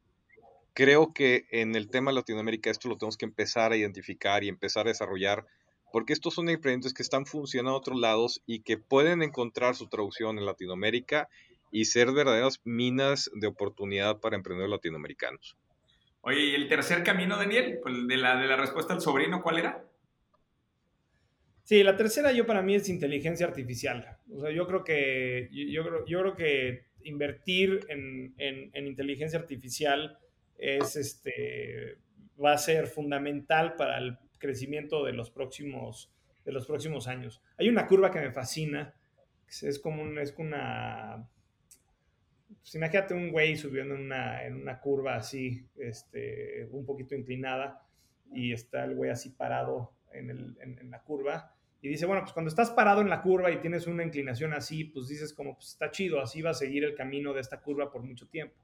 creo 0.73 1.13
que 1.13 1.45
en 1.51 1.75
el 1.75 1.89
tema 1.89 2.11
de 2.11 2.15
Latinoamérica 2.15 2.69
esto 2.69 2.89
lo 2.89 2.97
tenemos 2.97 3.17
que 3.17 3.25
empezar 3.25 3.71
a 3.71 3.77
identificar 3.77 4.43
y 4.43 4.49
empezar 4.49 4.87
a 4.87 4.91
desarrollar 4.91 5.45
porque 5.91 6.13
estos 6.13 6.33
son 6.33 6.49
emprendimientos 6.49 6.93
que 6.93 7.03
están 7.03 7.25
funcionando 7.25 7.75
a 7.75 7.79
otros 7.79 7.99
lados 7.99 8.41
y 8.45 8.61
que 8.61 8.77
pueden 8.77 9.23
encontrar 9.23 9.75
su 9.75 9.87
traducción 9.87 10.37
en 10.37 10.45
Latinoamérica 10.45 11.29
y 11.71 11.85
ser 11.85 12.11
verdaderas 12.11 12.61
minas 12.63 13.29
de 13.33 13.47
oportunidad 13.47 14.19
para 14.19 14.35
emprendedores 14.35 14.71
latinoamericanos. 14.71 15.57
Oye, 16.21 16.45
¿y 16.45 16.55
el 16.55 16.67
tercer 16.67 17.03
camino, 17.03 17.37
Daniel? 17.37 17.79
Pues, 17.81 17.95
de 18.07 18.17
la, 18.17 18.39
de 18.39 18.47
la 18.47 18.57
respuesta 18.57 18.93
al 18.93 19.01
sobrino, 19.01 19.41
¿cuál 19.41 19.59
era? 19.59 19.85
Sí, 21.63 21.83
la 21.83 21.97
tercera 21.97 22.31
yo 22.31 22.45
para 22.45 22.61
mí 22.61 22.75
es 22.75 22.87
inteligencia 22.89 23.45
artificial. 23.45 24.17
O 24.33 24.41
sea, 24.41 24.51
yo 24.51 24.67
creo 24.67 24.83
que, 24.83 25.49
yo, 25.51 26.05
yo 26.05 26.21
creo 26.21 26.35
que 26.35 26.87
invertir 27.03 27.81
en, 27.89 28.33
en, 28.37 28.71
en, 28.73 28.87
inteligencia 28.87 29.39
artificial 29.39 30.17
es, 30.57 30.95
este, 30.95 31.97
va 32.43 32.53
a 32.53 32.57
ser 32.57 32.87
fundamental 32.87 33.75
para 33.75 33.97
el 33.97 34.17
crecimiento 34.37 35.03
de 35.03 35.13
los 35.13 35.31
próximos, 35.31 36.11
de 36.45 36.51
los 36.51 36.65
próximos 36.65 37.07
años. 37.07 37.41
Hay 37.57 37.69
una 37.69 37.87
curva 37.87 38.11
que 38.11 38.19
me 38.19 38.31
fascina, 38.31 38.93
es 39.47 39.79
como 39.79 40.01
un, 40.01 40.17
es 40.19 40.33
una... 40.37 41.27
Pues 42.61 42.75
imagínate 42.75 43.13
un 43.13 43.31
güey 43.31 43.55
subiendo 43.55 43.95
en 43.95 44.01
una, 44.01 44.43
en 44.45 44.55
una 44.55 44.79
curva 44.79 45.15
así, 45.15 45.65
este, 45.77 46.67
un 46.71 46.85
poquito 46.85 47.15
inclinada, 47.15 47.85
y 48.33 48.51
está 48.51 48.83
el 48.85 48.95
güey 48.95 49.09
así 49.09 49.29
parado 49.29 49.93
en, 50.11 50.29
el, 50.29 50.57
en, 50.59 50.89
la 50.91 51.01
curva, 51.01 51.53
y 51.81 51.89
dice, 51.89 52.05
bueno, 52.05 52.21
pues 52.23 52.33
cuando 52.33 52.49
estás 52.49 52.71
parado 52.71 53.01
en 53.01 53.09
la 53.09 53.21
curva 53.21 53.51
y 53.51 53.61
tienes 53.61 53.87
una 53.87 54.03
inclinación 54.03 54.53
así, 54.53 54.85
pues 54.85 55.07
dices 55.07 55.33
como, 55.33 55.55
pues 55.55 55.69
está 55.69 55.91
chido, 55.91 56.21
así 56.21 56.41
va 56.41 56.49
a 56.51 56.55
seguir 56.55 56.83
el 56.83 56.95
camino 56.95 57.33
de 57.33 57.41
esta 57.41 57.61
curva 57.61 57.91
por 57.91 58.01
mucho 58.03 58.27
tiempo. 58.27 58.55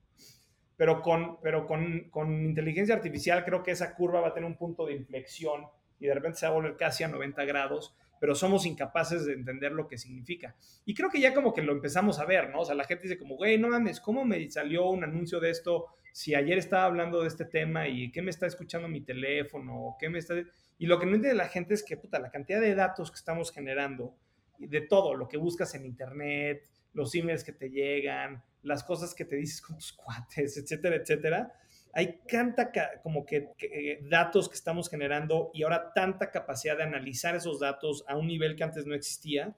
Pero 0.75 1.01
con, 1.01 1.39
pero 1.41 1.67
con, 1.67 2.09
con 2.09 2.45
inteligencia 2.45 2.95
artificial 2.95 3.45
creo 3.45 3.62
que 3.62 3.71
esa 3.71 3.93
curva 3.95 4.21
va 4.21 4.29
a 4.29 4.33
tener 4.33 4.47
un 4.47 4.57
punto 4.57 4.86
de 4.86 4.93
inflexión 4.93 5.65
y 5.99 6.07
de 6.07 6.13
repente 6.13 6.39
se 6.39 6.45
va 6.45 6.51
a 6.51 6.55
volver 6.55 6.75
casi 6.75 7.03
a 7.03 7.07
90 7.07 7.45
grados, 7.45 7.95
pero 8.19 8.36
somos 8.36 8.65
incapaces 8.65 9.25
de 9.25 9.33
entender 9.33 9.71
lo 9.71 9.88
que 9.88 9.97
significa. 9.97 10.55
Y 10.86 10.93
creo 10.93 11.09
que 11.09 11.19
ya 11.19 11.33
como 11.33 11.53
que 11.53 11.62
lo 11.62 11.71
empezamos 11.71 12.19
a 12.19 12.25
ver, 12.25 12.49
¿no? 12.49 12.62
O 12.62 12.65
sea, 12.65 12.75
la 12.75 12.86
gente 12.86 13.03
dice 13.03 13.17
como, 13.17 13.36
güey, 13.36 13.57
no 13.57 13.69
mames, 13.69 13.99
¿cómo 13.99 14.25
me 14.25 14.49
salió 14.49 14.89
un 14.89 15.03
anuncio 15.03 15.39
de 15.39 15.49
esto 15.49 15.88
si 16.12 16.36
ayer 16.36 16.57
estaba 16.57 16.86
hablando 16.86 17.21
de 17.21 17.27
este 17.27 17.45
tema 17.45 17.88
y 17.88 18.12
qué 18.12 18.21
me 18.21 18.31
está 18.31 18.47
escuchando 18.47 18.88
mi 18.88 19.01
teléfono? 19.01 19.95
¿Qué 19.99 20.09
me 20.09 20.19
está... 20.19 20.36
Y 20.77 20.86
lo 20.88 20.99
que 20.99 21.05
no 21.05 21.15
entiende 21.15 21.38
la 21.38 21.49
gente 21.49 21.73
es 21.73 21.83
que, 21.83 21.97
puta, 21.97 22.19
la 22.19 22.31
cantidad 22.31 22.62
de 22.62 22.75
datos 22.75 23.12
que 23.12 23.15
estamos 23.15 23.51
generando, 23.51 24.15
de 24.57 24.81
todo, 24.81 25.15
lo 25.15 25.27
que 25.27 25.38
buscas 25.38 25.75
en 25.75 25.86
internet, 25.86 26.63
los 26.93 27.13
emails 27.15 27.43
que 27.43 27.53
te 27.53 27.69
llegan, 27.69 28.43
las 28.63 28.84
cosas 28.84 29.13
que 29.13 29.26
te 29.26 29.36
dices 29.36 29.62
con 29.62 29.78
tus 29.78 29.93
cuates, 29.93 30.58
etcétera, 30.58 30.95
etcétera, 30.95 31.54
hay 31.93 32.21
tanta 32.28 32.71
como 33.04 33.23
que, 33.23 33.52
eh, 33.60 33.99
datos 34.10 34.49
que 34.49 34.56
estamos 34.56 34.89
generando 34.89 35.51
y 35.53 35.64
ahora 35.64 35.93
tanta 35.93 36.32
capacidad 36.32 36.76
de 36.76 36.84
analizar 36.84 37.36
esos 37.36 37.59
datos 37.59 38.03
a 38.07 38.18
un 38.18 38.28
nivel 38.28 38.55
que 38.55 38.64
antes 38.64 38.88
no 38.88 38.95
existía, 38.95 39.55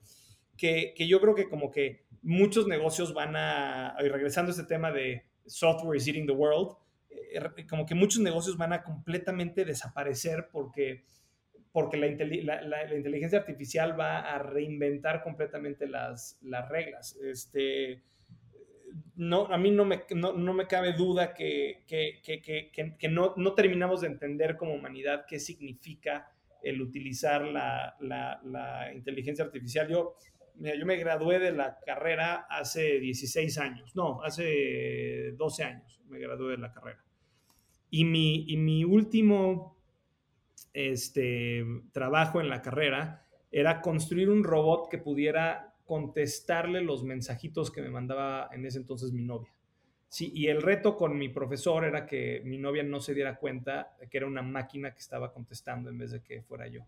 que, 0.58 0.94
que 0.96 1.08
yo 1.08 1.22
creo 1.22 1.34
que 1.34 1.48
como 1.50 1.72
que 1.72 2.06
muchos 2.22 2.68
negocios 2.68 3.14
van 3.14 3.36
a, 3.38 3.96
y 4.00 4.10
regresando 4.10 4.50
a 4.50 4.52
este 4.52 4.66
tema 4.66 4.92
de 4.92 5.24
software 5.46 5.96
is 5.96 6.08
eating 6.08 6.26
the 6.26 6.34
world, 6.34 6.76
eh, 7.10 7.66
como 7.68 7.86
que 7.86 7.96
muchos 7.96 8.22
negocios 8.22 8.58
van 8.58 8.74
a 8.74 8.84
completamente 8.84 9.64
desaparecer 9.64 10.50
porque, 10.52 11.06
porque 11.72 11.98
la, 11.98 12.62
la, 12.62 12.96
inteligencia 12.96 13.40
artificial 13.40 13.98
va 13.98 14.20
a 14.20 14.40
reinventar 14.40 15.24
completamente 15.24 15.88
las, 15.88 16.38
las 16.42 16.68
reglas. 16.68 17.18
Este, 17.24 18.04
no, 19.16 19.46
a 19.48 19.58
mí 19.58 19.72
no 19.72 19.86
me, 19.86 20.04
no, 20.12 20.54
me 20.54 20.68
cabe 20.68 20.94
duda 20.94 21.34
que, 21.34 21.84
que, 21.88 23.10
no, 23.10 23.34
no, 23.38 23.54
terminamos 23.54 24.02
de 24.02 24.08
entender 24.08 24.58
como 24.58 24.74
humanidad 24.74 25.26
qué 25.28 25.40
significa 25.40 26.32
el 26.62 26.82
utilizar 26.82 27.44
la, 27.44 27.96
la, 28.00 28.92
inteligencia 28.94 29.46
artificial. 29.46 29.88
Yo, 29.88 30.16
yo 30.58 30.86
me 30.86 30.98
gradué 30.98 31.40
de 31.40 31.52
la 31.52 31.78
carrera 31.86 32.48
hace 32.50 33.00
16 33.00 33.58
años, 33.58 33.96
no, 33.96 34.22
hace 34.24 35.34
12 35.38 35.64
años 35.64 36.02
me 36.08 36.20
gradué 36.20 36.52
de 36.52 36.58
la 36.58 36.72
carrera. 36.72 37.04
Y 37.90 38.06
mi, 38.06 38.46
y 38.48 38.58
mi 38.58 38.84
último 38.84 39.78
este, 40.74 41.66
trabajo 41.94 42.42
en 42.42 42.50
la 42.50 42.62
carrera 42.62 43.26
era 43.52 43.82
construir 43.82 44.30
un 44.30 44.44
robot 44.44 44.90
que 44.90 44.98
pudiera 44.98 45.75
contestarle 45.86 46.82
los 46.82 47.04
mensajitos 47.04 47.72
que 47.72 47.82
me 47.82 47.90
mandaba 47.90 48.50
en 48.52 48.66
ese 48.66 48.80
entonces 48.80 49.12
mi 49.12 49.24
novia. 49.24 49.54
Sí, 50.10 50.32
y 50.34 50.48
el 50.48 50.62
reto 50.62 50.96
con 50.96 51.18
mi 51.18 51.30
profesor 51.30 51.84
era 51.84 52.06
que 52.06 52.42
mi 52.46 52.58
novia 52.58 52.84
no 52.84 53.00
se 53.00 53.14
diera 53.14 53.38
cuenta 53.38 53.96
de 54.00 54.08
que 54.08 54.18
era 54.18 54.28
una 54.28 54.42
máquina 54.42 54.94
que 54.94 55.00
estaba 55.00 55.34
contestando 55.34 55.90
en 55.90 55.98
vez 55.98 56.12
de 56.12 56.22
que 56.22 56.42
fuera 56.42 56.68
yo. 56.68 56.82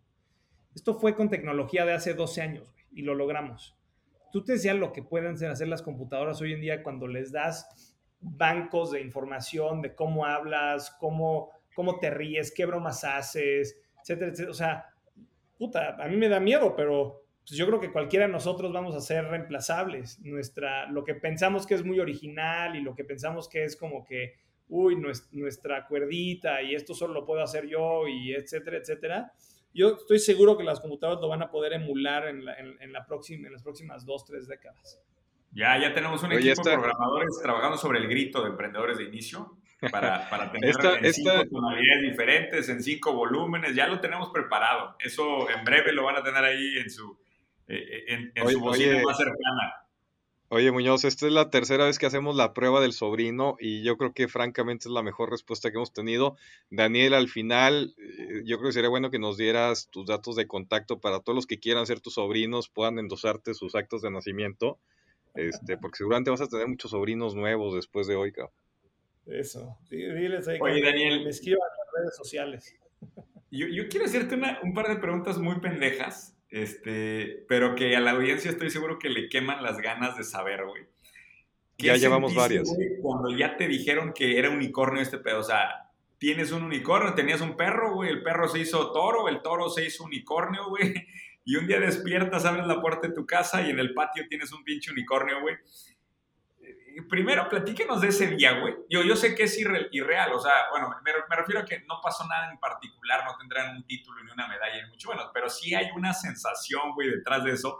Esto 0.73 0.95
fue 0.95 1.15
con 1.15 1.29
tecnología 1.29 1.85
de 1.85 1.93
hace 1.93 2.13
12 2.13 2.41
años 2.41 2.73
y 2.91 3.01
lo 3.01 3.15
logramos. 3.15 3.75
Tú 4.31 4.43
te 4.43 4.53
decías 4.53 4.75
lo 4.75 4.93
que 4.93 5.03
pueden 5.03 5.33
hacer 5.43 5.67
las 5.67 5.81
computadoras 5.81 6.41
hoy 6.41 6.53
en 6.53 6.61
día 6.61 6.83
cuando 6.83 7.07
les 7.07 7.31
das 7.31 7.95
bancos 8.19 8.91
de 8.91 9.01
información 9.01 9.81
de 9.81 9.95
cómo 9.95 10.25
hablas, 10.25 10.91
cómo, 10.99 11.49
cómo 11.75 11.99
te 11.99 12.09
ríes, 12.09 12.53
qué 12.53 12.65
bromas 12.65 13.03
haces, 13.03 13.79
etcétera, 14.01 14.31
etcétera. 14.31 14.51
O 14.51 14.53
sea, 14.53 14.85
puta, 15.57 15.95
a 16.01 16.07
mí 16.07 16.17
me 16.17 16.29
da 16.29 16.39
miedo, 16.39 16.75
pero 16.75 17.26
pues 17.47 17.57
yo 17.57 17.65
creo 17.65 17.79
que 17.79 17.93
cualquiera 17.93 18.25
de 18.25 18.31
nosotros 18.31 18.73
vamos 18.73 18.93
a 18.93 18.99
ser 18.99 19.23
reemplazables. 19.25 20.19
Nuestra, 20.19 20.85
lo 20.91 21.05
que 21.05 21.15
pensamos 21.15 21.65
que 21.65 21.75
es 21.75 21.85
muy 21.85 21.97
original 21.97 22.75
y 22.75 22.81
lo 22.81 22.93
que 22.93 23.05
pensamos 23.05 23.47
que 23.47 23.63
es 23.63 23.77
como 23.77 24.03
que, 24.03 24.35
uy, 24.67 24.97
nuestra 25.31 25.87
cuerdita 25.87 26.61
y 26.61 26.75
esto 26.75 26.93
solo 26.93 27.13
lo 27.13 27.25
puedo 27.25 27.41
hacer 27.41 27.65
yo 27.65 28.05
y 28.05 28.33
etcétera, 28.33 28.77
etcétera. 28.77 29.31
Yo 29.73 29.95
estoy 29.95 30.19
seguro 30.19 30.57
que 30.57 30.65
las 30.65 30.81
computadoras 30.81 31.21
lo 31.21 31.29
van 31.29 31.41
a 31.41 31.49
poder 31.49 31.71
emular 31.71 32.27
en, 32.27 32.43
la, 32.43 32.55
en, 32.55 32.91
la 32.91 33.05
próxima, 33.05 33.47
en 33.47 33.53
las 33.53 33.63
próximas 33.63 34.05
dos, 34.05 34.25
tres 34.25 34.45
décadas. 34.47 35.01
Ya, 35.51 35.79
ya 35.79 35.93
tenemos 35.93 36.21
un 36.23 36.33
equipo 36.33 36.67
de 36.67 36.77
programadores 36.77 37.39
trabajando 37.41 37.77
sobre 37.77 37.99
el 37.99 38.09
grito 38.09 38.41
de 38.43 38.49
emprendedores 38.49 38.97
de 38.97 39.05
inicio 39.05 39.55
para, 39.89 40.29
para 40.29 40.51
tener 40.51 40.75
en 41.01 41.13
cinco 41.13 41.45
tonalidades 41.49 42.11
diferentes, 42.11 42.67
en 42.67 42.83
cinco 42.83 43.13
volúmenes. 43.13 43.73
Ya 43.73 43.87
lo 43.87 44.01
tenemos 44.01 44.31
preparado. 44.31 44.97
Eso 44.99 45.49
en 45.49 45.63
breve 45.63 45.93
lo 45.93 46.03
van 46.03 46.17
a 46.17 46.23
tener 46.23 46.43
ahí 46.43 46.77
en 46.77 46.89
su, 46.89 47.17
eh, 47.67 48.31
en, 48.35 48.49
su 48.49 48.59
bocina 48.59 49.01
más 49.03 49.17
cercana. 49.17 49.87
Oye, 50.49 50.71
Muñoz, 50.71 51.03
esta 51.03 51.27
es 51.27 51.33
la 51.33 51.49
tercera 51.49 51.85
vez 51.85 51.99
que 51.99 52.05
hacemos 52.05 52.33
la 52.33 52.53
prueba 52.53 52.79
del 52.79 52.93
sobrino 52.93 53.57
y 53.59 53.83
yo 53.83 53.97
creo 53.97 54.13
que 54.13 54.29
francamente 54.29 54.87
es 54.87 54.93
la 54.93 55.03
mejor 55.03 55.29
respuesta 55.29 55.69
que 55.69 55.75
hemos 55.75 55.91
tenido. 55.91 56.37
Daniel, 56.69 57.15
al 57.15 57.27
final, 57.27 57.93
eh, 57.97 58.43
yo 58.45 58.57
creo 58.57 58.69
que 58.69 58.73
sería 58.73 58.89
bueno 58.89 59.11
que 59.11 59.19
nos 59.19 59.35
dieras 59.35 59.89
tus 59.91 60.05
datos 60.05 60.37
de 60.37 60.47
contacto 60.47 61.01
para 61.01 61.19
todos 61.19 61.35
los 61.35 61.47
que 61.47 61.59
quieran 61.59 61.85
ser 61.85 61.99
tus 61.99 62.13
sobrinos, 62.13 62.69
puedan 62.69 62.97
endosarte 62.97 63.53
sus 63.53 63.75
actos 63.75 64.01
de 64.01 64.09
nacimiento, 64.09 64.79
este, 65.35 65.77
porque 65.81 65.97
seguramente 65.97 66.31
vas 66.31 66.39
a 66.39 66.47
tener 66.47 66.69
muchos 66.69 66.91
sobrinos 66.91 67.35
nuevos 67.35 67.75
después 67.75 68.07
de 68.07 68.15
hoy, 68.15 68.31
cabrón. 68.31 68.53
Eso, 69.25 69.77
diles 69.89 70.47
ahí 70.47 70.59
Oye, 70.61 70.81
Daniel, 70.81 71.25
me 71.25 71.31
escriban 71.31 71.59
en 71.59 71.85
las 71.85 72.01
redes 72.01 72.15
sociales. 72.15 72.75
Yo, 73.51 73.67
yo 73.67 73.89
quiero 73.89 74.05
hacerte 74.05 74.35
una, 74.35 74.61
un 74.63 74.73
par 74.73 74.87
de 74.87 74.95
preguntas 74.95 75.37
muy 75.37 75.59
pendejas 75.59 76.36
este, 76.49 77.45
pero 77.47 77.75
que 77.75 77.95
a 77.95 77.99
la 77.99 78.11
audiencia 78.11 78.51
estoy 78.51 78.69
seguro 78.69 78.99
que 78.99 79.09
le 79.09 79.29
queman 79.29 79.63
las 79.63 79.77
ganas 79.77 80.17
de 80.17 80.23
saber, 80.23 80.65
güey. 80.65 80.83
Ya 81.77 81.95
llevamos 81.95 82.33
varias. 82.33 82.75
cuando 83.01 83.29
ya 83.29 83.55
te 83.55 83.67
dijeron 83.67 84.13
que 84.13 84.39
era 84.39 84.49
unicornio 84.49 85.01
este 85.01 85.19
pedo, 85.19 85.39
o 85.39 85.43
sea, 85.43 85.91
tienes 86.17 86.51
un 86.51 86.63
unicornio, 86.63 87.13
tenías 87.13 87.41
un 87.41 87.55
perro, 87.55 87.93
güey, 87.93 88.09
el 88.09 88.23
perro 88.23 88.47
se 88.47 88.59
hizo 88.59 88.91
toro, 88.91 89.29
el 89.29 89.41
toro 89.41 89.69
se 89.69 89.85
hizo 89.85 90.03
unicornio, 90.03 90.69
güey, 90.69 90.95
y 91.45 91.55
un 91.55 91.67
día 91.67 91.79
despiertas, 91.79 92.45
abres 92.45 92.65
la 92.65 92.81
puerta 92.81 93.07
de 93.07 93.13
tu 93.13 93.27
casa 93.27 93.61
y 93.61 93.69
en 93.69 93.77
el 93.77 93.93
patio 93.93 94.27
tienes 94.27 94.51
un 94.51 94.63
pinche 94.63 94.91
unicornio, 94.91 95.41
güey 95.41 95.55
primero, 97.09 97.47
platíquenos 97.49 98.01
de 98.01 98.09
ese 98.09 98.27
día, 98.27 98.59
güey. 98.59 98.75
Yo, 98.89 99.03
yo 99.03 99.15
sé 99.15 99.35
que 99.35 99.43
es 99.43 99.57
irreal, 99.57 100.33
o 100.33 100.39
sea, 100.39 100.69
bueno, 100.71 100.89
me, 101.03 101.35
refiero 101.35 101.61
a 101.61 101.65
que 101.65 101.81
no 101.87 101.99
pasó 102.01 102.27
nada 102.27 102.51
en 102.51 102.59
particular, 102.59 103.23
no 103.25 103.37
tendrán 103.37 103.75
un 103.75 103.85
título 103.85 104.23
ni 104.23 104.31
una 104.31 104.47
medalla, 104.47 104.83
ni 104.83 104.89
mucho 104.89 105.09
bueno, 105.09 105.29
pero 105.33 105.49
sí 105.49 105.73
hay 105.73 105.89
una 105.95 106.13
sensación, 106.13 106.93
güey, 106.93 107.09
detrás 107.09 107.43
de 107.43 107.51
eso. 107.51 107.79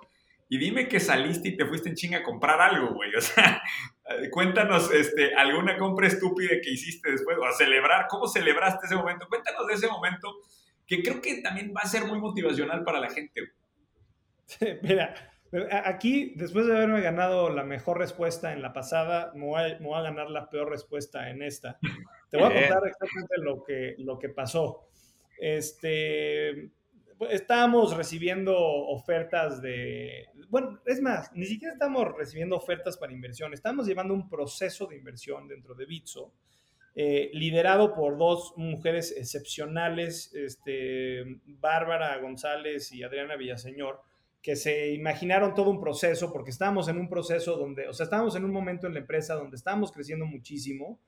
Y 0.50 0.58
dime 0.58 0.88
que 0.88 1.00
saliste 1.00 1.50
y 1.50 1.58
te 1.58 1.66
fuiste 1.66 1.90
en 1.90 1.96
chinga 1.96 2.20
a 2.20 2.24
comprar 2.24 2.62
algo, 2.62 2.94
güey. 2.94 3.14
O 3.16 3.22
sea, 3.22 3.62
cuéntanos 4.32 4.92
este, 4.92 5.36
alguna 5.36 5.78
compra 5.78 6.08
estúpida 6.08 6.56
que 6.62 6.72
hiciste 6.72 7.12
después, 7.12 7.38
o 7.38 7.46
a 7.46 7.52
celebrar, 7.52 8.08
¿cómo 8.10 8.28
celebraste 8.28 8.86
ese 8.86 8.96
momento? 8.96 9.28
Cuéntanos 9.28 9.68
de 9.68 9.74
ese 9.74 9.88
momento, 9.88 10.34
que 10.86 11.04
creo 11.04 11.22
que 11.22 11.42
también 11.42 11.74
va 11.76 11.82
a 11.82 11.88
ser 11.88 12.06
muy 12.06 12.20
motivacional 12.20 12.84
para 12.84 13.00
la 13.00 13.10
gente. 13.10 13.52
Mira, 14.82 15.14
Aquí, 15.72 16.34
después 16.36 16.66
de 16.68 16.76
haberme 16.76 17.02
ganado 17.02 17.50
la 17.50 17.64
mejor 17.64 17.98
respuesta 17.98 18.52
en 18.52 18.62
la 18.62 18.74
pasada, 18.74 19.32
me 19.34 19.46
voy, 19.46 19.94
a, 19.94 20.02
ganar 20.02 20.30
la 20.30 20.50
peor 20.50 20.70
respuesta 20.70 21.30
en 21.30 21.42
esta. 21.42 21.80
Te 22.30 22.38
voy 22.38 22.48
a 22.48 22.54
contar 22.54 22.88
exactamente 22.88 23.38
lo 23.38 23.64
que, 23.64 23.96
lo 24.00 24.20
que 24.20 24.30
pasó. 24.30 24.88
Este, 25.40 26.72
estábamos 27.30 27.96
recibiendo 27.96 28.58
ofertas 28.58 29.62
de... 29.62 30.28
Bueno, 30.50 30.82
es 30.86 31.02
más, 31.02 31.32
ni 31.34 31.46
siquiera 31.46 31.74
estamos 31.74 32.14
recibiendo 32.16 32.58
ofertas 32.58 32.98
para 32.98 33.14
inversión. 33.14 33.54
Estamos 33.54 33.88
llevando 33.88 34.14
un 34.14 34.30
proceso 34.30 34.88
de 34.88 34.98
inversión 34.98 35.48
dentro 35.48 35.76
de 35.76 35.86
Bitso, 35.86 36.34
eh, 36.94 37.30
liderado 37.34 37.94
por 37.94 38.18
dos 38.18 38.54
mujeres 38.58 39.14
excepcionales, 39.16 40.34
este, 40.34 41.40
Bárbara 41.46 42.18
González 42.18 42.92
y 42.92 43.04
Adriana 43.04 43.38
Villaseñor 43.38 44.02
que 44.42 44.56
se 44.56 44.94
imaginaron 44.94 45.54
todo 45.54 45.70
un 45.70 45.80
proceso, 45.80 46.32
porque 46.32 46.52
estábamos 46.52 46.88
en 46.88 46.98
un 46.98 47.10
proceso 47.10 47.58
donde, 47.58 47.88
o 47.88 47.94
sea, 47.94 48.06
estábamos 48.06 48.36
en 48.36 48.46
un 48.46 48.52
momento 48.52 48.88
en 48.88 48.94
la 48.94 49.00
empresa 49.00 49.36
donde 49.36 49.58
estábamos 49.58 49.92
creciendo 49.92 50.26
muchísimo. 50.26 51.00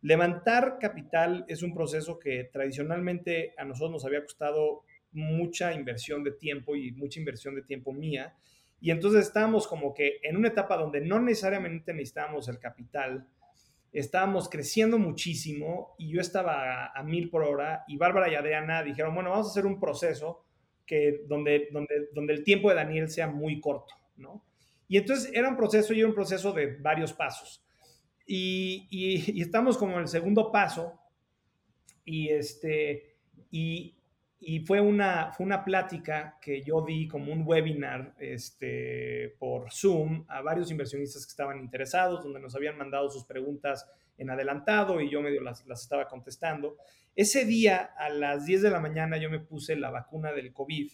Levantar 0.00 0.78
capital 0.78 1.44
es 1.48 1.62
un 1.62 1.74
proceso 1.74 2.18
que 2.18 2.44
tradicionalmente 2.52 3.54
a 3.58 3.64
nosotros 3.64 3.90
nos 3.90 4.04
había 4.04 4.22
costado 4.22 4.84
mucha 5.12 5.72
inversión 5.72 6.22
de 6.22 6.32
tiempo 6.32 6.76
y 6.76 6.92
mucha 6.92 7.18
inversión 7.18 7.54
de 7.54 7.62
tiempo 7.62 7.92
mía. 7.92 8.36
Y 8.80 8.90
entonces 8.90 9.26
estábamos 9.26 9.66
como 9.66 9.92
que 9.92 10.20
en 10.22 10.36
una 10.36 10.48
etapa 10.48 10.76
donde 10.76 11.00
no 11.00 11.18
necesariamente 11.18 11.92
necesitábamos 11.92 12.48
el 12.48 12.60
capital, 12.60 13.26
estábamos 13.92 14.48
creciendo 14.48 14.98
muchísimo 14.98 15.94
y 15.98 16.12
yo 16.12 16.20
estaba 16.20 16.92
a, 16.94 17.02
mil 17.02 17.30
por 17.30 17.42
hora 17.42 17.84
y 17.88 17.96
Bárbara 17.96 18.30
y 18.30 18.34
Adriana 18.34 18.82
dijeron, 18.82 19.14
bueno, 19.14 19.30
vamos 19.30 19.48
a 19.48 19.50
hacer 19.50 19.66
un 19.66 19.80
proceso 19.80 20.44
que 20.88 21.20
donde, 21.28 21.68
donde, 21.70 22.08
donde 22.14 22.32
el 22.32 22.42
tiempo 22.42 22.70
de 22.70 22.76
Daniel 22.76 23.10
sea 23.10 23.28
muy 23.28 23.60
corto, 23.60 23.94
¿no? 24.16 24.42
Y 24.88 24.96
entonces 24.96 25.30
era 25.34 25.50
un 25.50 25.56
proceso 25.56 25.92
y 25.92 26.00
era 26.00 26.08
un 26.08 26.14
proceso 26.14 26.50
de 26.52 26.78
varios 26.78 27.12
pasos. 27.12 27.62
Y, 28.26 28.88
y, 28.90 29.40
estamos 29.40 29.76
como 29.76 29.94
en 29.94 30.00
el 30.00 30.08
segundo 30.08 30.50
paso 30.50 30.98
y, 32.04 32.28
este, 32.30 33.16
y, 33.50 33.94
y 34.40 34.60
fue, 34.60 34.80
una, 34.80 35.30
fue 35.32 35.44
una 35.44 35.62
plática 35.62 36.38
que 36.40 36.62
yo 36.62 36.82
di 36.82 37.06
como 37.06 37.32
un 37.32 37.42
webinar 37.46 38.14
este, 38.18 39.34
por 39.38 39.70
Zoom 39.70 40.24
a 40.28 40.40
varios 40.40 40.70
inversionistas 40.70 41.26
que 41.26 41.30
estaban 41.30 41.58
interesados, 41.60 42.24
donde 42.24 42.40
nos 42.40 42.54
habían 42.54 42.78
mandado 42.78 43.10
sus 43.10 43.24
preguntas 43.24 43.86
en 44.16 44.30
adelantado 44.30 45.00
y 45.00 45.10
yo 45.10 45.20
medio 45.20 45.42
las, 45.42 45.66
las 45.66 45.82
estaba 45.82 46.08
contestando. 46.08 46.76
Ese 47.18 47.44
día, 47.44 47.94
a 47.98 48.10
las 48.10 48.46
10 48.46 48.62
de 48.62 48.70
la 48.70 48.78
mañana, 48.78 49.16
yo 49.16 49.28
me 49.28 49.40
puse 49.40 49.74
la 49.74 49.90
vacuna 49.90 50.32
del 50.32 50.52
COVID 50.52 50.88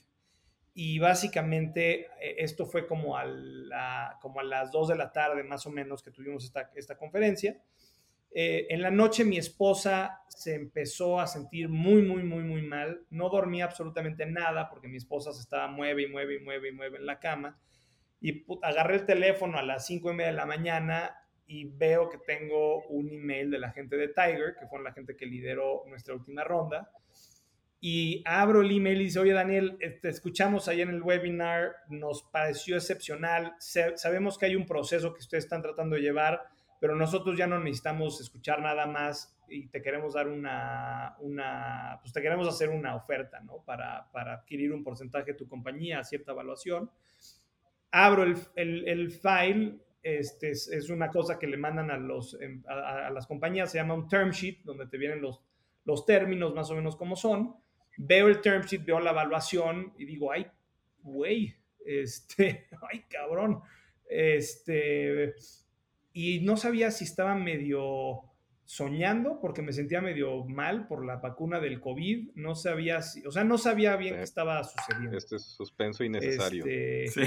y 0.72 0.98
básicamente 0.98 2.06
eh, 2.18 2.36
esto 2.38 2.64
fue 2.64 2.86
como 2.86 3.18
a, 3.18 3.26
las 3.26 4.72
2 4.72 4.88
de 4.88 4.96
la 4.96 5.12
tarde 5.12 5.44
más 5.44 5.66
o 5.66 5.70
menos 5.70 6.02
que 6.02 6.10
tuvimos 6.10 6.46
esta, 6.46 6.70
esta 6.76 6.96
conferencia. 6.96 7.60
Eh, 8.30 8.68
en 8.70 8.80
la 8.80 8.90
noche 8.90 9.26
mi 9.26 9.36
esposa 9.36 10.22
se 10.28 10.54
empezó 10.54 11.20
a 11.20 11.26
sentir 11.26 11.68
muy, 11.68 12.00
muy, 12.00 12.22
muy, 12.22 12.42
muy 12.42 12.62
mal. 12.62 13.04
No 13.10 13.28
dormía 13.28 13.66
absolutamente 13.66 14.24
nada 14.24 14.70
porque 14.70 14.88
mi 14.88 14.96
esposa 14.96 15.30
se 15.30 15.42
estaba 15.42 15.68
mueve 15.68 16.04
y 16.04 16.06
mueve 16.06 16.36
y 16.36 16.38
mueve 16.38 16.70
y 16.70 16.72
mueve 16.72 16.96
en 16.96 17.04
la 17.04 17.20
cama. 17.20 17.60
Y 18.22 18.46
agarré 18.62 18.94
el 18.94 19.04
teléfono 19.04 19.58
a 19.58 19.62
las 19.62 19.84
5 19.84 20.10
y 20.10 20.14
media 20.14 20.30
de 20.30 20.36
la 20.38 20.46
mañana 20.46 21.18
y 21.46 21.64
veo 21.64 22.08
que 22.08 22.18
tengo 22.18 22.84
un 22.86 23.10
email 23.10 23.50
de 23.50 23.58
la 23.58 23.70
gente 23.70 23.96
de 23.96 24.08
Tiger, 24.08 24.56
que 24.58 24.66
fue 24.66 24.82
la 24.82 24.92
gente 24.92 25.16
que 25.16 25.26
lideró 25.26 25.84
nuestra 25.86 26.14
última 26.14 26.44
ronda. 26.44 26.90
Y 27.80 28.22
abro 28.24 28.62
el 28.62 28.70
email 28.70 29.02
y 29.02 29.04
dice, 29.04 29.20
oye 29.20 29.34
Daniel, 29.34 29.76
te 29.78 29.86
este, 29.86 30.08
escuchamos 30.08 30.68
ahí 30.68 30.80
en 30.80 30.88
el 30.88 31.02
webinar, 31.02 31.72
nos 31.90 32.22
pareció 32.22 32.76
excepcional, 32.76 33.54
sabemos 33.58 34.38
que 34.38 34.46
hay 34.46 34.56
un 34.56 34.64
proceso 34.64 35.12
que 35.12 35.20
ustedes 35.20 35.44
están 35.44 35.60
tratando 35.60 35.96
de 35.96 36.00
llevar, 36.00 36.40
pero 36.80 36.96
nosotros 36.96 37.36
ya 37.36 37.46
no 37.46 37.58
necesitamos 37.58 38.22
escuchar 38.22 38.62
nada 38.62 38.86
más 38.86 39.38
y 39.48 39.68
te 39.68 39.82
queremos 39.82 40.14
dar 40.14 40.28
una, 40.28 41.14
una 41.20 41.98
pues 42.00 42.14
te 42.14 42.22
queremos 42.22 42.48
hacer 42.48 42.70
una 42.70 42.96
oferta, 42.96 43.40
¿no? 43.40 43.62
Para, 43.66 44.10
para 44.12 44.32
adquirir 44.32 44.72
un 44.72 44.82
porcentaje 44.82 45.32
de 45.32 45.38
tu 45.38 45.46
compañía 45.46 45.98
a 45.98 46.04
cierta 46.04 46.32
evaluación. 46.32 46.90
Abro 47.90 48.22
el, 48.22 48.38
el, 48.56 48.88
el 48.88 49.10
file 49.10 49.83
este, 50.04 50.50
es, 50.50 50.90
una 50.90 51.08
cosa 51.08 51.38
que 51.38 51.46
le 51.46 51.56
mandan 51.56 51.90
a, 51.90 51.96
los, 51.96 52.38
em, 52.40 52.62
a, 52.68 53.10
las 53.10 53.26
compañías, 53.26 53.72
se 53.72 53.78
llama 53.78 53.94
un 53.94 54.06
term 54.06 54.30
sheet, 54.30 54.60
donde 54.62 54.86
te 54.86 54.98
vienen 54.98 55.22
los, 55.22 55.42
los 55.84 56.04
términos 56.04 56.54
más 56.54 56.70
o 56.70 56.76
menos 56.76 56.94
como 56.94 57.16
son. 57.16 57.56
Veo 57.96 58.28
el 58.28 58.42
term 58.42 58.62
sheet, 58.64 58.84
veo 58.84 59.00
la 59.00 59.12
evaluación 59.12 59.94
y 59.96 60.04
digo, 60.04 60.30
ay, 60.30 60.46
güey, 61.02 61.56
este, 61.86 62.68
ay, 62.92 63.04
cabrón. 63.08 63.62
Este, 64.06 65.34
y 66.12 66.40
no 66.40 66.58
sabía 66.58 66.90
si 66.90 67.04
estaba 67.04 67.34
medio, 67.34 68.33
soñando 68.66 69.38
porque 69.40 69.62
me 69.62 69.72
sentía 69.72 70.00
medio 70.00 70.44
mal 70.44 70.86
por 70.86 71.04
la 71.04 71.16
vacuna 71.16 71.60
del 71.60 71.80
COVID. 71.80 72.30
No 72.34 72.54
sabía 72.54 73.02
si, 73.02 73.26
o 73.26 73.30
sea, 73.30 73.44
no 73.44 73.58
sabía 73.58 73.96
bien 73.96 74.16
qué 74.16 74.22
estaba 74.22 74.64
sucediendo. 74.64 75.16
Este 75.16 75.36
es 75.36 75.44
suspenso 75.44 76.02
innecesario. 76.02 76.64
Este, 76.66 77.24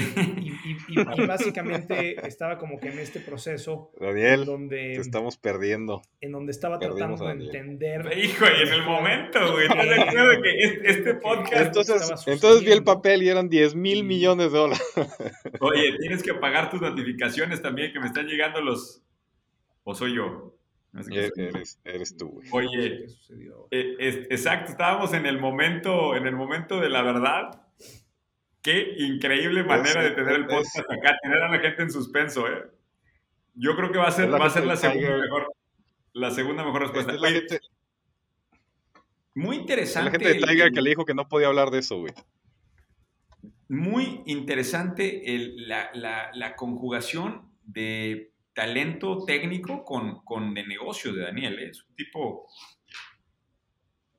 y, 0.88 1.26
básicamente 1.26 2.26
estaba 2.26 2.58
como 2.58 2.78
que 2.80 2.88
en 2.88 2.98
este 2.98 3.20
proceso. 3.20 3.92
Daniel, 4.00 4.44
donde, 4.44 4.94
te 4.94 5.00
estamos 5.00 5.36
perdiendo. 5.36 6.02
En 6.20 6.32
donde 6.32 6.52
estaba 6.52 6.78
tratando 6.78 7.24
de 7.24 7.32
entender. 7.32 8.18
Hijo, 8.18 8.44
y 8.46 8.66
en 8.66 8.72
el 8.74 8.82
momento, 8.84 9.52
güey. 9.52 9.68
No 9.68 10.42
que 10.42 10.90
este 10.90 11.14
podcast. 11.14 11.66
Entonces, 11.66 12.26
entonces 12.26 12.64
vi 12.64 12.72
el 12.72 12.82
papel 12.82 13.22
y 13.22 13.28
eran 13.28 13.48
10 13.48 13.74
mil 13.74 14.04
millones 14.04 14.52
de 14.52 14.58
dólares. 14.58 14.94
Oye, 15.60 15.96
tienes 15.98 16.22
que 16.22 16.32
apagar 16.32 16.70
tus 16.70 16.80
notificaciones 16.80 17.62
también, 17.62 17.92
que 17.92 18.00
me 18.00 18.06
están 18.06 18.26
llegando 18.26 18.60
los. 18.60 19.02
¿O 19.84 19.94
soy 19.94 20.16
yo? 20.16 20.57
Eres, 21.84 22.16
tú, 22.16 22.28
güey. 22.28 22.48
Oye, 22.52 23.06
eh, 23.70 24.26
exacto, 24.30 24.72
estábamos 24.72 25.12
en 25.12 25.26
el 25.26 25.38
momento, 25.38 26.16
en 26.16 26.26
el 26.26 26.34
momento 26.34 26.80
de 26.80 26.88
la 26.88 27.02
verdad. 27.02 27.62
Qué 28.62 28.94
increíble 28.98 29.62
manera 29.64 30.02
de 30.02 30.10
tener 30.10 30.34
el 30.34 30.46
podcast 30.46 30.90
acá, 30.90 31.16
tener 31.22 31.42
a 31.42 31.48
la 31.48 31.58
gente 31.60 31.82
en 31.82 31.90
suspenso, 31.90 32.48
¿eh? 32.48 32.64
Yo 33.54 33.76
creo 33.76 33.90
que 33.90 33.98
va 33.98 34.08
a 34.08 34.12
ser, 34.12 34.32
va 34.32 34.46
a 34.46 34.50
ser 34.50 34.66
la 34.66 34.76
segunda 34.76 35.16
mejor, 35.16 35.52
la 36.12 36.30
segunda 36.30 36.64
mejor 36.64 36.82
respuesta. 36.82 37.14
muy 39.34 39.56
interesante. 39.56 40.10
La 40.10 40.10
gente 40.10 40.40
de 40.40 40.46
Tiger 40.46 40.72
que 40.72 40.82
le 40.82 40.90
dijo 40.90 41.04
que 41.04 41.14
no 41.14 41.28
podía 41.28 41.48
hablar 41.48 41.70
de 41.70 41.78
eso, 41.78 41.98
güey. 41.98 42.12
Muy 43.68 44.22
interesante 44.26 45.22
la, 45.56 45.90
la, 45.94 46.30
la 46.34 46.56
conjugación 46.56 47.52
de 47.64 48.32
talento 48.58 49.24
técnico 49.24 49.84
con, 49.84 50.24
con 50.24 50.52
de 50.52 50.66
negocio 50.66 51.12
de 51.12 51.22
Daniel. 51.22 51.60
¿eh? 51.60 51.68
Es 51.70 51.84
un 51.84 51.94
tipo 51.94 52.48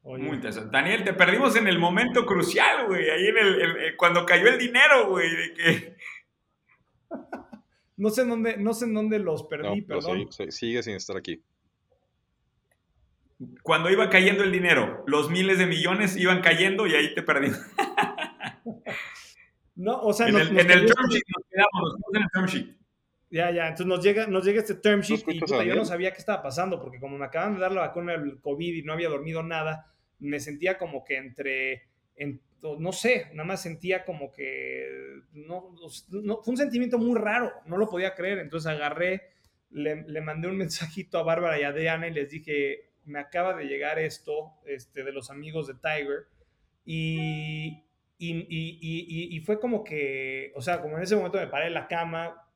muy 0.01 0.37
interesante. 0.37 0.69
Daniel, 0.71 1.03
te 1.03 1.13
perdimos 1.13 1.57
en 1.57 1.67
el 1.67 1.77
momento 1.77 2.25
crucial, 2.25 2.87
güey. 2.87 3.09
Ahí 3.09 3.27
en 3.27 3.37
el, 3.37 3.97
cuando 3.97 4.25
cayó 4.25 4.47
el 4.47 4.57
dinero, 4.57 5.09
güey. 5.09 5.29
De 5.29 5.53
que... 5.53 5.97
no, 7.97 8.09
sé 8.11 8.21
en 8.21 8.29
dónde, 8.29 8.55
no 8.55 8.73
sé 8.73 8.85
en 8.85 8.93
dónde 8.93 9.19
los 9.19 9.43
perdí, 9.43 9.81
perdón. 9.81 10.29
sigue 10.31 10.83
sin 10.83 10.95
estar 10.95 11.17
aquí. 11.17 11.43
Cuando 13.61 13.89
iba 13.89 14.09
cayendo 14.09 14.45
el 14.45 14.53
dinero, 14.53 15.03
los 15.05 15.29
miles 15.29 15.57
de 15.57 15.65
millones 15.65 16.15
iban 16.15 16.39
cayendo 16.39 16.87
y 16.87 16.95
ahí 16.95 17.13
te 17.13 17.23
perdí. 17.23 17.51
no, 19.75 19.99
o 19.99 20.13
sea, 20.13 20.29
en, 20.29 20.37
el, 20.37 20.59
en 20.59 20.71
el 20.71 20.85
term 20.85 21.09
sheet 21.09 21.23
nos 21.27 21.45
quedamos, 21.49 21.99
nos 21.99 22.15
en 22.15 22.21
el 22.21 22.29
term 22.31 22.45
sheet. 22.45 22.78
Ya, 23.31 23.51
ya, 23.51 23.67
entonces 23.67 23.85
nos 23.85 24.03
llega, 24.03 24.25
nos 24.25 24.43
llega 24.43 24.59
este 24.59 24.73
term 24.73 25.01
sheet 25.01 25.23
y 25.27 25.39
yo 25.67 25.75
no 25.75 25.85
sabía 25.85 26.11
qué 26.11 26.17
estaba 26.17 26.41
pasando, 26.41 26.79
porque 26.79 26.99
como 26.99 27.17
me 27.17 27.25
acaban 27.25 27.55
de 27.55 27.61
dar 27.61 27.71
la 27.71 27.81
vacuna 27.81 28.13
del 28.13 28.39
COVID 28.41 28.75
y 28.75 28.81
no 28.81 28.93
había 28.93 29.09
dormido 29.09 29.43
nada, 29.43 29.93
me 30.17 30.39
sentía 30.39 30.79
como 30.79 31.03
que 31.03 31.17
entre, 31.17 31.83
no 32.61 32.91
sé, 32.91 33.27
nada 33.33 33.45
más 33.45 33.61
sentía 33.61 34.03
como 34.03 34.31
que, 34.31 35.21
no, 35.33 35.75
fue 36.43 36.51
un 36.51 36.57
sentimiento 36.57 36.97
muy 36.97 37.19
raro, 37.19 37.53
no 37.65 37.77
lo 37.77 37.87
podía 37.87 38.15
creer, 38.15 38.39
entonces 38.39 38.71
agarré, 38.71 39.29
le, 39.69 40.03
le, 40.07 40.21
mandé 40.21 40.47
un 40.47 40.57
mensajito 40.57 41.19
a 41.19 41.23
Bárbara 41.23 41.59
y 41.59 41.63
a 41.63 41.71
Diana 41.71 42.07
y 42.07 42.13
les 42.13 42.31
dije, 42.31 42.89
me 43.05 43.19
acaba 43.19 43.55
de 43.55 43.65
llegar 43.65 43.99
esto 43.99 44.53
este, 44.65 45.03
de 45.03 45.11
los 45.11 45.29
amigos 45.29 45.67
de 45.67 45.75
Tiger 45.75 46.25
y, 46.83 47.83
y, 48.17 48.31
y, 48.49 49.37
y, 49.37 49.39
fue 49.41 49.59
como 49.59 49.83
que, 49.83 50.51
o 50.55 50.61
sea, 50.61 50.81
como 50.81 50.97
en 50.97 51.03
ese 51.03 51.15
momento 51.15 51.37
me 51.37 51.47
paré 51.47 51.67
en 51.67 51.75
la 51.75 51.87
cama, 51.87 52.48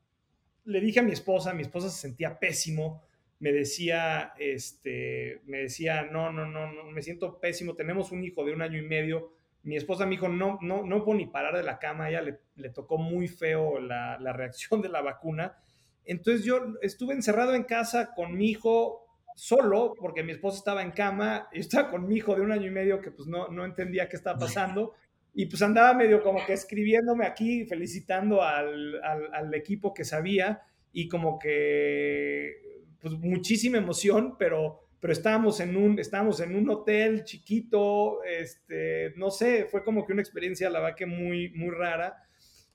le 0.65 0.79
dije 0.79 0.99
a 0.99 1.03
mi 1.03 1.11
esposa, 1.11 1.53
mi 1.53 1.61
esposa 1.61 1.89
se 1.89 1.99
sentía 1.99 2.39
pésimo, 2.39 3.01
me 3.39 3.51
decía, 3.51 4.33
este, 4.39 5.41
me 5.45 5.59
decía, 5.59 6.03
no, 6.03 6.31
no, 6.31 6.45
no, 6.45 6.71
no, 6.71 6.85
me 6.85 7.01
siento 7.01 7.39
pésimo, 7.39 7.75
tenemos 7.75 8.11
un 8.11 8.23
hijo 8.23 8.45
de 8.45 8.53
un 8.53 8.61
año 8.61 8.77
y 8.77 8.83
medio. 8.83 9.33
Mi 9.63 9.75
esposa 9.75 10.05
me 10.05 10.11
dijo, 10.11 10.29
no, 10.29 10.59
no, 10.61 10.85
no 10.85 11.03
puedo 11.03 11.17
ni 11.17 11.25
parar 11.25 11.55
de 11.57 11.63
la 11.63 11.79
cama, 11.79 12.09
ella 12.09 12.21
le, 12.21 12.39
le 12.55 12.69
tocó 12.69 12.97
muy 12.97 13.27
feo 13.27 13.79
la, 13.79 14.17
la, 14.19 14.33
reacción 14.33 14.81
de 14.81 14.89
la 14.89 15.01
vacuna. 15.01 15.57
Entonces 16.05 16.45
yo 16.45 16.75
estuve 16.81 17.13
encerrado 17.13 17.53
en 17.53 17.63
casa 17.63 18.13
con 18.13 18.35
mi 18.37 18.49
hijo 18.49 19.07
solo, 19.35 19.93
porque 19.99 20.23
mi 20.23 20.31
esposa 20.31 20.59
estaba 20.59 20.81
en 20.81 20.91
cama, 20.91 21.49
y 21.51 21.59
estaba 21.59 21.89
con 21.89 22.07
mi 22.07 22.15
hijo 22.15 22.35
de 22.35 22.41
un 22.41 22.51
año 22.51 22.67
y 22.67 22.71
medio 22.71 23.01
que 23.01 23.11
pues 23.11 23.27
no, 23.27 23.49
no 23.49 23.65
entendía 23.65 24.07
qué 24.07 24.15
estaba 24.15 24.37
pasando. 24.39 24.93
Y 25.33 25.47
pues 25.47 25.61
andaba 25.63 25.93
medio 25.95 26.21
como 26.21 26.45
que 26.45 26.53
escribiéndome 26.53 27.25
aquí, 27.25 27.65
felicitando 27.65 28.43
al, 28.43 29.01
al, 29.03 29.53
equipo 29.55 29.93
que 29.93 30.05
sabía 30.05 30.61
y 30.91 31.07
como 31.07 31.39
que, 31.39 32.83
pues 32.99 33.15
muchísima 33.15 33.79
emoción, 33.79 34.37
pero, 34.37 34.81
pero 34.99 35.11
estábamos, 35.11 35.59
en 35.59 35.75
un, 35.75 35.97
estábamos 35.97 36.39
en 36.39 36.55
un 36.55 36.69
hotel 36.69 37.23
chiquito, 37.23 38.23
este, 38.23 39.13
no 39.15 39.31
sé, 39.31 39.65
fue 39.65 39.83
como 39.83 40.05
que 40.05 40.13
una 40.13 40.21
experiencia, 40.21 40.69
la 40.69 40.81
verdad 40.81 40.95
que 40.95 41.07
muy, 41.07 41.49
muy 41.49 41.71
rara. 41.71 42.23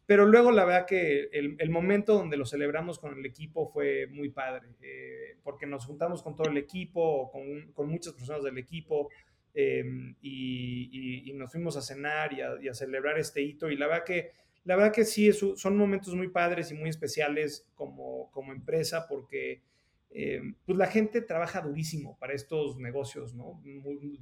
Pero 0.04 0.24
luego 0.24 0.50
la 0.50 0.64
verdad 0.64 0.86
que 0.86 1.28
el, 1.32 1.54
el 1.58 1.68
momento 1.70 2.14
donde 2.14 2.38
lo 2.38 2.46
celebramos 2.46 2.98
con 2.98 3.18
el 3.18 3.26
equipo 3.26 3.68
fue 3.68 4.06
muy 4.06 4.30
padre, 4.30 4.68
eh, 4.80 5.36
porque 5.44 5.66
nos 5.66 5.84
juntamos 5.84 6.22
con 6.22 6.34
todo 6.34 6.48
el 6.48 6.56
equipo, 6.56 7.30
con, 7.30 7.72
con 7.72 7.90
muchas 7.90 8.14
personas 8.14 8.42
del 8.42 8.56
equipo, 8.56 9.10
Em, 9.54 10.14
y, 10.20 11.32
nos 11.34 11.52
fuimos 11.52 11.76
a 11.76 11.82
cenar 11.82 12.32
y 12.32 12.68
a, 12.68 12.74
celebrar 12.74 13.18
este 13.18 13.42
hito. 13.42 13.70
Y 13.70 13.76
la 13.76 13.86
verdad 13.86 14.04
que, 14.04 14.30
la 14.64 14.76
verdad 14.76 14.92
que 14.92 15.04
sí, 15.04 15.30
son 15.32 15.76
momentos 15.76 16.14
muy 16.14 16.28
padres 16.28 16.70
y 16.70 16.74
muy 16.74 16.90
especiales 16.90 17.66
como, 17.74 18.30
como 18.32 18.52
empresa 18.52 19.06
porque 19.08 19.62
em, 20.10 20.54
pues 20.64 20.76
la 20.76 20.86
gente 20.86 21.20
trabaja 21.20 21.60
durísimo 21.60 22.18
para 22.18 22.34
estos 22.34 22.78
negocios, 22.78 23.34
¿no? 23.34 23.62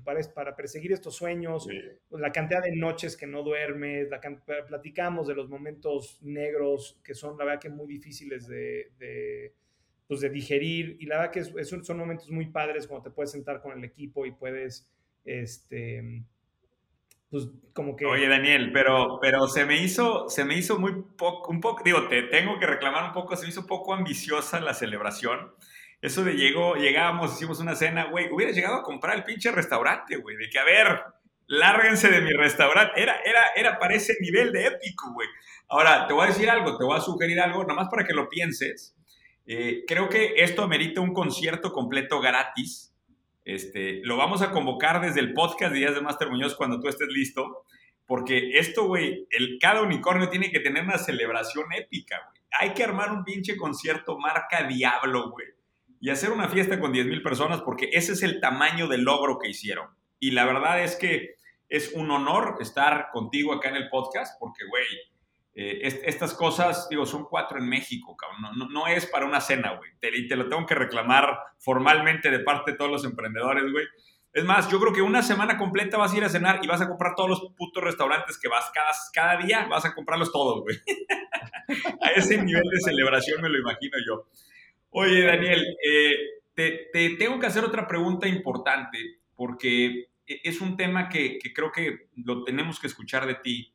Para, 0.04 0.20
para 0.34 0.56
perseguir 0.56 0.92
estos 0.92 1.16
sueños, 1.16 1.66
pues 2.08 2.20
la 2.20 2.32
cantidad 2.32 2.62
de 2.62 2.76
noches 2.76 3.16
que 3.16 3.26
no 3.26 3.42
duermes, 3.42 4.08
la, 4.10 4.20
platicamos 4.66 5.26
de 5.26 5.34
los 5.34 5.48
momentos 5.48 6.18
negros 6.22 7.00
que 7.02 7.14
son 7.14 7.38
la 7.38 7.44
verdad 7.44 7.60
que 7.60 7.70
muy 7.70 7.86
difíciles 7.86 8.46
de, 8.46 8.90
de 8.98 9.54
pues 10.06 10.20
de 10.20 10.30
digerir 10.30 10.96
y 11.00 11.06
la 11.06 11.18
verdad 11.18 11.32
que 11.32 11.64
son 11.64 11.98
momentos 11.98 12.30
muy 12.30 12.46
padres 12.46 12.86
cuando 12.86 13.04
te 13.04 13.14
puedes 13.14 13.32
sentar 13.32 13.60
con 13.60 13.76
el 13.76 13.84
equipo 13.84 14.26
y 14.26 14.32
puedes 14.32 14.88
este, 15.26 16.24
pues 17.30 17.48
como 17.74 17.96
que... 17.96 18.06
Oye, 18.06 18.28
Daniel, 18.28 18.70
pero, 18.72 19.18
pero 19.20 19.46
se 19.48 19.64
me 19.64 19.82
hizo, 19.82 20.28
se 20.28 20.44
me 20.44 20.56
hizo 20.56 20.78
muy 20.78 21.02
poco, 21.18 21.50
un 21.50 21.60
poco, 21.60 21.82
digo, 21.84 22.08
te 22.08 22.22
tengo 22.22 22.58
que 22.58 22.66
reclamar 22.66 23.04
un 23.04 23.12
poco, 23.12 23.36
se 23.36 23.42
me 23.42 23.50
hizo 23.50 23.66
poco 23.66 23.92
ambiciosa 23.92 24.60
la 24.60 24.72
celebración. 24.72 25.54
Eso 26.00 26.24
de 26.24 26.34
llegó, 26.34 26.76
llegábamos, 26.76 27.34
hicimos 27.34 27.58
una 27.60 27.74
cena, 27.74 28.04
güey, 28.10 28.32
hubiera 28.32 28.52
llegado 28.52 28.76
a 28.76 28.82
comprar 28.82 29.16
el 29.16 29.24
pinche 29.24 29.50
restaurante, 29.50 30.16
güey, 30.16 30.36
de 30.36 30.48
que, 30.48 30.58
a 30.58 30.64
ver, 30.64 31.02
lárguense 31.46 32.08
de 32.08 32.20
mi 32.20 32.32
restaurante. 32.32 33.00
Era, 33.00 33.16
era, 33.24 33.40
era 33.56 33.78
para 33.78 33.94
ese 33.94 34.14
nivel 34.20 34.52
de 34.52 34.66
épico, 34.66 35.12
güey. 35.12 35.28
Ahora, 35.68 36.06
te 36.06 36.14
voy 36.14 36.24
a 36.24 36.28
decir 36.28 36.48
algo, 36.48 36.76
te 36.76 36.84
voy 36.84 36.96
a 36.96 37.00
sugerir 37.00 37.40
algo, 37.40 37.64
nomás 37.64 37.88
para 37.88 38.04
que 38.04 38.14
lo 38.14 38.28
pienses. 38.28 38.94
Eh, 39.46 39.84
creo 39.86 40.08
que 40.08 40.34
esto 40.36 40.62
amerita 40.62 41.00
un 41.00 41.12
concierto 41.12 41.72
completo 41.72 42.20
gratis 42.20 42.95
este, 43.46 44.00
lo 44.02 44.16
vamos 44.16 44.42
a 44.42 44.50
convocar 44.50 45.00
desde 45.00 45.20
el 45.20 45.32
podcast 45.32 45.72
de 45.72 45.78
Días 45.78 45.94
de 45.94 46.00
Master 46.00 46.28
Muñoz 46.28 46.56
cuando 46.56 46.80
tú 46.80 46.88
estés 46.88 47.08
listo, 47.08 47.64
porque 48.04 48.58
esto, 48.58 48.86
güey, 48.86 49.28
cada 49.60 49.82
unicornio 49.82 50.28
tiene 50.28 50.50
que 50.50 50.58
tener 50.58 50.82
una 50.82 50.98
celebración 50.98 51.72
épica, 51.72 52.20
güey. 52.28 52.42
Hay 52.58 52.74
que 52.74 52.82
armar 52.82 53.12
un 53.12 53.22
pinche 53.22 53.56
concierto 53.56 54.18
marca 54.18 54.64
Diablo, 54.64 55.30
güey, 55.30 55.46
y 56.00 56.10
hacer 56.10 56.32
una 56.32 56.48
fiesta 56.48 56.80
con 56.80 56.92
10 56.92 57.06
mil 57.06 57.22
personas, 57.22 57.62
porque 57.62 57.90
ese 57.92 58.14
es 58.14 58.24
el 58.24 58.40
tamaño 58.40 58.88
del 58.88 59.02
logro 59.02 59.38
que 59.38 59.48
hicieron. 59.48 59.90
Y 60.18 60.32
la 60.32 60.44
verdad 60.44 60.82
es 60.82 60.96
que 60.96 61.36
es 61.68 61.92
un 61.92 62.10
honor 62.10 62.56
estar 62.60 63.10
contigo 63.12 63.52
acá 63.52 63.68
en 63.68 63.76
el 63.76 63.88
podcast, 63.88 64.40
porque, 64.40 64.64
güey, 64.68 64.86
eh, 65.58 66.02
estas 66.04 66.34
cosas, 66.34 66.86
digo, 66.90 67.06
son 67.06 67.24
cuatro 67.24 67.58
en 67.58 67.66
México, 67.66 68.14
cabrón. 68.14 68.58
No, 68.58 68.68
no, 68.68 68.86
es 68.86 69.06
para 69.06 69.24
una 69.24 69.40
cena, 69.40 69.74
güey. 69.74 69.90
Te, 69.98 70.10
te 70.10 70.36
lo 70.36 70.50
tengo 70.50 70.66
que 70.66 70.74
reclamar 70.74 71.34
formalmente 71.58 72.30
de 72.30 72.40
parte 72.40 72.72
de 72.72 72.76
todos 72.76 72.90
los 72.90 73.04
emprendedores, 73.06 73.64
güey. 73.72 73.86
Es 74.34 74.44
más, 74.44 74.70
yo 74.70 74.78
creo 74.78 74.92
que 74.92 75.00
una 75.00 75.22
semana 75.22 75.56
completa 75.56 75.96
vas 75.96 76.12
a 76.12 76.16
ir 76.18 76.24
a 76.24 76.28
cenar 76.28 76.60
y 76.62 76.66
vas 76.66 76.82
a 76.82 76.88
comprar 76.88 77.14
todos 77.16 77.30
los 77.30 77.40
putos 77.56 77.82
restaurantes 77.82 78.36
que 78.36 78.48
vas 78.48 78.70
cada, 78.74 78.90
cada 79.14 79.42
día, 79.42 79.66
vas 79.66 79.86
a 79.86 79.94
comprarlos 79.94 80.30
todos, 80.30 80.60
güey. 80.60 80.76
a 82.02 82.10
ese 82.10 82.36
nivel 82.42 82.68
de 82.70 82.80
celebración 82.80 83.40
me 83.40 83.48
lo 83.48 83.58
imagino 83.58 83.96
yo. 84.06 84.28
Oye, 84.90 85.22
Daniel, 85.22 85.64
eh, 85.82 86.16
te, 86.52 86.90
te, 86.92 87.16
tengo 87.16 87.40
que 87.40 87.46
hacer 87.46 87.64
otra 87.64 87.88
pregunta 87.88 88.28
importante 88.28 89.20
porque 89.34 90.10
es 90.26 90.60
un 90.60 90.76
tema 90.76 91.08
que, 91.08 91.38
que 91.38 91.54
creo 91.54 91.72
que 91.72 92.08
lo 92.16 92.44
tenemos 92.44 92.78
que 92.78 92.88
escuchar 92.88 93.26
de 93.26 93.36
ti 93.36 93.72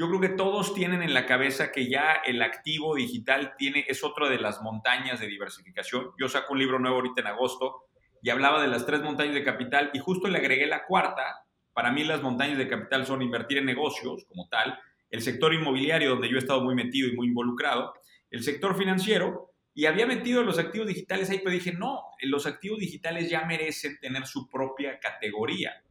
yo 0.00 0.08
creo 0.08 0.20
que 0.22 0.30
todos 0.30 0.72
tienen 0.72 1.02
en 1.02 1.12
la 1.12 1.26
cabeza 1.26 1.70
que 1.70 1.90
ya 1.90 2.22
el 2.24 2.40
activo 2.40 2.94
digital 2.94 3.52
tiene, 3.58 3.84
es 3.86 4.02
otra 4.02 4.30
de 4.30 4.38
las 4.38 4.62
montañas 4.62 5.20
de 5.20 5.26
diversificación. 5.26 6.12
Yo 6.18 6.26
saco 6.26 6.54
un 6.54 6.58
libro 6.58 6.78
nuevo 6.78 6.96
ahorita 6.96 7.20
en 7.20 7.26
agosto 7.26 7.82
y 8.22 8.30
hablaba 8.30 8.62
de 8.62 8.68
las 8.68 8.86
tres 8.86 9.02
montañas 9.02 9.34
de 9.34 9.44
capital 9.44 9.90
y 9.92 9.98
justo 9.98 10.26
le 10.28 10.38
agregué 10.38 10.66
la 10.66 10.86
cuarta. 10.86 11.44
Para 11.74 11.92
mí 11.92 12.02
las 12.02 12.22
montañas 12.22 12.56
de 12.56 12.66
capital 12.66 13.04
son 13.04 13.20
invertir 13.20 13.58
en 13.58 13.66
negocios 13.66 14.24
como 14.26 14.48
tal, 14.48 14.78
el 15.10 15.20
sector 15.20 15.52
inmobiliario 15.52 16.08
donde 16.08 16.30
yo 16.30 16.36
he 16.36 16.38
estado 16.38 16.62
muy 16.64 16.74
metido 16.74 17.06
y 17.06 17.14
muy 17.14 17.26
involucrado, 17.26 17.92
el 18.30 18.42
sector 18.42 18.78
financiero 18.78 19.52
Y 19.74 19.84
había 19.84 20.06
metido 20.06 20.42
los 20.42 20.58
activos 20.58 20.88
digitales 20.88 21.28
ahí, 21.28 21.40
pero 21.40 21.50
dije, 21.50 21.72
no, 21.72 22.04
los 22.22 22.46
activos 22.46 22.78
digitales 22.78 23.28
ya 23.28 23.44
merecen 23.44 23.98
tener 24.00 24.26
su 24.26 24.48
propia 24.48 24.98
categoría. 24.98 25.84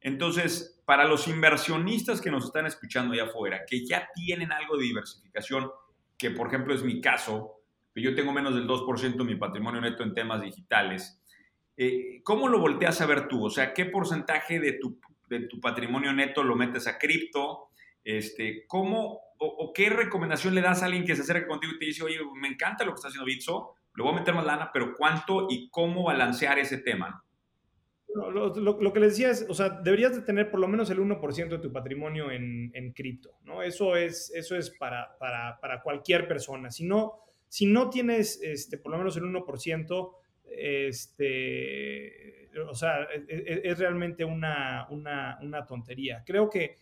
Entonces, 0.00 0.77
para 0.88 1.04
los 1.04 1.28
inversionistas 1.28 2.18
que 2.18 2.30
nos 2.30 2.46
están 2.46 2.64
escuchando 2.64 3.12
allá 3.12 3.24
afuera, 3.24 3.66
que 3.66 3.84
ya 3.84 4.08
tienen 4.14 4.50
algo 4.52 4.78
de 4.78 4.84
diversificación, 4.84 5.70
que 6.16 6.30
por 6.30 6.46
ejemplo 6.46 6.72
es 6.72 6.82
mi 6.82 7.02
caso, 7.02 7.60
que 7.94 8.00
yo 8.00 8.14
tengo 8.14 8.32
menos 8.32 8.54
del 8.54 8.66
2% 8.66 9.18
de 9.18 9.24
mi 9.24 9.34
patrimonio 9.34 9.82
neto 9.82 10.02
en 10.02 10.14
temas 10.14 10.40
digitales, 10.40 11.22
eh, 11.76 12.22
¿cómo 12.24 12.48
lo 12.48 12.58
volteas 12.58 13.02
a 13.02 13.06
ver 13.06 13.28
tú? 13.28 13.44
O 13.44 13.50
sea, 13.50 13.74
¿qué 13.74 13.84
porcentaje 13.84 14.60
de 14.60 14.78
tu, 14.80 14.98
de 15.28 15.40
tu 15.40 15.60
patrimonio 15.60 16.10
neto 16.14 16.42
lo 16.42 16.56
metes 16.56 16.86
a 16.86 16.96
cripto? 16.96 17.68
Este, 18.02 18.64
¿Cómo 18.66 19.20
o, 19.40 19.70
qué 19.74 19.90
recomendación 19.90 20.54
le 20.54 20.62
das 20.62 20.82
a 20.82 20.86
alguien 20.86 21.04
que 21.04 21.14
se 21.14 21.20
acerca 21.20 21.48
contigo 21.48 21.74
y 21.74 21.78
te 21.78 21.84
dice, 21.84 22.02
oye, 22.02 22.18
me 22.40 22.48
encanta 22.48 22.86
lo 22.86 22.92
que 22.92 22.96
está 22.96 23.08
haciendo 23.08 23.26
Bitso, 23.26 23.74
le 23.94 24.04
voy 24.04 24.14
a 24.14 24.20
meter 24.20 24.34
más 24.34 24.46
lana, 24.46 24.70
pero 24.72 24.94
cuánto 24.96 25.48
y 25.50 25.68
cómo 25.68 26.04
balancear 26.04 26.58
ese 26.58 26.78
tema? 26.78 27.22
Lo, 28.18 28.92
que 28.92 29.00
les 29.00 29.10
decía 29.10 29.30
es, 29.30 29.46
o 29.48 29.54
sea, 29.54 29.70
deberías 29.70 30.14
de 30.14 30.22
tener 30.22 30.50
por 30.50 30.60
lo 30.60 30.68
menos 30.68 30.90
el 30.90 30.98
1% 30.98 31.48
de 31.48 31.58
tu 31.58 31.72
patrimonio 31.72 32.30
en, 32.30 32.92
cripto, 32.94 33.38
¿no? 33.44 33.62
Eso 33.62 33.96
es, 33.96 34.32
eso 34.34 34.56
es 34.56 34.70
para, 34.70 35.16
para, 35.18 35.58
para, 35.60 35.82
cualquier 35.82 36.26
persona. 36.26 36.70
Si 36.70 36.84
no, 36.84 37.20
si 37.48 37.66
no 37.66 37.90
tienes 37.90 38.40
este, 38.42 38.78
por 38.78 38.92
lo 38.92 38.98
menos 38.98 39.16
el 39.16 39.24
1%, 39.24 40.12
este, 40.50 42.48
o 42.68 42.74
sea, 42.74 43.04
es, 43.04 43.60
es 43.64 43.78
realmente 43.78 44.24
una, 44.24 44.86
una, 44.90 45.38
una 45.42 45.66
tontería. 45.66 46.22
Creo 46.26 46.50
que 46.50 46.76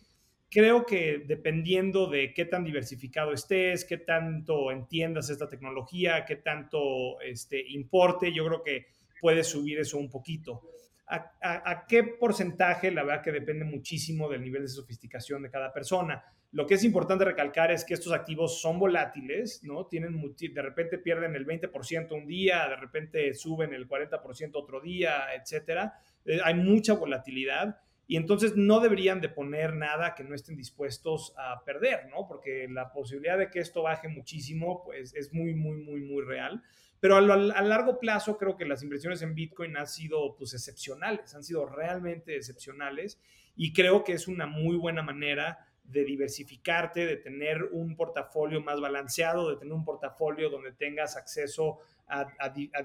creo 0.51 0.87
que 0.87 1.25
dependiendo 1.27 2.09
de 2.09 2.33
qué 2.33 2.45
tan 2.45 2.65
diversificado 2.65 3.33
estés, 3.33 3.85
qué 3.85 3.99
tanto 3.99 4.71
entiendas 4.71 5.31
esta 5.31 5.49
tecnología, 5.49 6.25
qué 6.25 6.37
tanto 6.37 7.21
este, 7.21 7.63
importe, 7.69 8.33
yo 8.33 8.47
creo 8.47 8.63
que 8.63 8.87
puedes 9.21 9.49
subir 9.49 9.79
eso 9.79 9.99
un 9.99 10.11
poquito. 10.11 10.63
¿A, 11.09 11.87
qué 11.87 12.03
porcentaje? 12.03 12.91
La 12.91 13.05
verdad 13.05 13.23
que 13.23 13.31
depende 13.31 13.65
muchísimo 13.65 14.29
del 14.29 14.43
nivel 14.43 14.63
de 14.63 14.69
sofisticación 14.69 15.43
de 15.43 15.51
cada 15.51 15.73
persona. 15.73 16.25
Lo 16.53 16.67
que 16.67 16.75
es 16.75 16.85
importante 16.85 17.25
recalcar 17.25 17.71
es 17.71 17.85
que 17.85 17.95
estos 17.95 18.13
activos 18.13 18.61
son 18.61 18.79
volátiles, 18.79 19.63
¿no? 19.63 19.87
Tienen, 19.87 20.21
de 20.37 20.63
repente 20.63 20.99
pierden 20.99 21.37
el 21.37 21.47
20% 21.47 22.13
un 22.13 22.27
día, 22.27 22.67
de 22.69 22.77
repente 22.77 23.35
suben 23.35 23.73
el 23.73 23.89
40% 23.89 24.51
otro 24.55 24.81
día, 24.81 25.27
etcétera. 25.35 25.95
Eh, 26.25 26.41
hay 26.43 26.55
mucha 26.55 26.95
volatilidad 26.95 27.79
y 28.09 28.17
entonces 28.17 28.57
no 28.57 28.81
deberían 28.81 29.21
de 29.21 29.29
poner 29.29 29.75
nada 29.75 30.15
que 30.15 30.25
no 30.25 30.35
estén 30.35 30.57
dispuestos 30.57 31.35
a 31.37 31.65
perder, 31.65 32.09
¿no? 32.09 32.27
Porque 32.29 32.69
la 32.71 32.93
posibilidad 32.93 33.37
de 33.37 33.51
que 33.51 33.59
esto 33.59 33.83
baje 33.83 34.09
muchísimo, 34.09 34.83
pues 34.85 35.15
es 35.15 35.33
muy, 35.33 35.55
muy, 35.55 35.79
muy, 35.83 36.01
muy 36.01 36.23
real. 36.25 36.63
Pero 37.01 37.17
a, 37.17 37.21
largo 37.21 37.99
plazo 37.99 38.37
creo 38.39 38.57
que 38.57 38.65
las 38.65 38.83
inversiones 38.83 39.23
en 39.23 39.35
Bitcoin 39.35 39.77
han 39.77 39.87
sido 39.87 40.37
pues 40.37 40.55
excepcionales, 40.55 41.35
han 41.35 41.45
sido 41.45 41.67
realmente 41.67 42.37
excepcionales 42.37 43.21
y 43.55 43.73
creo 43.73 44.03
que 44.05 44.13
es 44.13 44.29
una 44.29 44.47
muy 44.47 44.77
buena 44.77 45.03
manera 45.03 45.67
de 45.85 46.05
diversificarte, 46.05 47.07
de 47.07 47.17
tener 47.17 47.63
un 47.71 47.97
portafolio 47.97 48.61
más 48.61 48.81
balanceado, 48.81 49.51
de 49.51 49.57
tener 49.57 49.73
un 49.73 49.85
portafolio 49.85 50.51
donde 50.51 50.73
tengas 50.73 51.17
acceso 51.17 51.79
a, 52.09 52.27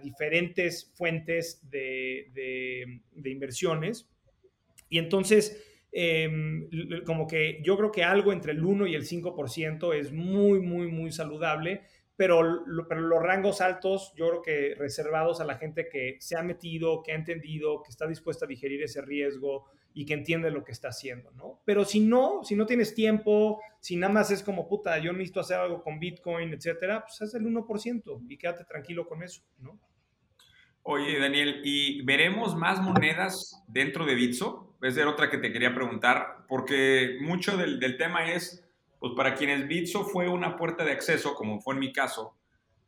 diferentes 0.01 0.91
fuentes 0.95 1.70
de, 1.70 3.01
de 3.14 3.30
inversiones. 3.30 4.07
Y 4.91 4.99
entonces, 4.99 5.64
em, 5.93 6.70
como 7.05 7.26
que 7.26 7.62
yo 7.64 7.78
creo 7.78 7.91
que 7.91 8.03
algo 8.03 8.34
entre 8.34 8.51
el 8.51 8.64
1 8.64 8.86
y 8.88 8.93
el 8.93 9.05
5% 9.05 9.93
es 9.93 10.12
muy, 10.12 10.59
muy, 10.59 10.88
muy 10.88 11.12
saludable, 11.12 11.82
pero, 12.22 12.63
pero 12.88 13.01
los 13.01 13.19
rangos 13.19 13.61
altos, 13.61 14.13
yo 14.15 14.30
creo 14.30 14.41
que 14.43 14.76
reservados 14.78 15.41
a 15.41 15.43
la 15.43 15.57
gente 15.57 15.89
que 15.89 16.17
se 16.19 16.38
ha 16.38 16.43
metido, 16.43 17.01
que 17.01 17.13
ha 17.13 17.15
entendido, 17.15 17.82
que 17.82 17.89
está 17.89 18.05
dispuesta 18.05 18.45
a 18.45 18.47
digerir 18.47 18.84
ese 18.84 19.01
riesgo 19.01 19.72
y 19.95 20.05
que 20.05 20.13
entiende 20.13 20.51
lo 20.51 20.63
que 20.63 20.72
está 20.72 20.89
haciendo, 20.89 21.32
¿no? 21.32 21.63
Pero 21.65 21.84
si 21.84 21.99
no, 21.99 22.43
si 22.43 22.55
no 22.55 22.67
tienes 22.67 22.93
tiempo, 22.93 23.59
si 23.80 23.95
nada 23.95 24.13
más 24.13 24.30
es 24.30 24.43
como, 24.43 24.67
puta, 24.67 24.99
yo 24.99 25.11
necesito 25.13 25.39
hacer 25.39 25.57
algo 25.57 25.82
con 25.82 25.97
Bitcoin, 25.97 26.53
etcétera, 26.53 27.01
pues 27.01 27.19
haz 27.24 27.34
el 27.34 27.41
1% 27.41 28.26
y 28.30 28.38
quédate 28.38 28.65
tranquilo 28.65 29.07
con 29.07 29.24
eso, 29.24 29.41
¿no? 29.57 29.80
Oye, 30.84 31.17
Daniel, 31.17 31.61
¿y 31.63 32.03
veremos 32.03 32.55
más 32.55 32.84
monedas 32.84 33.63
dentro 33.67 34.05
de 34.05 34.13
Bitso? 34.13 34.76
Es 34.84 34.93
de 34.93 35.05
otra 35.05 35.32
que 35.32 35.39
te 35.39 35.51
quería 35.51 35.74
preguntar, 35.74 36.45
porque 36.47 37.17
mucho 37.19 37.57
del, 37.57 37.97
tema 37.97 38.32
es, 38.32 38.70
pues 39.02 39.14
para 39.16 39.34
quienes 39.34 39.68
Bitso 39.68 40.06
fue 40.06 40.30
una 40.30 40.56
puerta 40.56 40.86
de 40.86 40.91
acceso, 40.91 41.34
como 41.34 41.60
fue 41.60 41.74
en 41.74 41.80
mi 41.80 41.91
caso, 41.91 42.38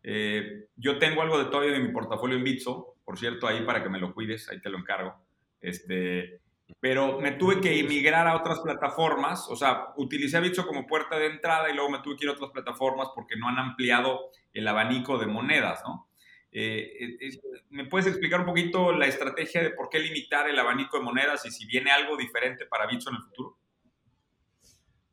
eh, 0.03 0.67
yo 0.75 0.99
tengo 0.99 1.23
algo 1.23 1.39
de 1.39 1.45
todavía 1.45 1.73
de 1.73 1.79
mi 1.79 1.91
portafolio 1.91 2.37
en 2.37 2.43
Bitso, 2.43 2.97
por 3.03 3.17
cierto, 3.17 3.47
ahí 3.47 3.65
para 3.65 3.81
que 3.81 3.89
me 3.89 3.99
lo 3.99 4.13
cuides, 4.13 4.47
ahí 4.47 4.61
te 4.61 4.69
lo 4.69 4.77
encargo. 4.77 5.15
Este, 5.59 6.39
pero 6.79 7.19
me 7.19 7.31
tuve 7.31 7.59
que 7.59 7.79
emigrar 7.79 8.27
a 8.27 8.35
otras 8.35 8.59
plataformas, 8.59 9.47
o 9.49 9.55
sea, 9.55 9.87
utilicé 9.97 10.39
Bitso 10.39 10.67
como 10.67 10.85
puerta 10.85 11.17
de 11.17 11.25
entrada 11.25 11.71
y 11.71 11.73
luego 11.73 11.89
me 11.89 11.99
tuve 12.03 12.15
que 12.15 12.25
ir 12.25 12.29
a 12.29 12.33
otras 12.33 12.51
plataformas 12.51 13.07
porque 13.15 13.35
no 13.35 13.49
han 13.49 13.57
ampliado 13.57 14.29
el 14.53 14.67
abanico 14.67 15.17
de 15.17 15.25
monedas, 15.25 15.81
¿no? 15.83 16.09
Eh, 16.51 17.17
¿Me 17.71 17.85
puedes 17.85 18.05
explicar 18.05 18.41
un 18.41 18.45
poquito 18.45 18.91
la 18.91 19.07
estrategia 19.07 19.63
de 19.63 19.71
por 19.71 19.89
qué 19.89 19.97
limitar 19.97 20.47
el 20.47 20.59
abanico 20.59 20.99
de 20.99 21.05
monedas 21.05 21.43
y 21.47 21.49
si 21.49 21.65
viene 21.65 21.89
algo 21.89 22.15
diferente 22.17 22.67
para 22.67 22.85
Bitso 22.85 23.09
en 23.09 23.15
el 23.15 23.23
futuro? 23.23 23.57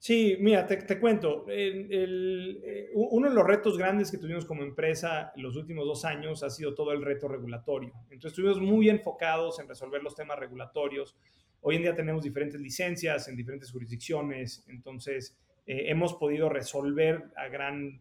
Sí, 0.00 0.38
mira, 0.40 0.66
te, 0.66 0.98
cuento. 0.98 1.44
Eh, 1.50 2.88
uno 2.94 3.28
de 3.28 3.34
los 3.34 3.46
retos 3.46 3.76
grandes 3.76 4.10
que 4.10 4.16
tuvimos 4.16 4.46
como 4.46 4.62
empresa 4.62 5.30
en 5.36 5.42
los 5.42 5.56
últimos 5.56 5.84
dos 5.84 6.06
años 6.06 6.42
ha 6.42 6.48
sido 6.48 6.74
todo 6.74 6.92
el 6.92 7.02
reto 7.02 7.28
regulatorio. 7.28 7.92
Entonces 8.04 8.32
estuvimos 8.32 8.62
muy 8.62 8.88
enfocados 8.88 9.60
en 9.60 9.68
resolver 9.68 10.02
los 10.02 10.14
temas 10.14 10.38
regulatorios. 10.38 11.18
Hoy 11.60 11.76
en 11.76 11.82
día 11.82 11.94
tenemos 11.94 12.24
diferentes 12.24 12.58
licencias 12.58 13.28
en 13.28 13.36
diferentes 13.36 13.70
jurisdicciones, 13.70 14.64
entonces 14.68 15.38
eh, 15.66 15.90
hemos 15.90 16.14
podido 16.14 16.48
resolver 16.48 17.24
a 17.36 17.48
gran 17.48 18.00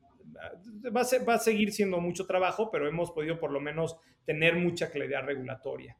va 0.96 1.02
a, 1.02 1.24
va 1.26 1.34
a 1.34 1.40
seguir 1.40 1.74
siendo 1.74 2.00
mucho 2.00 2.26
trabajo, 2.26 2.72
pero 2.72 2.88
hemos 2.88 3.12
podido 3.12 3.42
por 3.42 3.52
lo 3.52 3.60
menos 3.60 3.98
tener 4.24 4.56
mucha 4.56 4.90
claridad 4.90 5.26
regulatoria. 5.26 5.98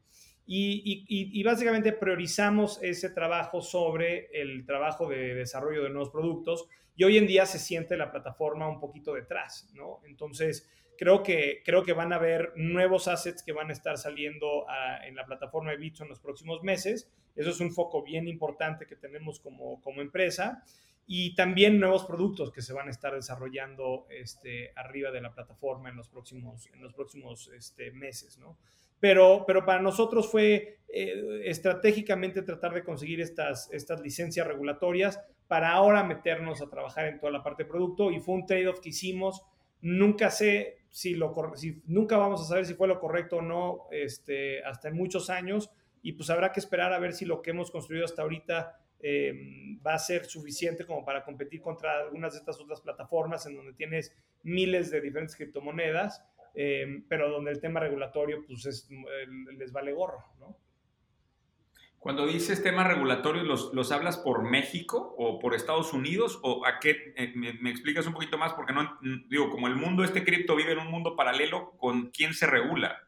Y, 0.52 1.04
y, 1.06 1.42
básicamente 1.44 1.92
priorizamos 1.92 2.82
ese 2.82 3.10
trabajo 3.10 3.62
sobre 3.62 4.28
el 4.32 4.66
trabajo 4.66 5.08
de 5.08 5.32
desarrollo 5.36 5.84
de 5.84 5.90
nuevos 5.90 6.10
productos 6.10 6.66
y 6.96 7.04
hoy 7.04 7.18
en 7.18 7.28
día 7.28 7.46
se 7.46 7.60
siente 7.60 7.96
la 7.96 8.10
plataforma 8.10 8.68
un 8.68 8.80
poquito 8.80 9.14
detrás, 9.14 9.70
¿no? 9.74 10.00
Entonces, 10.04 10.68
creo 10.98 11.22
que, 11.22 11.62
creo 11.64 11.84
que 11.84 11.92
van 11.92 12.12
a 12.12 12.16
haber 12.16 12.52
nuevos 12.56 13.06
assets 13.06 13.44
que 13.44 13.52
van 13.52 13.70
a 13.70 13.72
estar 13.72 13.96
saliendo 13.96 14.66
en 15.04 15.14
la 15.14 15.24
plataforma 15.24 15.70
de 15.70 15.76
Bitso 15.76 16.02
en 16.02 16.08
los 16.08 16.18
próximos 16.18 16.64
meses. 16.64 17.08
Eso 17.36 17.50
es 17.50 17.60
un 17.60 17.72
foco 17.72 18.02
bien 18.02 18.26
importante 18.26 18.86
que 18.86 18.96
tenemos 18.96 19.38
como, 19.38 19.80
como 19.80 20.00
empresa 20.00 20.64
y 21.06 21.34
también 21.36 21.78
nuevos 21.78 22.04
productos 22.06 22.50
que 22.50 22.60
se 22.60 22.72
van 22.72 22.88
a 22.88 22.90
estar 22.90 23.14
desarrollando 23.14 24.06
este, 24.10 24.72
arriba 24.74 25.12
de 25.12 25.20
la 25.20 25.32
plataforma 25.32 25.90
en 25.90 25.96
los 25.96 26.08
próximos, 26.08 26.68
en 26.72 26.82
los 26.82 26.92
próximos 26.92 27.48
este, 27.54 27.92
meses, 27.92 28.36
¿no? 28.38 28.58
Pero, 29.00 29.44
pero 29.46 29.64
para 29.64 29.80
nosotros 29.80 30.30
fue 30.30 30.78
eh, 30.88 31.42
estratégicamente 31.44 32.42
tratar 32.42 32.74
de 32.74 32.84
conseguir 32.84 33.20
estas, 33.20 33.72
estas 33.72 34.00
licencias 34.00 34.46
regulatorias 34.46 35.20
para 35.48 35.72
ahora 35.72 36.04
meternos 36.04 36.62
a 36.62 36.70
trabajar 36.70 37.06
en 37.06 37.18
toda 37.18 37.32
la 37.32 37.42
parte 37.42 37.64
de 37.64 37.68
producto 37.68 38.10
y 38.10 38.20
fue 38.20 38.36
un 38.36 38.46
trade-off 38.46 38.80
que 38.80 38.90
hicimos. 38.90 39.42
Nunca 39.80 40.30
sé 40.30 40.78
si 40.90 41.14
lo 41.14 41.34
si, 41.54 41.80
nunca 41.86 42.16
vamos 42.18 42.42
a 42.42 42.44
saber 42.44 42.66
si 42.66 42.74
fue 42.74 42.88
lo 42.88 43.00
correcto 43.00 43.36
o 43.36 43.42
no 43.42 43.86
este, 43.90 44.62
hasta 44.64 44.88
en 44.88 44.96
muchos 44.96 45.30
años 45.30 45.70
y 46.02 46.12
pues 46.12 46.28
habrá 46.30 46.52
que 46.52 46.60
esperar 46.60 46.92
a 46.92 46.98
ver 46.98 47.12
si 47.12 47.24
lo 47.24 47.42
que 47.42 47.50
hemos 47.50 47.70
construido 47.70 48.04
hasta 48.04 48.22
ahorita 48.22 48.80
eh, 49.02 49.32
va 49.86 49.94
a 49.94 49.98
ser 49.98 50.26
suficiente 50.26 50.84
como 50.84 51.04
para 51.04 51.24
competir 51.24 51.62
contra 51.62 52.00
algunas 52.00 52.32
de 52.32 52.40
estas 52.40 52.60
otras 52.60 52.80
plataformas 52.80 53.46
en 53.46 53.56
donde 53.56 53.72
tienes 53.72 54.14
miles 54.42 54.90
de 54.90 55.00
diferentes 55.00 55.36
criptomonedas, 55.36 56.22
eh, 56.54 57.02
pero 57.08 57.30
donde 57.30 57.50
el 57.50 57.60
tema 57.60 57.80
regulatorio 57.80 58.44
pues 58.46 58.88
les 59.58 59.72
vale 59.72 59.92
gorro, 59.92 60.24
¿no? 60.38 60.56
Cuando 62.00 62.26
dices 62.26 62.62
tema 62.62 62.82
regulatorio, 62.82 63.42
¿los, 63.42 63.74
¿los, 63.74 63.92
hablas 63.92 64.16
por 64.16 64.42
México 64.42 65.14
o 65.18 65.38
por 65.38 65.54
Estados 65.54 65.92
Unidos? 65.92 66.40
¿O 66.42 66.64
a 66.64 66.78
qué? 66.80 67.12
Eh, 67.14 67.34
me, 67.36 67.70
explicas 67.70 68.06
un 68.06 68.14
poquito 68.14 68.38
más? 68.38 68.54
Porque 68.54 68.72
no, 68.72 68.98
digo, 69.28 69.50
como 69.50 69.68
el 69.68 69.76
mundo, 69.76 70.02
este 70.02 70.24
cripto 70.24 70.56
vive 70.56 70.72
en 70.72 70.78
un 70.78 70.90
mundo 70.90 71.14
paralelo, 71.14 71.72
¿con 71.76 72.10
quién 72.10 72.32
se 72.32 72.46
regula? 72.46 73.06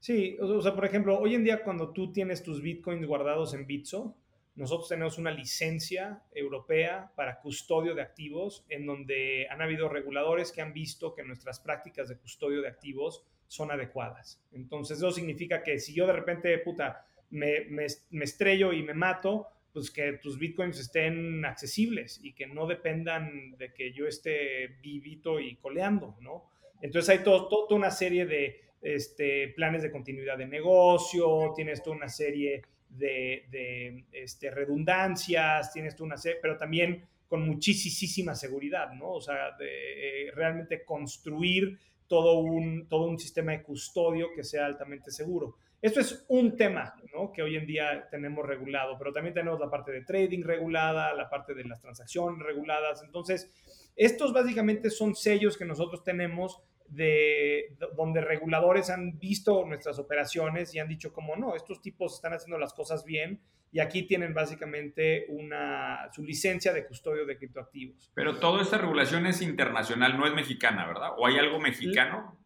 Sí, 0.00 0.36
o 0.40 0.60
sea, 0.60 0.74
por 0.74 0.84
ejemplo, 0.84 1.16
hoy 1.20 1.36
en 1.36 1.44
día 1.44 1.62
cuando 1.62 1.92
tú 1.92 2.12
tienes 2.12 2.42
tus 2.42 2.60
bitcoins 2.62 3.06
guardados 3.06 3.54
en 3.54 3.64
Bitso, 3.64 4.16
nosotros 4.56 4.88
tenemos 4.88 5.18
una 5.18 5.30
licencia 5.30 6.22
europea 6.34 7.12
para 7.14 7.40
custodio 7.40 7.94
de 7.94 8.00
activos 8.00 8.64
en 8.70 8.86
donde 8.86 9.46
han 9.50 9.60
habido 9.60 9.88
reguladores 9.88 10.50
que 10.50 10.62
han 10.62 10.72
visto 10.72 11.14
que 11.14 11.22
nuestras 11.22 11.60
prácticas 11.60 12.08
de 12.08 12.16
custodio 12.16 12.62
de 12.62 12.68
activos 12.68 13.22
son 13.48 13.70
adecuadas. 13.70 14.42
Entonces 14.52 14.96
eso 14.98 15.10
significa 15.12 15.62
que 15.62 15.78
si 15.78 15.94
yo 15.94 16.06
de 16.06 16.14
repente, 16.14 16.56
puta, 16.58 17.06
me, 17.30 17.66
me, 17.68 17.84
estrello 18.24 18.72
y 18.72 18.82
me 18.82 18.94
mato, 18.94 19.46
pues 19.74 19.90
que 19.90 20.14
tus 20.14 20.38
bitcoins 20.38 20.80
estén 20.80 21.44
accesibles 21.44 22.18
y 22.22 22.32
que 22.32 22.46
no 22.46 22.66
dependan 22.66 23.56
de 23.58 23.74
que 23.74 23.92
yo 23.92 24.06
esté 24.06 24.68
vivito 24.80 25.38
y 25.38 25.56
coleando, 25.56 26.16
¿no? 26.20 26.50
Entonces 26.80 27.10
hay 27.10 27.24
toda 27.24 27.66
una 27.70 27.90
serie 27.90 28.24
de 28.24 28.60
este, 28.80 29.48
planes 29.48 29.82
de 29.82 29.90
continuidad 29.90 30.38
de 30.38 30.46
negocio, 30.46 31.52
tienes 31.54 31.82
toda 31.82 31.96
una 31.96 32.08
serie 32.08 32.62
de, 32.98 34.04
este, 34.12 34.50
redundancias, 34.50 35.72
tienes 35.72 35.94
toda 35.94 36.06
una 36.06 36.16
serie, 36.16 36.38
pero 36.40 36.56
también 36.56 37.04
con 37.28 37.46
muchísima 37.46 38.34
seguridad, 38.34 38.92
¿no? 38.92 39.12
O 39.12 39.20
sea, 39.20 39.56
de, 39.58 40.28
eh, 40.28 40.30
realmente 40.32 40.84
construir 40.84 41.78
todo 42.06 42.38
un, 42.38 42.88
todo 42.88 43.06
un 43.06 43.18
sistema 43.18 43.52
de 43.52 43.62
custodio 43.62 44.28
que 44.34 44.44
sea 44.44 44.66
altamente 44.66 45.10
seguro. 45.10 45.56
Esto 45.82 46.00
es 46.00 46.24
un 46.28 46.56
tema 46.56 46.94
¿no? 47.14 47.30
que 47.32 47.42
hoy 47.42 47.56
en 47.56 47.66
día 47.66 48.08
tenemos 48.10 48.46
regulado, 48.46 48.96
pero 48.98 49.12
también 49.12 49.34
tenemos 49.34 49.60
la 49.60 49.70
parte 49.70 49.92
de 49.92 50.02
trading 50.02 50.42
regulada, 50.42 51.14
la 51.14 51.28
parte 51.28 51.54
de 51.54 51.64
las 51.64 51.80
transacciones 51.80 52.44
reguladas. 52.44 53.02
Entonces, 53.04 53.50
estos 53.94 54.32
básicamente 54.32 54.90
son 54.90 55.14
sellos 55.14 55.56
que 55.56 55.64
nosotros 55.64 56.02
tenemos 56.02 56.62
de 56.88 57.76
donde 57.96 58.20
reguladores 58.20 58.90
han 58.90 59.18
visto 59.18 59.64
nuestras 59.64 59.98
operaciones 59.98 60.74
y 60.74 60.78
han 60.78 60.88
dicho 60.88 61.12
como 61.12 61.36
no, 61.36 61.54
estos 61.54 61.80
tipos 61.80 62.14
están 62.14 62.32
haciendo 62.32 62.58
las 62.58 62.74
cosas 62.74 63.04
bien 63.04 63.40
y 63.72 63.80
aquí 63.80 64.04
tienen 64.04 64.32
básicamente 64.32 65.26
una, 65.28 66.08
su 66.12 66.22
licencia 66.22 66.72
de 66.72 66.86
custodio 66.86 67.26
de 67.26 67.36
criptoactivos. 67.36 68.10
Pero 68.14 68.38
toda 68.38 68.62
esta 68.62 68.78
regulación 68.78 69.26
es 69.26 69.42
internacional, 69.42 70.16
no 70.16 70.26
es 70.26 70.34
mexicana, 70.34 70.86
¿verdad? 70.86 71.10
¿O 71.18 71.26
hay 71.26 71.36
algo 71.36 71.60
mexicano? 71.60 72.38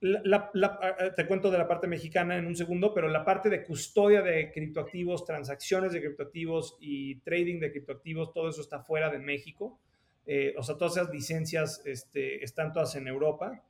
te 0.00 1.26
cuento 1.26 1.50
de 1.50 1.58
la 1.58 1.68
parte 1.68 1.86
mexicana 1.86 2.36
en 2.36 2.46
un 2.46 2.56
segundo, 2.56 2.94
pero 2.94 3.08
la 3.08 3.24
parte 3.24 3.50
de 3.50 3.62
custodia 3.64 4.22
de 4.22 4.50
criptoactivos, 4.50 5.26
transacciones 5.26 5.92
de 5.92 6.00
criptoactivos 6.00 6.78
y 6.80 7.16
trading 7.16 7.60
de 7.60 7.70
criptoactivos, 7.70 8.32
todo 8.32 8.48
eso 8.48 8.62
está 8.62 8.80
fuera 8.80 9.10
de 9.10 9.18
México. 9.18 9.78
Eh, 10.32 10.54
o 10.56 10.62
sea, 10.62 10.76
todas 10.76 10.96
esas 10.96 11.12
licencias 11.12 11.82
este, 11.84 12.44
están 12.44 12.72
todas 12.72 12.94
en 12.94 13.08
Europa. 13.08 13.64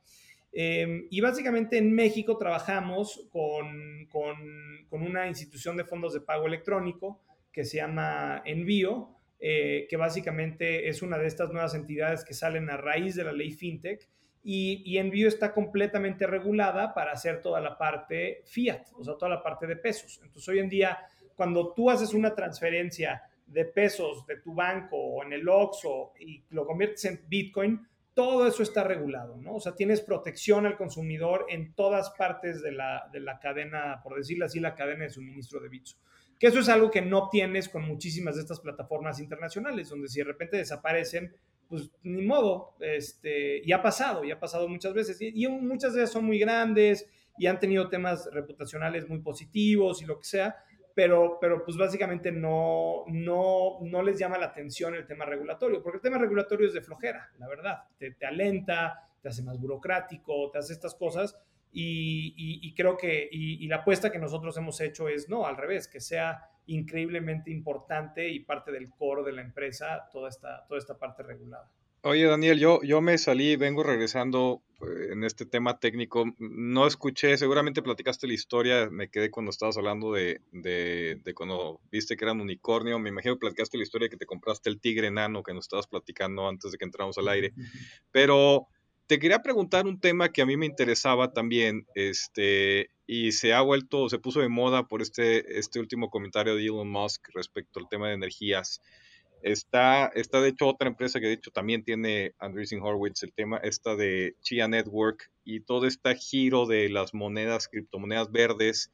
Em, 0.51 1.07
y 1.09 1.19
básicamente 1.19 1.79
en 1.79 1.91
México 1.91 2.37
trabajamos 2.37 3.27
con, 3.31 4.05
con, 4.11 5.01
una 5.01 5.27
institución 5.27 5.75
de 5.75 5.85
fondos 5.85 6.13
de 6.13 6.21
pago 6.21 6.45
electrónico 6.45 7.19
que 7.51 7.65
se 7.65 7.77
llama 7.77 8.43
Envío, 8.45 9.09
eh, 9.39 9.87
que 9.89 9.97
básicamente 9.97 10.87
es 10.87 11.01
una 11.01 11.17
de 11.17 11.25
estas 11.25 11.49
nuevas 11.49 11.73
entidades 11.73 12.23
que 12.23 12.35
salen 12.35 12.69
a 12.69 12.77
raíz 12.77 13.15
de 13.15 13.23
la 13.23 13.31
ley 13.31 13.53
FinTech. 13.53 14.07
Y, 14.43 14.83
y, 14.85 14.99
Envío 14.99 15.27
está 15.27 15.53
completamente 15.53 16.27
regulada 16.27 16.93
para 16.93 17.13
hacer 17.13 17.41
toda 17.41 17.59
la 17.59 17.75
parte 17.75 18.43
fiat, 18.45 18.83
o 18.93 19.03
sea, 19.03 19.15
toda 19.15 19.29
la 19.29 19.41
parte 19.41 19.65
de 19.65 19.77
pesos. 19.77 20.19
Entonces, 20.23 20.47
hoy 20.47 20.59
en 20.59 20.69
día, 20.69 20.99
cuando 21.35 21.73
tú 21.73 21.89
haces 21.89 22.13
una 22.13 22.35
transferencia 22.35 23.23
de 23.51 23.65
pesos 23.65 24.25
de 24.25 24.37
tu 24.37 24.53
banco 24.53 24.97
o 24.97 25.23
en 25.23 25.33
el 25.33 25.47
OXO 25.47 26.13
y 26.19 26.43
lo 26.49 26.65
conviertes 26.65 27.05
en 27.05 27.21
Bitcoin, 27.27 27.85
todo 28.13 28.45
eso 28.45 28.61
está 28.63 28.83
regulado, 28.83 29.37
¿no? 29.37 29.55
O 29.55 29.59
sea, 29.59 29.75
tienes 29.75 30.01
protección 30.01 30.65
al 30.65 30.75
consumidor 30.75 31.45
en 31.49 31.73
todas 31.73 32.11
partes 32.11 32.61
de 32.61 32.71
la, 32.71 33.09
de 33.11 33.21
la 33.21 33.39
cadena, 33.39 34.01
por 34.03 34.17
decirlo 34.17 34.45
así, 34.45 34.59
la 34.59 34.75
cadena 34.75 35.05
de 35.05 35.09
suministro 35.09 35.59
de 35.61 35.69
Bitso. 35.69 35.97
Que 36.37 36.47
eso 36.47 36.59
es 36.59 36.69
algo 36.69 36.91
que 36.91 37.01
no 37.01 37.29
tienes 37.29 37.69
con 37.69 37.83
muchísimas 37.83 38.35
de 38.35 38.41
estas 38.41 38.59
plataformas 38.59 39.19
internacionales, 39.19 39.89
donde 39.89 40.09
si 40.09 40.19
de 40.19 40.25
repente 40.25 40.57
desaparecen, 40.57 41.33
pues 41.69 41.89
ni 42.03 42.21
modo, 42.21 42.75
este, 42.81 43.61
y 43.63 43.71
ha 43.71 43.81
pasado, 43.81 44.25
y 44.25 44.31
ha 44.31 44.39
pasado 44.39 44.67
muchas 44.67 44.93
veces, 44.93 45.21
y, 45.21 45.31
y 45.33 45.47
muchas 45.47 45.95
ellas 45.95 46.11
son 46.11 46.25
muy 46.25 46.37
grandes 46.37 47.09
y 47.37 47.47
han 47.47 47.59
tenido 47.59 47.87
temas 47.87 48.29
reputacionales 48.33 49.07
muy 49.07 49.19
positivos 49.19 50.01
y 50.01 50.05
lo 50.05 50.19
que 50.19 50.25
sea, 50.25 50.57
pero, 50.95 51.37
pero 51.39 51.63
pues 51.63 51.77
básicamente 51.77 52.31
no, 52.31 53.03
no, 53.07 53.79
no 53.81 54.03
les 54.03 54.17
llama 54.19 54.37
la 54.37 54.47
atención 54.47 54.95
el 54.95 55.07
tema 55.07 55.25
regulatorio, 55.25 55.81
porque 55.81 55.97
el 55.97 56.01
tema 56.01 56.17
regulatorio 56.17 56.67
es 56.67 56.73
de 56.73 56.81
flojera, 56.81 57.31
la 57.37 57.47
verdad, 57.47 57.83
te, 57.97 58.11
te 58.11 58.25
alenta, 58.25 59.09
te 59.21 59.29
hace 59.29 59.43
más 59.43 59.59
burocrático, 59.59 60.49
te 60.51 60.59
hace 60.59 60.73
estas 60.73 60.95
cosas 60.95 61.37
y, 61.73 62.33
y, 62.37 62.73
creo 62.73 62.97
que, 62.97 63.29
y, 63.31 63.65
la 63.67 63.77
apuesta 63.77 64.11
que 64.11 64.19
nosotros 64.19 64.57
hemos 64.57 64.81
hecho 64.81 65.07
es, 65.07 65.29
no, 65.29 65.45
al 65.45 65.55
revés, 65.55 65.87
que 65.87 66.01
sea 66.01 66.49
increíblemente 66.65 67.49
importante 67.49 68.27
y 68.27 68.41
parte 68.41 68.71
del 68.71 68.89
core 68.89 69.23
de 69.23 69.31
la 69.31 69.41
empresa 69.41 70.09
toda 70.11 70.29
esta, 70.29 70.65
toda 70.67 70.79
esta 70.79 70.97
parte 70.97 71.23
regulada. 71.23 71.69
Oye, 72.03 72.25
Daniel, 72.25 72.57
yo, 72.57 72.81
yo 72.81 72.99
me 72.99 73.15
salí, 73.19 73.55
vengo 73.57 73.83
regresando 73.83 74.63
eh, 74.81 75.09
en 75.11 75.23
este 75.23 75.45
tema 75.45 75.77
técnico. 75.79 76.25
No 76.39 76.87
escuché, 76.87 77.37
seguramente 77.37 77.83
platicaste 77.83 78.25
la 78.25 78.33
historia, 78.33 78.89
me 78.89 79.09
quedé 79.09 79.29
cuando 79.29 79.51
estabas 79.51 79.77
hablando 79.77 80.11
de, 80.11 80.41
de, 80.51 81.21
de 81.23 81.33
cuando 81.35 81.79
viste 81.91 82.17
que 82.17 82.25
era 82.25 82.31
un 82.31 82.41
unicornio. 82.41 82.97
Me 82.97 83.09
imagino 83.09 83.35
que 83.35 83.41
platicaste 83.41 83.77
la 83.77 83.83
historia 83.83 84.09
que 84.09 84.17
te 84.17 84.25
compraste 84.25 84.71
el 84.71 84.79
tigre 84.79 85.07
enano 85.07 85.43
que 85.43 85.53
nos 85.53 85.65
estabas 85.65 85.85
platicando 85.85 86.47
antes 86.47 86.71
de 86.71 86.79
que 86.79 86.85
entramos 86.85 87.19
al 87.19 87.27
aire. 87.27 87.53
Pero 88.11 88.67
te 89.05 89.19
quería 89.19 89.43
preguntar 89.43 89.85
un 89.85 89.99
tema 89.99 90.29
que 90.29 90.41
a 90.41 90.47
mí 90.47 90.57
me 90.57 90.65
interesaba 90.65 91.33
también, 91.33 91.85
este, 91.93 92.89
y 93.05 93.33
se 93.33 93.53
ha 93.53 93.61
vuelto, 93.61 94.09
se 94.09 94.17
puso 94.17 94.39
de 94.39 94.49
moda 94.49 94.87
por 94.87 95.03
este, 95.03 95.59
este 95.59 95.79
último 95.79 96.09
comentario 96.09 96.55
de 96.55 96.63
Elon 96.63 96.89
Musk 96.89 97.27
respecto 97.35 97.79
al 97.79 97.89
tema 97.89 98.07
de 98.07 98.15
energías. 98.15 98.81
Está, 99.43 100.07
está 100.07 100.39
de 100.39 100.49
hecho 100.49 100.67
otra 100.67 100.87
empresa 100.87 101.19
que 101.19 101.27
de 101.27 101.33
hecho 101.33 101.51
también 101.51 101.83
tiene 101.83 102.33
Andreessen 102.39 102.81
Horowitz, 102.81 103.23
el 103.23 103.33
tema 103.33 103.57
esta 103.57 103.95
de 103.95 104.35
Chia 104.41 104.67
Network 104.67 105.31
y 105.43 105.61
todo 105.61 105.87
este 105.87 106.15
giro 106.15 106.67
de 106.67 106.89
las 106.89 107.13
monedas, 107.13 107.67
criptomonedas 107.67 108.31
verdes. 108.31 108.91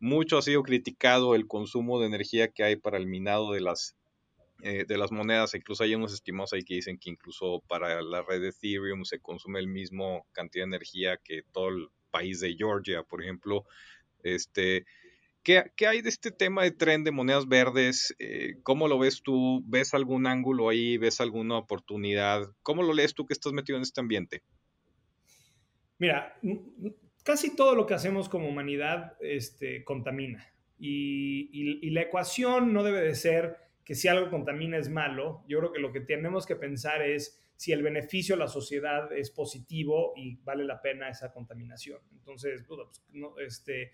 Mucho 0.00 0.38
ha 0.38 0.42
sido 0.42 0.62
criticado 0.62 1.34
el 1.34 1.46
consumo 1.46 2.00
de 2.00 2.06
energía 2.06 2.48
que 2.48 2.64
hay 2.64 2.76
para 2.76 2.96
el 2.96 3.06
minado 3.06 3.52
de 3.52 3.60
las, 3.60 3.96
eh, 4.62 4.84
de 4.86 4.98
las 4.98 5.12
monedas. 5.12 5.54
Incluso 5.54 5.84
hay 5.84 5.94
unos 5.94 6.14
estimados 6.14 6.52
ahí 6.52 6.64
que 6.64 6.74
dicen 6.74 6.98
que 6.98 7.10
incluso 7.10 7.62
para 7.68 8.00
la 8.02 8.22
red 8.22 8.40
de 8.40 8.48
Ethereum 8.48 9.04
se 9.04 9.20
consume 9.20 9.60
el 9.60 9.68
mismo 9.68 10.26
cantidad 10.32 10.64
de 10.64 10.68
energía 10.68 11.18
que 11.22 11.42
todo 11.52 11.68
el 11.68 11.88
país 12.10 12.40
de 12.40 12.54
Georgia, 12.56 13.02
por 13.02 13.22
ejemplo. 13.22 13.66
Este, 14.22 14.86
¿Qué, 15.42 15.64
hay 15.86 16.02
de 16.02 16.08
este 16.08 16.30
tema 16.30 16.62
de 16.62 16.70
tren 16.70 17.02
de 17.02 17.10
monedas 17.10 17.48
verdes? 17.48 18.14
Eh, 18.20 18.54
¿Cómo 18.62 18.86
lo 18.86 18.98
ves 18.98 19.22
tú? 19.22 19.62
¿Ves 19.66 19.92
algún 19.92 20.26
ángulo 20.26 20.68
ahí? 20.68 20.98
¿Ves 20.98 21.20
alguna 21.20 21.58
oportunidad? 21.58 22.46
¿Cómo 22.62 22.84
lo 22.84 22.92
lees 22.92 23.14
tú 23.14 23.26
que 23.26 23.32
estás 23.32 23.52
metido 23.52 23.76
en 23.76 23.82
este 23.82 24.00
ambiente? 24.00 24.42
Mira, 25.98 26.38
casi 27.24 27.56
todo 27.56 27.74
lo 27.74 27.86
que 27.86 27.94
hacemos 27.94 28.28
como 28.28 28.48
humanidad 28.48 29.16
este, 29.20 29.84
contamina. 29.84 30.48
Y, 30.78 31.90
la 31.90 32.02
ecuación 32.02 32.72
no 32.72 32.82
debe 32.82 33.00
de 33.00 33.14
ser 33.14 33.56
que 33.84 33.94
si 33.94 34.08
algo 34.08 34.30
contamina 34.30 34.78
es 34.78 34.88
malo. 34.88 35.44
Yo 35.48 35.58
creo 35.58 35.72
que 35.72 35.80
lo 35.80 35.92
que 35.92 36.00
tenemos 36.00 36.46
que 36.46 36.56
pensar 36.56 37.02
es 37.02 37.40
si 37.56 37.72
el 37.72 37.82
beneficio 37.82 38.36
a 38.36 38.38
la 38.38 38.48
sociedad 38.48 39.12
es 39.12 39.30
positivo 39.30 40.12
y 40.16 40.36
vale 40.36 40.64
la 40.64 40.80
pena 40.80 41.08
esa 41.08 41.32
contaminación. 41.32 42.00
Entonces, 42.12 42.64
pues, 42.66 42.80
no, 43.12 43.38
este, 43.38 43.92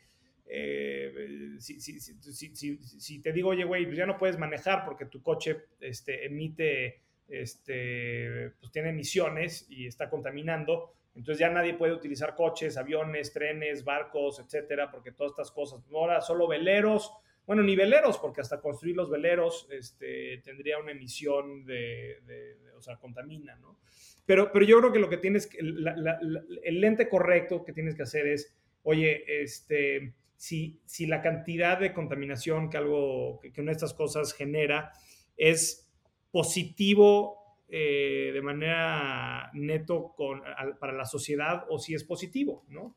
eh, 0.51 1.57
si, 1.59 1.81
si, 1.81 2.01
si, 2.01 2.79
si, 2.79 3.19
te 3.21 3.33
digo, 3.33 3.51
oye, 3.51 3.65
güey, 3.65 3.85
pues 3.85 3.99
ya 3.99 4.07
no 4.07 4.17
puedes 4.17 4.39
manejar 4.39 4.85
porque 4.85 5.05
tu 5.05 5.23
coche 5.23 5.65
este, 5.81 6.25
emite, 6.25 7.03
este, 7.29 8.53
pues 8.59 8.73
tiene 8.73 8.91
emisiones 8.91 9.67
y 9.69 9.87
está 9.87 10.09
contaminando, 10.09 10.95
entonces 11.15 11.41
ya 11.41 11.51
nadie 11.51 11.75
puede 11.75 11.93
utilizar 11.93 12.35
coches, 12.35 12.79
aviones, 12.79 13.33
trenes, 13.33 13.85
barcos, 13.85 14.41
etcétera, 14.41 14.91
porque 14.91 15.13
todas 15.13 15.33
estas 15.33 15.51
cosas, 15.51 15.83
ahora 15.93 16.21
solo 16.23 16.49
veleros, 16.49 17.13
bueno, 17.47 17.63
ni 17.63 17.77
veleros, 17.77 18.19
porque 18.19 18.41
hasta 18.41 18.61
construir 18.61 18.97
los 18.97 19.11
veleros 19.11 19.69
este, 19.71 20.39
tendría 20.45 20.79
una 20.79 20.93
emisión 20.93 21.65
de, 21.65 22.57
o 22.77 22.81
sea, 22.81 22.97
contamina, 22.97 23.57
¿no? 23.57 23.79
Pero, 24.25 24.53
pero 24.53 24.65
yo 24.65 24.79
creo 24.79 24.93
que 24.93 24.99
lo 24.99 25.09
que 25.09 25.17
tienes, 25.17 25.47
que, 25.47 25.59
el 25.59 26.81
lente 26.81 27.09
correcto 27.09 27.65
que 27.65 27.73
tienes 27.73 27.95
que 27.95 28.03
hacer 28.03 28.27
es, 28.27 28.55
oye, 28.83 29.43
este, 29.43 30.13
si, 30.39 30.81
si 30.87 31.07
la 31.07 31.21
cantidad 31.21 31.79
de 31.79 31.93
contaminación 31.93 32.71
que 32.71 32.77
algo, 32.77 33.41
que, 33.41 33.61
una 33.61 33.73
de 33.73 33.77
estas 33.77 33.93
cosas 33.93 34.33
genera 34.33 34.93
es 35.37 35.91
positivo 36.31 37.59
eh, 37.69 38.31
de 38.33 38.41
manera 38.41 39.51
neto 39.53 40.15
con, 40.17 40.41
para 40.79 40.93
la 40.93 41.05
sociedad 41.05 41.67
o 41.69 41.81
si 41.81 41.93
es 41.95 42.05
positivo, 42.05 42.65
¿no? 42.69 42.97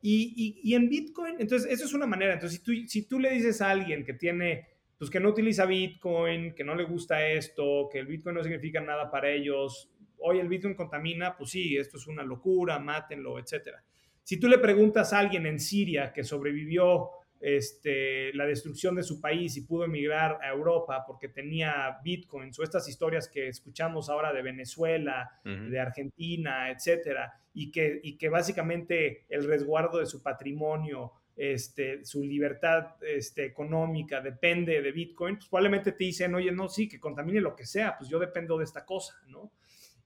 Y, 0.00 0.60
y, 0.62 0.74
en 0.76 0.88
Bitcoin, 0.88 1.34
entonces, 1.40 1.68
eso 1.72 1.84
es 1.84 1.92
una 1.92 2.06
manera. 2.06 2.34
Entonces, 2.34 2.60
si 2.60 2.64
tú, 2.64 2.88
si 2.88 3.08
tú 3.08 3.18
le 3.18 3.32
dices 3.32 3.60
a 3.60 3.70
alguien 3.70 4.04
que 4.04 4.14
tiene, 4.14 4.68
pues 4.96 5.10
que 5.10 5.18
no 5.18 5.30
utiliza 5.30 5.66
Bitcoin, 5.66 6.54
que 6.54 6.62
no 6.62 6.76
le 6.76 6.84
gusta 6.84 7.26
esto, 7.26 7.88
que 7.90 7.98
el 7.98 8.06
Bitcoin 8.06 8.36
no 8.36 8.44
significa 8.44 8.80
nada 8.80 9.10
para 9.10 9.28
ellos, 9.28 9.90
hoy 10.18 10.38
el 10.38 10.46
Bitcoin 10.46 10.76
contamina, 10.76 11.36
pues 11.36 11.50
sí, 11.50 11.76
esto 11.76 11.96
es 11.96 12.06
una 12.06 12.22
locura, 12.22 12.78
mátenlo, 12.78 13.40
etcétera. 13.40 13.82
Si 14.28 14.38
tú 14.38 14.46
le 14.46 14.58
preguntas 14.58 15.14
a 15.14 15.20
alguien 15.20 15.46
en 15.46 15.58
Siria 15.58 16.12
que 16.12 16.22
sobrevivió 16.22 17.12
este, 17.40 18.30
la 18.34 18.44
destrucción 18.44 18.94
de 18.94 19.02
su 19.02 19.22
país 19.22 19.56
y 19.56 19.62
pudo 19.62 19.86
emigrar 19.86 20.38
a 20.42 20.50
Europa 20.50 21.02
porque 21.06 21.28
tenía 21.28 21.96
bitcoins 22.04 22.58
o 22.58 22.62
estas 22.62 22.86
historias 22.90 23.26
que 23.26 23.48
escuchamos 23.48 24.10
ahora 24.10 24.34
de 24.34 24.42
Venezuela, 24.42 25.40
de 25.42 25.80
Argentina, 25.80 26.70
etcétera, 26.70 27.40
y 27.54 27.70
que, 27.70 28.00
y 28.02 28.18
que 28.18 28.28
básicamente 28.28 29.24
el 29.30 29.44
resguardo 29.44 29.98
de 29.98 30.04
su 30.04 30.22
patrimonio, 30.22 31.12
este, 31.34 32.04
su 32.04 32.22
libertad 32.22 32.96
este, 33.00 33.46
económica 33.46 34.20
depende 34.20 34.82
de 34.82 34.92
bitcoin, 34.92 35.36
pues 35.36 35.48
probablemente 35.48 35.92
te 35.92 36.04
dicen, 36.04 36.34
oye, 36.34 36.52
no, 36.52 36.68
sí, 36.68 36.86
que 36.86 37.00
contamine 37.00 37.40
lo 37.40 37.56
que 37.56 37.64
sea, 37.64 37.96
pues 37.96 38.10
yo 38.10 38.18
dependo 38.18 38.58
de 38.58 38.64
esta 38.64 38.84
cosa, 38.84 39.14
¿no? 39.26 39.52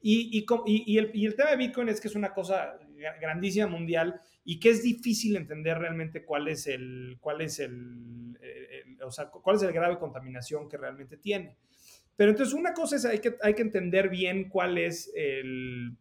Y, 0.04 0.44
y, 0.66 0.98
el, 0.98 1.10
y, 1.14 1.26
el, 1.26 1.36
tema 1.36 1.50
de 1.50 1.56
Bitcoin 1.56 1.88
es 1.88 2.00
que 2.00 2.08
es 2.08 2.16
una 2.16 2.34
cosa 2.34 2.76
grandísima 3.20 3.66
mundial 3.66 4.20
y 4.44 4.58
que 4.58 4.70
es 4.70 4.82
difícil 4.82 5.36
entender 5.36 5.78
realmente 5.78 6.24
cuál 6.24 6.48
es 6.48 6.66
el, 6.66 7.16
cuál 7.20 7.40
es 7.40 7.58
el, 7.58 8.38
o 9.04 9.10
sea, 9.10 9.26
cuál 9.30 9.56
es 9.56 9.62
el 9.62 9.72
grado 9.72 9.94
de 9.94 10.00
contaminación 10.00 10.68
que 10.68 10.76
realmente 10.76 11.16
tiene. 11.16 11.56
Pero 12.16 12.30
entonces 12.30 12.54
una 12.54 12.74
cosa 12.74 12.96
es 12.96 13.04
hay 13.04 13.20
que, 13.20 13.36
hay 13.42 13.54
que 13.54 13.62
entender 13.62 14.08
bien 14.08 14.48
cuál 14.48 14.78
es 14.78 15.12
el, 15.14 15.96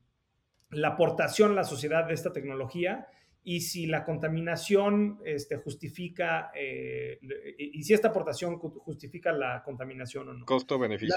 la 0.71 0.89
aportación 0.89 1.51
a 1.51 1.55
la 1.55 1.63
sociedad 1.63 2.07
de 2.07 2.13
esta 2.13 2.33
tecnología 2.33 3.07
y 3.43 3.61
si 3.61 3.87
la 3.87 4.03
contaminación 4.03 5.19
este, 5.25 5.57
justifica, 5.57 6.51
eh, 6.55 7.19
y 7.57 7.83
si 7.83 7.93
esta 7.93 8.09
aportación 8.09 8.57
justifica 8.57 9.31
la 9.31 9.63
contaminación 9.63 10.29
o 10.29 10.33
no. 10.33 10.45
Costo-beneficio. 10.45 11.15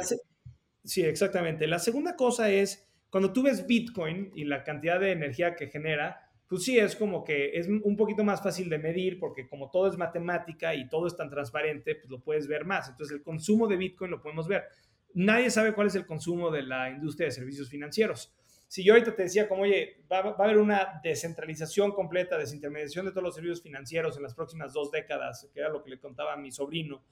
Sí, 0.83 1.03
exactamente. 1.03 1.67
La 1.67 1.79
segunda 1.79 2.17
cosa 2.17 2.51
es, 2.51 2.89
cuando 3.15 3.33
tú 3.33 3.45
ves 3.45 3.65
Bitcoin 3.65 4.33
y 4.35 4.43
la 4.43 4.65
cantidad 4.65 4.99
de 4.99 5.13
energía 5.13 5.55
que 5.55 5.69
genera, 5.69 6.29
pues 6.49 6.65
sí, 6.65 6.81
es 6.81 6.97
como 6.97 7.23
que 7.23 7.57
es 7.57 7.69
un 7.69 7.97
poquito 7.97 8.25
más 8.25 8.43
fácil 8.43 8.69
de 8.69 8.77
medir 8.77 9.21
porque 9.21 9.47
como 9.47 9.71
todo 9.71 9.87
es 9.87 9.97
matemática 9.97 10.75
y 10.75 10.89
todo 10.89 11.07
es 11.07 11.17
tan 11.17 11.31
transparente, 11.31 11.95
pues 11.95 12.11
lo 12.11 12.19
puedes 12.19 12.49
ver 12.49 12.65
más. 12.65 12.89
Entonces 12.89 13.15
el 13.17 13.23
consumo 13.23 13.69
de 13.69 13.77
Bitcoin 13.77 14.11
lo 14.11 14.21
podemos 14.21 14.49
ver. 14.49 14.65
Nadie 15.13 15.49
sabe 15.51 15.75
cuál 15.75 15.87
es 15.87 15.95
el 15.95 16.07
consumo 16.07 16.51
de 16.51 16.65
la 16.65 16.91
industria 16.91 17.27
de 17.27 17.31
servicios 17.31 17.71
financieros. 17.71 18.35
Si 18.67 18.83
yo 18.83 18.95
ahorita 18.95 19.15
te 19.15 19.23
decía 19.23 19.49
como, 19.49 19.63
oye, 19.63 20.03
va, 20.11 20.23
va 20.23 20.31
a 20.37 20.45
haber 20.47 20.59
una 20.59 21.01
descentralización 21.05 21.93
completa, 21.93 22.37
desintermediación 22.37 23.07
de 23.07 23.13
todos 23.13 23.23
los 23.23 23.37
servicios 23.37 23.63
financieros 23.63 24.17
en 24.17 24.25
las 24.25 24.35
próximas 24.35 24.73
dos 24.73 24.91
décadas, 24.91 25.49
que 25.55 25.61
era 25.61 25.69
lo 25.69 25.85
que 25.85 25.91
le 25.91 26.01
contaba 26.01 26.33
a 26.33 26.37
mi 26.37 26.51
sobrino, 26.51 27.05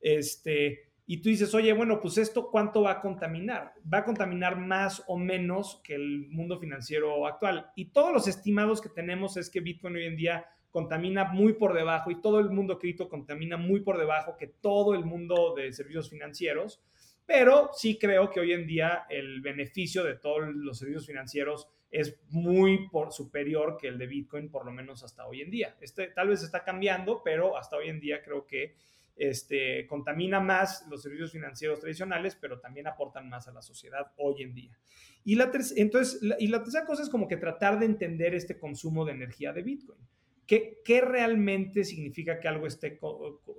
este, 0.00 0.89
y 1.06 1.18
tú 1.18 1.28
dices, 1.28 1.54
oye, 1.54 1.72
bueno, 1.72 2.00
pues 2.00 2.18
esto 2.18 2.50
cuánto 2.50 2.82
va 2.82 2.92
a 2.92 3.00
contaminar? 3.00 3.74
Va 3.92 3.98
a 3.98 4.04
contaminar 4.04 4.56
más 4.56 5.02
o 5.06 5.18
menos 5.18 5.80
que 5.82 5.94
el 5.94 6.28
mundo 6.28 6.58
financiero 6.58 7.26
actual. 7.26 7.70
Y 7.74 7.86
todos 7.86 8.12
los 8.12 8.28
estimados 8.28 8.80
que 8.80 8.88
tenemos 8.88 9.36
es 9.36 9.50
que 9.50 9.60
Bitcoin 9.60 9.96
hoy 9.96 10.04
en 10.04 10.16
día 10.16 10.46
contamina 10.70 11.24
muy 11.24 11.54
por 11.54 11.74
debajo 11.74 12.10
y 12.10 12.20
todo 12.20 12.38
el 12.38 12.50
mundo 12.50 12.78
cripto 12.78 13.08
contamina 13.08 13.56
muy 13.56 13.80
por 13.80 13.98
debajo 13.98 14.36
que 14.36 14.46
todo 14.46 14.94
el 14.94 15.04
mundo 15.04 15.54
de 15.56 15.72
servicios 15.72 16.08
financieros. 16.08 16.80
Pero 17.26 17.70
sí 17.72 17.98
creo 17.98 18.30
que 18.30 18.40
hoy 18.40 18.52
en 18.52 18.66
día 18.66 19.06
el 19.08 19.40
beneficio 19.40 20.04
de 20.04 20.16
todos 20.16 20.48
los 20.54 20.78
servicios 20.78 21.06
financieros 21.06 21.68
es 21.90 22.20
muy 22.28 22.88
por 22.88 23.12
superior 23.12 23.76
que 23.76 23.88
el 23.88 23.98
de 23.98 24.06
Bitcoin, 24.06 24.50
por 24.50 24.64
lo 24.64 24.72
menos 24.72 25.02
hasta 25.02 25.26
hoy 25.26 25.40
en 25.40 25.50
día. 25.50 25.76
Este 25.80 26.08
tal 26.08 26.28
vez 26.28 26.42
está 26.42 26.64
cambiando, 26.64 27.22
pero 27.24 27.56
hasta 27.56 27.76
hoy 27.76 27.88
en 27.88 28.00
día 28.00 28.22
creo 28.22 28.46
que 28.46 28.76
este, 29.16 29.86
contamina 29.86 30.40
más 30.40 30.86
los 30.88 31.02
servicios 31.02 31.32
financieros 31.32 31.80
tradicionales, 31.80 32.36
pero 32.36 32.60
también 32.60 32.86
aportan 32.86 33.28
más 33.28 33.48
a 33.48 33.52
la 33.52 33.62
sociedad 33.62 34.12
hoy 34.16 34.42
en 34.42 34.54
día. 34.54 34.78
Y 35.24 35.34
la, 35.34 35.50
entonces, 35.76 36.20
y 36.38 36.48
la 36.48 36.62
tercera 36.62 36.86
cosa 36.86 37.02
es 37.02 37.10
como 37.10 37.28
que 37.28 37.36
tratar 37.36 37.78
de 37.78 37.86
entender 37.86 38.34
este 38.34 38.58
consumo 38.58 39.04
de 39.04 39.12
energía 39.12 39.52
de 39.52 39.62
Bitcoin. 39.62 40.00
¿Qué, 40.50 41.00
realmente 41.00 41.84
significa 41.84 42.40
que 42.40 42.48
algo 42.48 42.66
esté, 42.66 42.98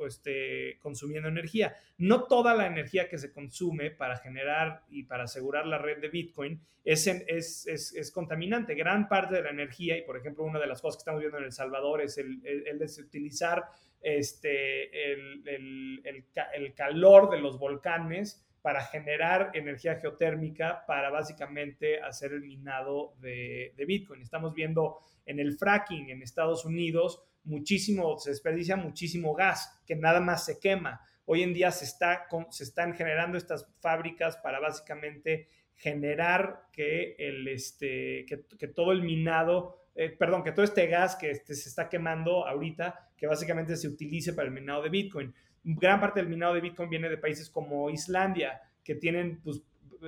esté, 0.05 0.77
consumiendo 0.79 1.29
energía? 1.29 1.73
No 1.97 2.25
toda 2.25 2.53
la 2.53 2.67
energía 2.67 3.07
que 3.07 3.17
se 3.17 3.31
consume 3.31 3.91
para 3.91 4.17
generar 4.17 4.83
y 4.89 5.03
para 5.03 5.23
asegurar 5.23 5.65
la 5.65 5.77
red 5.77 5.99
de 6.01 6.09
Bitcoin 6.09 6.59
es, 6.83 8.11
contaminante. 8.13 8.75
Gran 8.75 9.07
parte 9.07 9.35
de 9.35 9.43
la 9.43 9.51
energía, 9.51 9.97
y 9.97 10.01
por 10.01 10.17
ejemplo, 10.17 10.43
una 10.43 10.59
de 10.59 10.67
las 10.67 10.81
cosas 10.81 10.97
que 10.97 11.01
estamos 11.03 11.21
viendo 11.21 11.37
en 11.37 11.45
El 11.45 11.53
Salvador 11.53 12.01
es 12.01 12.17
el, 12.17 12.41
el, 12.45 12.81
utilizar 12.99 13.63
este, 14.01 15.13
el, 15.13 16.01
el, 16.03 16.73
calor 16.73 17.29
de 17.29 17.39
los 17.39 17.59
volcanes 17.59 18.45
para 18.61 18.81
generar 18.81 19.51
energía 19.53 19.95
geotérmica 19.95 20.85
para 20.85 21.09
básicamente 21.09 21.99
hacer 22.01 22.33
el 22.33 22.41
minado 22.41 23.15
de, 23.19 23.73
de 23.75 23.85
Bitcoin. 23.85 24.21
Estamos 24.21 24.53
viendo 24.53 24.99
en 25.25 25.39
el 25.39 25.57
fracking 25.57 26.09
en 26.09 26.21
Estados 26.21 26.65
Unidos, 26.65 27.23
muchísimo, 27.43 28.17
se 28.17 28.31
desperdicia 28.31 28.75
muchísimo 28.75 29.33
gas 29.33 29.81
que 29.85 29.95
nada 29.95 30.19
más 30.19 30.45
se 30.45 30.59
quema. 30.59 31.01
Hoy 31.25 31.43
en 31.43 31.53
día 31.53 31.71
se, 31.71 31.85
está, 31.85 32.27
se 32.49 32.63
están 32.63 32.93
generando 32.93 33.37
estas 33.37 33.67
fábricas 33.79 34.37
para 34.37 34.59
básicamente 34.59 35.47
generar 35.75 36.67
que, 36.71 37.15
el, 37.17 37.47
este, 37.47 38.25
que, 38.27 38.67
todo 38.67 38.91
el 38.91 39.01
minado, 39.01 39.77
eh, 39.95 40.09
perdón, 40.09 40.43
que 40.43 40.51
todo 40.51 40.63
este 40.63 40.87
gas 40.87 41.15
que 41.15 41.31
este, 41.31 41.55
se 41.55 41.69
está 41.69 41.89
quemando 41.89 42.47
ahorita, 42.47 43.10
que 43.21 43.27
básicamente 43.27 43.77
se 43.77 43.87
utilice 43.87 44.33
para 44.33 44.47
el 44.47 44.53
minado 44.53 44.81
de 44.81 44.89
Bitcoin. 44.89 45.31
Gran 45.63 45.99
parte 45.99 46.19
del 46.19 46.27
minado 46.27 46.55
de 46.55 46.61
Bitcoin 46.61 46.89
viene 46.89 47.07
de 47.07 47.19
países 47.19 47.51
como 47.51 47.87
Islandia, 47.91 48.59
que 48.83 48.95
tienen 48.95 49.39
pues, 49.43 49.61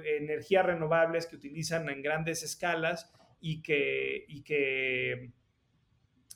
energías 0.03 0.65
renovables 0.65 1.27
que 1.27 1.35
utilizan 1.35 1.87
en 1.89 2.01
grandes 2.01 2.41
escalas 2.41 3.13
y 3.39 3.61
que, 3.61 4.25
y 4.27 4.41
que 4.41 5.29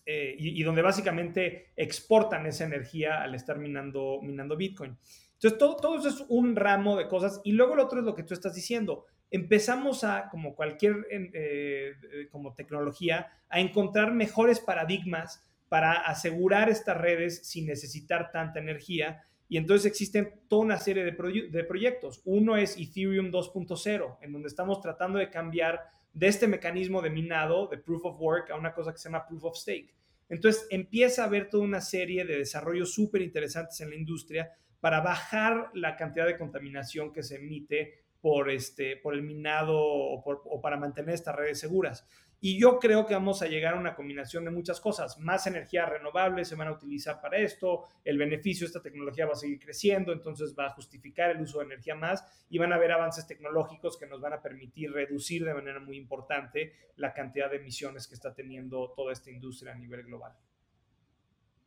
eh, 0.06 0.36
y, 0.38 0.62
donde 0.62 0.84
básicamente 0.84 1.72
exportan 1.76 2.46
esa 2.46 2.66
energía 2.66 3.24
al 3.24 3.34
estar 3.34 3.58
minando, 3.58 4.20
minando 4.22 4.56
Bitcoin. 4.56 4.96
Entonces, 5.34 5.58
todo, 5.58 5.78
todo 5.78 5.98
eso 5.98 6.10
es 6.10 6.26
un 6.30 6.56
ramo 6.56 6.96
de 6.96 7.08
cosas. 7.08 7.42
Y 7.44 7.54
luego 7.54 7.76
lo 7.76 7.86
otro 7.86 8.02
es 8.02 8.06
lo 8.06 8.14
que 8.14 8.22
tú 8.22 8.36
estás 8.36 8.54
diciendo. 8.54 9.06
Empezamos 9.32 10.04
a, 10.04 10.30
como 10.30 10.56
cualquier 10.56 11.08
eh, 11.10 11.26
eh, 11.34 12.28
como 12.30 12.54
tecnología, 12.54 13.32
a 13.50 13.60
encontrar 13.60 14.14
mejores 14.14 14.60
paradigmas 14.60 15.44
para 15.70 15.94
asegurar 15.94 16.70
estas 16.70 16.98
redes 16.98 17.48
sin 17.48 17.66
necesitar 17.66 18.32
tanta 18.32 18.60
energía. 18.60 19.24
Y 19.50 19.58
entonces 19.58 19.86
existen 19.86 20.42
toda 20.48 20.64
una 20.64 20.78
serie 20.78 21.04
de, 21.04 21.64
proyectos. 21.64 22.22
Uno 22.26 22.58
es 22.58 22.78
Ethereum 22.78 23.32
2.0, 23.32 24.18
en 24.22 24.32
donde 24.34 24.48
estamos 24.48 24.82
tratando 24.82 25.20
de 25.20 25.30
cambiar 25.30 25.82
de 26.14 26.28
este 26.28 26.48
mecanismo 26.48 27.02
de 27.02 27.10
minado, 27.10 27.68
de 27.68 27.78
proof 27.78 28.06
of 28.06 28.20
work, 28.20 28.52
a 28.52 28.56
una 28.56 28.74
cosa 28.74 28.92
que 28.92 28.98
se 28.98 29.10
llama 29.10 29.26
proof 29.26 29.46
of 29.46 29.58
stake. 29.58 29.94
Entonces 30.30 30.68
empieza 30.70 31.24
a 31.24 31.28
haber 31.28 31.50
toda 31.50 31.64
una 31.64 31.80
serie 31.80 32.26
de 32.26 32.38
desarrollos 32.38 32.94
súper 32.94 33.22
interesantes 33.22 33.80
en 33.80 33.90
la 33.90 33.96
industria 33.96 34.52
para 34.82 35.00
bajar 35.00 35.72
la 35.74 35.96
cantidad 35.96 36.26
de 36.26 36.38
contaminación 36.38 37.14
que 37.14 37.24
se 37.24 37.38
emite 37.38 38.04
por, 38.20 38.50
este, 38.50 38.98
por 38.98 39.14
el 39.14 39.22
minado 39.22 39.78
o 39.80 40.62
para 40.62 40.76
mantener 40.76 41.16
estas 41.16 41.36
redes 41.36 41.60
seguras. 41.60 42.06
Y 42.40 42.60
yo 42.60 42.78
creo 42.78 43.06
que 43.06 43.16
vamos 43.16 43.42
a 43.42 43.48
llegar 43.48 43.74
a 43.74 43.80
una 43.80 43.96
combinación 43.96 44.46
de 44.46 44.52
muchas 44.52 44.80
cosas. 44.80 45.18
Más 45.18 45.48
energías 45.48 45.90
renovables 45.90 46.48
se 46.48 46.56
van 46.56 46.68
a 46.68 46.72
utilizar 46.72 47.20
para 47.20 47.38
esto, 47.38 47.86
el 48.04 48.18
beneficio 48.18 48.66
de 48.66 48.68
esta 48.68 48.82
tecnología 48.82 49.26
va 49.26 49.34
a 49.34 49.36
seguir 49.36 49.60
creciendo, 49.60 50.14
entonces 50.14 50.56
va 50.58 50.68
a 50.68 50.70
justificar 50.72 51.32
el 51.32 51.42
uso 51.42 51.60
de 51.60 51.66
energía 51.66 51.96
más 51.96 52.24
y 52.50 52.60
van 52.60 52.72
a 52.72 52.76
haber 52.76 52.92
avances 52.92 53.26
tecnológicos 53.26 53.98
que 53.98 54.06
nos 54.06 54.22
van 54.22 54.34
a 54.34 54.42
permitir 54.42 54.92
reducir 54.92 55.44
de 55.46 55.54
manera 55.54 55.80
muy 55.80 55.98
importante 55.98 56.74
la 56.96 57.14
cantidad 57.14 57.50
de 57.50 57.58
emisiones 57.58 58.08
que 58.08 58.16
está 58.16 58.34
teniendo 58.34 58.94
toda 58.96 59.14
esta 59.14 59.32
industria 59.32 59.74
a 59.74 59.76
nivel 59.76 60.04
global. 60.04 60.34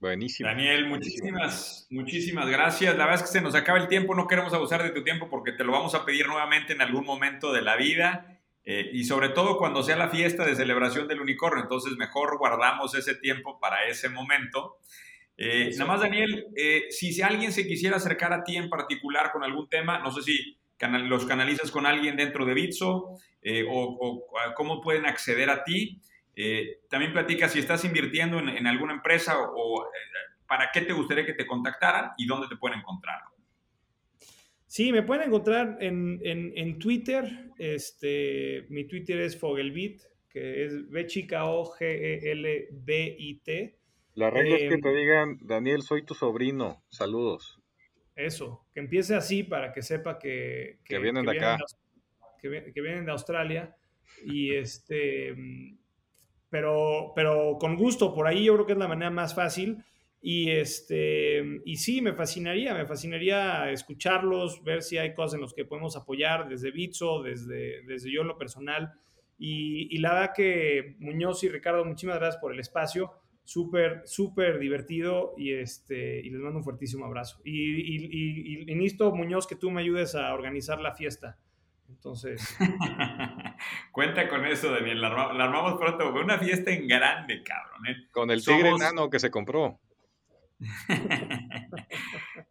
Buenísimo. 0.01 0.49
Daniel, 0.49 0.87
muchísimas, 0.87 1.87
muchísimas 1.91 2.49
gracias. 2.49 2.97
La 2.97 3.05
verdad 3.05 3.23
es 3.23 3.31
que 3.31 3.39
se 3.39 3.43
nos 3.43 3.55
acaba 3.55 3.79
el 3.79 3.87
tiempo, 3.87 4.15
no 4.15 4.27
queremos 4.27 4.55
abusar 4.55 4.83
de 4.83 4.91
tu 4.91 5.05
tiempo 5.05 5.29
porque 5.29 5.53
te 5.53 5.63
lo 5.63 5.73
vamos 5.73 5.95
a 5.95 6.07
pedir 6.07 6.27
nuevamente 6.27 6.73
en 6.73 6.81
algún 6.81 7.05
momento 7.05 7.53
de 7.53 7.61
la 7.61 7.77
vida. 7.77 8.30
Eh, 8.65 8.91
y 8.93 9.05
sobre 9.05 9.31
todo 9.31 9.57
cuando 9.57 9.83
sea 9.83 9.97
la 9.97 10.09
fiesta 10.09 10.45
de 10.45 10.55
celebración 10.55 11.09
del 11.09 11.21
unicornio, 11.21 11.63
entonces 11.63 11.97
mejor 11.97 12.39
guardamos 12.39 12.95
ese 12.95 13.15
tiempo 13.15 13.59
para 13.59 13.85
ese 13.87 14.09
momento. 14.09 14.79
Eh, 15.37 15.71
nada 15.73 15.93
más, 15.93 16.01
Daniel, 16.01 16.47
eh, 16.55 16.87
si, 16.91 17.23
alguien 17.23 17.53
se 17.53 17.67
quisiera 17.67 17.97
acercar 17.97 18.33
a 18.33 18.45
ti 18.45 18.57
en 18.57 18.69
particular 18.69 19.33
con 19.33 19.43
algún 19.43 19.69
tema, 19.69 19.99
no 19.99 20.11
sé 20.11 20.23
si 20.23 20.57
los 20.79 21.27
canalizas 21.27 21.71
con 21.71 21.87
alguien 21.87 22.17
dentro 22.17 22.47
de 22.47 22.55
Bitso 22.55 23.19
o, 23.69 24.27
cómo 24.55 24.81
pueden 24.81 25.05
acceder 25.05 25.51
a 25.51 25.63
ti. 25.63 26.01
también 26.89 27.13
platica 27.13 27.51
si 27.51 27.59
estás 27.59 27.85
invirtiendo 27.85 28.39
en, 28.39 28.49
en 28.49 28.67
alguna 28.67 28.95
empresa 28.95 29.37
o 29.39 29.87
para 30.47 30.71
qué 30.73 30.81
te 30.81 30.95
gustaría 30.95 31.27
que 31.27 31.35
te 31.35 31.47
contactaran 31.47 32.13
y 32.17 32.27
dónde 32.27 32.49
te 32.49 32.57
pueden 32.57 32.79
encontrar. 32.79 33.21
Sí, 34.71 34.93
me 34.93 35.03
pueden 35.03 35.27
encontrar 35.27 35.79
en, 35.81 36.21
en, 36.23 36.79
Twitter. 36.79 37.51
Este, 37.59 38.67
mi 38.69 38.85
Twitter 38.85 39.19
es 39.19 39.37
Fogelbit, 39.37 40.01
que 40.29 40.65
es 40.65 40.89
B 40.89 41.07
chica 41.09 41.47
O 41.47 41.65
G 41.65 41.79
E 41.81 42.31
L 42.31 42.69
B 42.71 43.17
I 43.19 43.41
T. 43.41 43.81
La 44.15 44.31
regla 44.31 44.55
es 44.55 44.69
que 44.69 44.75
em, 44.75 44.81
te 44.81 44.95
digan, 44.95 45.39
Daniel, 45.43 45.83
soy 45.83 46.05
tu 46.05 46.15
sobrino. 46.15 46.85
Saludos. 46.89 47.61
Eso, 48.15 48.65
que 48.73 48.79
empiece 48.79 49.17
así 49.17 49.43
para 49.43 49.73
que 49.73 49.83
sepa 49.83 50.21
que, 50.21 50.79
que, 50.85 51.01
vienen 51.01 51.27
de 51.27 51.37
acá. 51.37 51.59
que, 52.41 52.71
que, 52.73 52.81
vienen 52.81 53.07
de 53.07 53.11
Australia. 53.11 53.75
Y 54.25 54.55
este, 54.55 55.35
pero, 56.49 57.11
pero 57.17 57.59
con 57.59 57.75
gusto, 57.75 58.15
por 58.15 58.29
ahí 58.29 58.45
yo 58.45 58.55
creo 58.55 58.67
que 58.67 58.75
es 58.75 58.79
la 58.79 58.87
manera 58.87 59.11
más 59.11 59.35
fácil. 59.35 59.83
Y, 60.23 60.51
este, 60.51 61.43
y 61.65 61.77
sí, 61.77 62.03
me 62.03 62.13
fascinaría, 62.13 62.75
me 62.75 62.85
fascinaría 62.85 63.71
escucharlos, 63.71 64.63
ver 64.63 64.83
si 64.83 64.99
hay 64.99 65.15
cosas 65.15 65.35
en 65.35 65.41
las 65.41 65.55
que 65.55 65.65
podemos 65.65 65.97
apoyar 65.97 66.49
desde 66.49 66.71
Bitso, 66.71 67.23
desde, 67.23 67.83
desde 67.87 68.13
yo 68.13 68.21
en 68.21 68.29
lo 68.29 68.37
personal. 68.37 68.93
Y, 69.39 69.89
y, 69.91 69.99
la 69.99 70.13
verdad 70.13 70.33
que 70.37 70.97
Muñoz 70.99 71.43
y 71.45 71.49
Ricardo, 71.49 71.85
muchísimas 71.87 72.19
gracias 72.19 72.41
por 72.41 72.53
el 72.53 72.61
espacio. 72.61 73.13
Súper, 73.45 74.03
súper 74.05 74.59
divertido 74.59 75.33
y, 75.39 75.55
este, 75.55 76.21
y 76.21 76.29
les 76.29 76.41
mando 76.41 76.59
un 76.59 76.65
fuertísimo 76.65 77.07
abrazo. 77.07 77.41
Y, 77.43 77.53
y, 77.53 78.71
y, 78.71 78.97
Muñoz, 79.15 79.47
que 79.47 79.57
tú 79.57 79.71
me 79.71 79.81
ayudes 79.81 80.15
a 80.15 80.35
organizar 80.35 80.81
la 80.81 80.95
fiesta. 80.95 81.39
Entonces. 81.89 82.57
Cuenta 83.93 84.29
con 84.29 84.45
eso, 84.47 84.71
Daniel. 84.71 85.01
La, 85.01 85.09
armamos 85.09 85.81
pronto. 85.81 86.13
Una 86.13 86.39
fiesta 86.39 86.71
en 86.71 86.87
grande, 86.87 87.43
cabrón. 87.43 87.87
¿eh? 87.89 88.09
Con 88.11 88.31
el 88.31 88.45
tigre 88.45 88.69
enano 88.69 89.09
que 89.09 89.19
se 89.19 89.31
compró. 89.31 89.81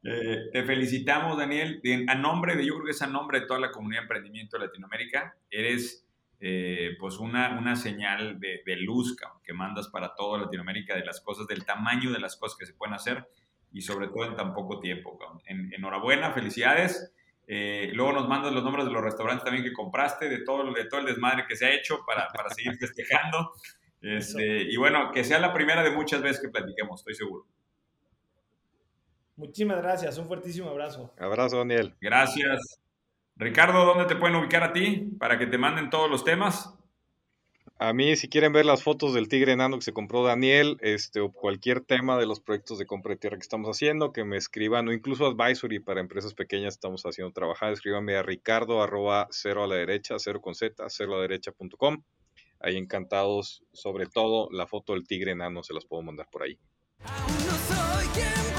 Eh, 0.01 0.49
te 0.53 0.63
felicitamos, 0.63 1.37
Daniel. 1.37 1.81
A 2.07 2.15
nombre 2.15 2.55
de, 2.55 2.65
yo 2.65 2.75
creo 2.75 2.85
que 2.85 2.91
es 2.91 3.01
a 3.01 3.07
nombre 3.07 3.41
de 3.41 3.45
toda 3.45 3.59
la 3.59 3.69
comunidad 3.71 3.99
de 3.99 4.03
emprendimiento 4.03 4.57
de 4.57 4.65
Latinoamérica, 4.65 5.35
eres 5.51 6.07
eh, 6.39 6.95
pues 6.97 7.17
una, 7.17 7.59
una 7.59 7.75
señal 7.75 8.39
de, 8.39 8.75
luz 8.77 9.17
que 9.43 9.53
mandas 9.53 9.89
para 9.89 10.15
toda 10.15 10.39
Latinoamérica 10.39 10.95
de 10.95 11.03
las 11.03 11.19
cosas, 11.19 11.47
del 11.47 11.65
tamaño 11.65 12.11
de 12.11 12.19
las 12.19 12.37
cosas 12.37 12.57
que 12.57 12.65
se 12.65 12.73
pueden 12.73 12.95
hacer 12.95 13.27
y 13.73 13.81
sobre 13.81 14.07
todo 14.07 14.25
en 14.25 14.35
tan 14.35 14.53
poco 14.53 14.79
tiempo. 14.79 15.19
enhorabuena, 15.45 16.31
felicidades. 16.31 17.13
Eh, 17.45 17.91
luego 17.93 18.13
nos 18.13 18.29
mandas 18.29 18.53
los 18.53 18.63
nombres 18.63 18.85
de 18.85 18.91
los 18.91 19.03
restaurantes 19.03 19.43
también 19.43 19.65
que 19.65 19.73
compraste, 19.73 20.29
de 20.29 20.43
todo, 20.43 20.71
de 20.71 20.85
todo 20.85 21.01
el 21.01 21.07
desmadre 21.07 21.45
que 21.47 21.55
se 21.55 21.65
ha 21.65 21.73
hecho 21.73 21.99
para, 22.05 22.27
para 22.29 22.49
seguir 22.49 22.75
festejando. 22.77 23.51
Este, 24.01 24.61
y 24.61 24.77
bueno, 24.77 25.11
que 25.11 25.25
sea 25.25 25.39
la 25.39 25.53
primera 25.53 25.83
de 25.83 25.91
muchas 25.91 26.21
veces 26.21 26.41
que 26.41 26.47
platiquemos, 26.47 27.01
estoy 27.01 27.15
seguro. 27.15 27.45
Muchísimas 29.39 29.81
gracias, 29.81 30.17
un 30.17 30.27
fuertísimo 30.27 30.69
abrazo. 30.69 31.13
Abrazo, 31.17 31.59
Daniel. 31.59 31.95
Gracias. 32.01 32.81
Ricardo, 33.37 33.85
¿dónde 33.85 34.03
te 34.03 34.17
pueden 34.17 34.35
ubicar 34.35 34.63
a 34.63 34.73
ti 34.73 35.15
para 35.17 35.39
que 35.39 35.47
te 35.47 35.57
manden 35.57 35.89
todos 35.89 36.11
los 36.11 36.25
temas? 36.25 36.75
A 37.77 37.93
mí, 37.93 38.17
si 38.17 38.27
quieren 38.27 38.51
ver 38.51 38.65
las 38.65 38.83
fotos 38.83 39.13
del 39.13 39.29
tigre 39.29 39.53
enano 39.53 39.77
que 39.77 39.85
se 39.85 39.93
compró 39.93 40.25
Daniel, 40.25 40.75
este, 40.81 41.21
o 41.21 41.31
cualquier 41.31 41.79
tema 41.79 42.17
de 42.17 42.25
los 42.25 42.41
proyectos 42.41 42.79
de 42.79 42.85
compra 42.85 43.13
de 43.13 43.19
tierra 43.19 43.37
que 43.37 43.43
estamos 43.43 43.69
haciendo, 43.69 44.11
que 44.11 44.25
me 44.25 44.35
escriban, 44.35 44.89
o 44.89 44.91
incluso 44.91 45.25
advisory 45.25 45.79
para 45.79 46.01
empresas 46.01 46.33
pequeñas 46.33 46.73
estamos 46.73 47.03
haciendo 47.03 47.31
trabajar, 47.31 47.71
escríbanme 47.71 48.17
a 48.17 48.23
ricardo 48.23 48.83
arroba 48.83 49.29
cero 49.31 49.63
a 49.63 49.67
la 49.67 49.75
derecha, 49.75 50.15
cero 50.17 50.41
con 50.41 50.53
z, 50.53 50.83
cero 50.89 51.13
a 51.13 51.15
la 51.15 51.21
derecha 51.21 51.53
punto 51.53 51.77
com. 51.77 52.03
Ahí 52.59 52.75
encantados, 52.75 53.63
sobre 53.71 54.05
todo 54.05 54.49
la 54.51 54.67
foto 54.67 54.91
del 54.91 55.07
tigre 55.07 55.31
enano, 55.31 55.63
se 55.63 55.73
las 55.73 55.85
puedo 55.85 56.03
mandar 56.03 56.27
por 56.29 56.43
ahí. 56.43 56.59
no 56.99 57.07
soy 57.07 58.58